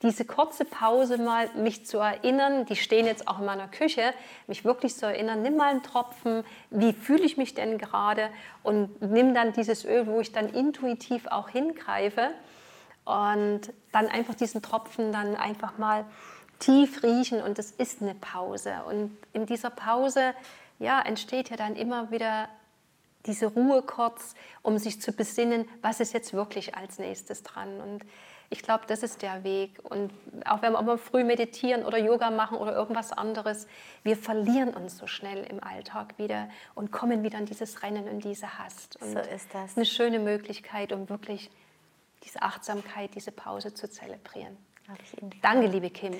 diese 0.04 0.26
kurze 0.26 0.64
Pause 0.64 1.18
mal, 1.18 1.50
mich 1.56 1.86
zu 1.86 1.98
erinnern, 1.98 2.66
die 2.66 2.76
stehen 2.76 3.06
jetzt 3.08 3.28
auch 3.28 3.39
in 3.39 3.45
meiner 3.45 3.68
Küche, 3.68 4.14
mich 4.45 4.64
wirklich 4.64 4.95
zu 4.95 5.08
erinnern, 5.08 5.41
nimm 5.41 5.56
mal 5.58 5.72
einen 5.72 5.84
Tropfen, 5.84 6.43
wie 6.70 6.93
fühle 6.93 7.24
ich 7.24 7.38
mich 7.38 7.56
denn 7.56 7.78
gerade? 7.78 8.30
Und 8.62 9.02
nimm 9.02 9.34
dann 9.34 9.54
dieses 9.54 9.86
Öl, 9.86 10.06
wo 10.06 10.20
ich 10.20 10.32
dann 10.32 10.50
intuitiv 10.50 11.26
auch 11.28 11.50
hingreife. 11.50 12.30
Und 13.06 13.62
dann 13.91 14.08
einfach 14.08 14.36
diesen 14.36 14.62
Tropfen 14.62 15.12
dann 15.12 15.36
einfach 15.36 15.78
mal 15.78 16.06
tief 16.60 17.04
riechen 17.04 17.41
und 17.41 17.58
das 17.58 17.72
ist 17.72 18.02
eine 18.02 18.16
Pause. 18.16 18.74
Und 18.88 19.16
in 19.34 19.45
dieser 19.45 19.70
Pause 19.70 20.34
ja 20.80 21.02
entsteht 21.02 21.50
ja 21.50 21.58
dann 21.58 21.76
immer 21.76 22.12
wieder 22.12 22.50
diese 23.26 23.48
Ruhe 23.48 23.82
kurz, 23.82 24.36
um 24.62 24.78
sich 24.78 25.02
zu 25.02 25.12
besinnen, 25.12 25.68
was 25.82 26.00
ist 26.00 26.14
jetzt 26.14 26.34
wirklich 26.34 26.76
als 26.76 27.00
nächstes 27.00 27.43
dran? 27.43 27.82
Und 27.82 28.04
Ich 28.50 28.62
glaube, 28.62 28.86
das 28.88 29.04
ist 29.04 29.22
der 29.22 29.43
Weg. 29.43 29.80
Und 29.84 30.12
auch 30.45 30.62
wenn 30.62 30.72
wir 30.72 30.82
mal 30.82 30.98
früh 30.98 31.24
meditieren 31.24 31.84
oder 31.84 31.98
Yoga 31.98 32.32
machen 32.32 32.58
oder 32.58 32.74
irgendwas 32.74 33.12
anderes, 33.12 33.68
wir 34.04 34.16
verlieren 34.16 34.70
uns 34.70 34.98
so 34.98 35.08
schnell 35.08 35.43
im 35.43 35.62
Alltag 35.62 36.18
wieder 36.18 36.50
und 36.74 36.91
kommen 36.91 37.24
wieder 37.24 37.38
in 37.38 37.45
dieses 37.45 37.84
Rennen 37.84 38.08
und 38.08 38.24
diese 38.24 38.58
Hast. 38.58 39.02
Und 39.02 39.12
so 39.12 39.20
ist 39.20 39.54
das. 39.54 39.76
Eine 39.76 39.86
schöne 39.86 40.20
Möglichkeit, 40.20 40.93
um 40.93 41.10
wirklich 41.10 41.50
diese 42.24 42.41
Achtsamkeit, 42.41 43.16
diese 43.16 43.32
Pause 43.32 43.74
zu 43.74 43.89
zelebrieren. 43.89 44.58
Danke, 45.41 45.68
liebe 45.68 45.89
Kim. 45.89 46.14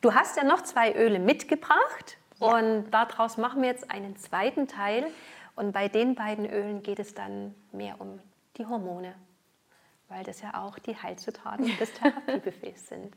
Du 0.00 0.14
hast 0.14 0.36
ja 0.36 0.44
noch 0.44 0.62
zwei 0.62 0.94
Öle 0.94 1.18
mitgebracht 1.18 2.16
ja. 2.40 2.56
und 2.56 2.90
daraus 2.90 3.36
machen 3.36 3.60
wir 3.60 3.68
jetzt 3.68 3.90
einen 3.90 4.16
zweiten 4.16 4.66
Teil. 4.66 5.06
Und 5.54 5.72
bei 5.72 5.88
den 5.88 6.14
beiden 6.14 6.48
Ölen 6.48 6.82
geht 6.82 6.98
es 6.98 7.14
dann 7.14 7.54
mehr 7.72 8.00
um 8.00 8.20
die 8.56 8.66
Hormone 8.66 9.14
weil 10.08 10.24
das 10.24 10.40
ja 10.42 10.62
auch 10.62 10.78
die 10.78 10.96
Heilzutaten 10.96 11.76
des 11.80 11.92
Therapiebuffets 11.94 12.88
sind. 12.88 13.14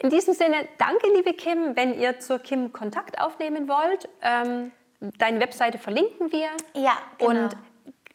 In 0.00 0.10
diesem 0.10 0.34
Sinne, 0.34 0.68
danke, 0.78 1.08
liebe 1.12 1.32
Kim. 1.32 1.74
Wenn 1.74 1.98
ihr 1.98 2.20
zur 2.20 2.38
Kim 2.38 2.72
Kontakt 2.72 3.20
aufnehmen 3.20 3.68
wollt, 3.68 4.08
ähm, 4.22 4.70
deine 5.00 5.40
Webseite 5.40 5.78
verlinken 5.78 6.30
wir. 6.30 6.48
Ja, 6.74 6.96
genau. 7.18 7.44
Und 7.44 7.56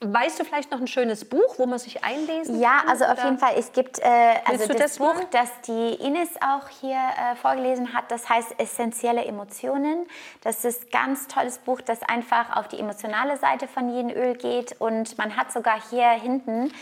Weißt 0.05 0.37
du 0.39 0.43
vielleicht 0.43 0.69
noch 0.71 0.81
ein 0.81 0.87
schönes 0.87 1.23
Buch, 1.23 1.57
wo 1.57 1.65
man 1.65 1.79
sich 1.79 2.03
einlesen 2.03 2.59
ja, 2.59 2.79
kann? 2.79 2.87
Ja, 2.87 2.91
also 2.91 3.05
auf 3.05 3.23
jeden 3.23 3.37
Fall. 3.37 3.53
Es 3.57 3.71
gibt 3.71 3.99
äh, 3.99 4.03
also 4.45 4.67
das, 4.67 4.77
das, 4.77 4.97
Buch, 4.97 5.15
das 5.31 5.49
die 5.65 5.93
Ines 5.93 6.29
auch 6.41 6.67
hier 6.67 6.97
äh, 6.97 7.35
vorgelesen 7.37 7.93
hat, 7.93 8.11
das 8.11 8.27
heißt 8.27 8.59
Essentielle 8.59 9.23
Emotionen. 9.23 10.05
Das 10.41 10.65
ist 10.65 10.85
ein 10.85 10.89
ganz 10.91 11.27
tolles 11.27 11.59
Buch, 11.59 11.79
das 11.79 12.03
einfach 12.03 12.55
auf 12.57 12.67
die 12.67 12.79
emotionale 12.79 13.37
Seite 13.37 13.67
von 13.67 13.93
jedem 13.93 14.11
Öl 14.11 14.35
geht. 14.35 14.75
Und 14.79 15.17
man 15.17 15.37
hat 15.37 15.53
sogar 15.53 15.81
hier 15.89 16.09
hinten 16.09 16.73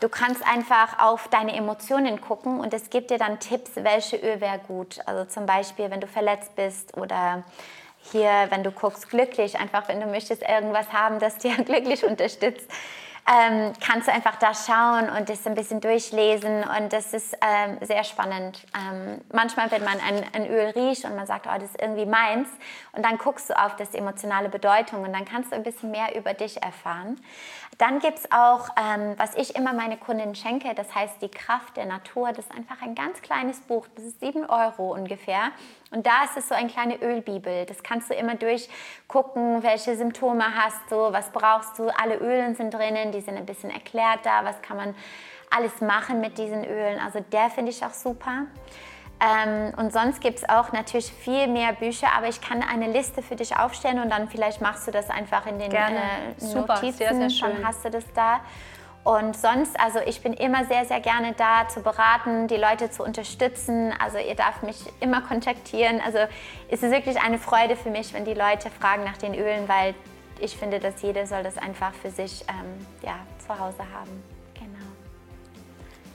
Du 0.00 0.08
kannst 0.08 0.46
einfach 0.46 1.00
auf 1.00 1.26
deine 1.28 1.56
Emotionen 1.56 2.20
gucken 2.20 2.60
und 2.60 2.72
es 2.72 2.88
gibt 2.88 3.10
dir 3.10 3.18
dann 3.18 3.40
Tipps, 3.40 3.72
welche 3.74 4.16
Öl 4.16 4.40
wäre 4.40 4.60
gut. 4.60 5.00
Also 5.06 5.24
zum 5.24 5.44
Beispiel, 5.44 5.90
wenn 5.90 6.00
du 6.00 6.06
verletzt 6.06 6.54
bist 6.54 6.96
oder 6.96 7.42
hier, 8.12 8.46
wenn 8.50 8.62
du 8.62 8.70
guckst, 8.70 9.10
glücklich, 9.10 9.58
einfach 9.58 9.88
wenn 9.88 10.00
du 10.00 10.06
möchtest 10.06 10.42
irgendwas 10.42 10.92
haben, 10.92 11.18
das 11.18 11.38
dir 11.38 11.56
glücklich 11.64 12.04
unterstützt 12.04 12.70
ähm, 13.28 13.72
kannst 13.80 14.08
du 14.08 14.12
einfach 14.12 14.36
da 14.36 14.52
schauen 14.54 15.10
und 15.10 15.28
das 15.28 15.46
ein 15.46 15.54
bisschen 15.54 15.80
durchlesen 15.80 16.64
und 16.64 16.92
das 16.92 17.12
ist 17.12 17.36
ähm, 17.42 17.76
sehr 17.82 18.02
spannend. 18.04 18.64
Ähm, 18.74 19.20
manchmal, 19.32 19.70
wenn 19.70 19.84
man 19.84 20.00
ein, 20.00 20.24
ein, 20.32 20.50
Öl 20.50 20.70
riecht 20.70 21.04
und 21.04 21.14
man 21.14 21.26
sagt, 21.26 21.46
oh, 21.46 21.54
das 21.54 21.70
ist 21.70 21.80
irgendwie 21.80 22.06
meins 22.06 22.48
und 22.92 23.04
dann 23.04 23.18
guckst 23.18 23.50
du 23.50 23.58
auf 23.58 23.76
das 23.76 23.92
emotionale 23.92 24.48
Bedeutung 24.48 25.02
und 25.02 25.12
dann 25.12 25.26
kannst 25.26 25.52
du 25.52 25.56
ein 25.56 25.62
bisschen 25.62 25.90
mehr 25.90 26.16
über 26.16 26.32
dich 26.32 26.62
erfahren. 26.62 27.20
Dann 27.78 28.00
gibt 28.00 28.18
es 28.18 28.32
auch, 28.32 28.70
ähm, 28.76 29.14
was 29.18 29.36
ich 29.36 29.54
immer 29.54 29.72
meine 29.72 29.96
Kunden 29.96 30.34
schenke, 30.34 30.74
das 30.74 30.92
heißt 30.96 31.22
die 31.22 31.30
Kraft 31.30 31.76
der 31.76 31.86
Natur. 31.86 32.28
Das 32.32 32.46
ist 32.46 32.50
einfach 32.50 32.82
ein 32.82 32.96
ganz 32.96 33.22
kleines 33.22 33.60
Buch, 33.60 33.86
das 33.94 34.04
ist 34.04 34.18
7 34.18 34.44
Euro 34.46 34.92
ungefähr. 34.92 35.52
Und 35.92 36.04
da 36.04 36.24
ist 36.24 36.36
es 36.36 36.48
so 36.48 36.56
eine 36.56 36.68
kleine 36.68 37.00
Ölbibel. 37.00 37.66
Das 37.66 37.84
kannst 37.84 38.10
du 38.10 38.14
immer 38.14 38.34
durchgucken, 38.34 39.62
welche 39.62 39.96
Symptome 39.96 40.44
hast 40.56 40.90
du, 40.90 40.96
was 40.96 41.30
brauchst 41.30 41.78
du. 41.78 41.88
Alle 41.88 42.16
Ölen 42.16 42.56
sind 42.56 42.74
drinnen, 42.74 43.12
die 43.12 43.20
sind 43.20 43.36
ein 43.36 43.46
bisschen 43.46 43.70
erklärt 43.70 44.20
da, 44.24 44.44
was 44.44 44.60
kann 44.60 44.76
man 44.76 44.96
alles 45.48 45.80
machen 45.80 46.20
mit 46.20 46.36
diesen 46.36 46.64
Ölen. 46.64 46.98
Also 46.98 47.20
der 47.32 47.48
finde 47.48 47.70
ich 47.70 47.84
auch 47.84 47.94
super. 47.94 48.46
Ähm, 49.20 49.72
und 49.76 49.92
sonst 49.92 50.20
gibt 50.20 50.38
es 50.38 50.48
auch 50.48 50.72
natürlich 50.72 51.12
viel 51.12 51.48
mehr 51.48 51.72
Bücher, 51.72 52.08
aber 52.16 52.28
ich 52.28 52.40
kann 52.40 52.62
eine 52.62 52.86
Liste 52.86 53.20
für 53.22 53.34
dich 53.34 53.56
aufstellen 53.56 53.98
und 53.98 54.10
dann 54.10 54.28
vielleicht 54.28 54.60
machst 54.60 54.86
du 54.86 54.92
das 54.92 55.10
einfach 55.10 55.46
in 55.46 55.58
den 55.58 55.72
äh, 55.72 55.88
Super, 56.36 56.74
Notizen, 56.74 56.98
sehr, 56.98 57.14
sehr 57.14 57.30
schön. 57.30 57.50
dann 57.56 57.66
hast 57.66 57.84
du 57.84 57.90
das 57.90 58.04
da. 58.14 58.40
Und 59.04 59.36
sonst, 59.36 59.78
also 59.80 60.00
ich 60.06 60.20
bin 60.22 60.34
immer 60.34 60.66
sehr, 60.66 60.84
sehr 60.84 61.00
gerne 61.00 61.32
da 61.32 61.66
zu 61.66 61.80
beraten, 61.80 62.46
die 62.46 62.56
Leute 62.56 62.90
zu 62.90 63.02
unterstützen. 63.02 63.92
Also 63.98 64.18
ihr 64.18 64.34
darf 64.34 64.62
mich 64.62 64.76
immer 65.00 65.22
kontaktieren. 65.22 66.00
Also 66.04 66.18
es 66.68 66.82
ist 66.82 66.92
wirklich 66.92 67.20
eine 67.20 67.38
Freude 67.38 67.74
für 67.74 67.90
mich, 67.90 68.12
wenn 68.12 68.24
die 68.24 68.34
Leute 68.34 68.70
fragen 68.70 69.04
nach 69.04 69.16
den 69.16 69.34
Ölen, 69.34 69.66
weil 69.66 69.94
ich 70.40 70.56
finde, 70.56 70.78
dass 70.78 71.00
jeder 71.02 71.26
soll 71.26 71.42
das 71.42 71.58
einfach 71.58 71.94
für 71.94 72.10
sich 72.10 72.44
ähm, 72.48 72.86
ja, 73.02 73.16
zu 73.38 73.58
Hause 73.58 73.82
haben. 73.94 74.37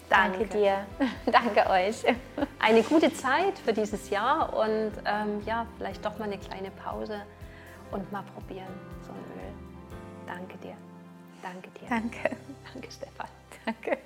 Danke, 0.10 0.40
Danke 0.40 0.58
dir. 0.58 0.86
Danke 1.32 1.70
euch. 1.70 2.04
Eine 2.60 2.84
gute 2.84 3.14
Zeit 3.14 3.58
für 3.60 3.74
dieses 3.74 4.10
Jahr 4.10 4.54
und 4.54 4.92
ähm, 5.06 5.42
ja, 5.46 5.66
vielleicht 5.78 6.06
doch 6.06 6.18
mal 6.20 6.26
eine 6.26 6.38
kleine 6.38 6.72
Pause 6.72 7.22
und 7.92 8.12
mal 8.12 8.24
probieren, 8.34 8.74
so 9.02 9.12
ein 9.12 9.18
Öl. 9.40 9.54
Danke 10.28 10.58
dir. 10.58 10.76
Danke 11.42 11.70
dir. 11.72 11.88
Danke. 11.90 12.36
Danke, 12.74 12.92
Stefan. 12.92 13.28
Danke. 13.66 13.98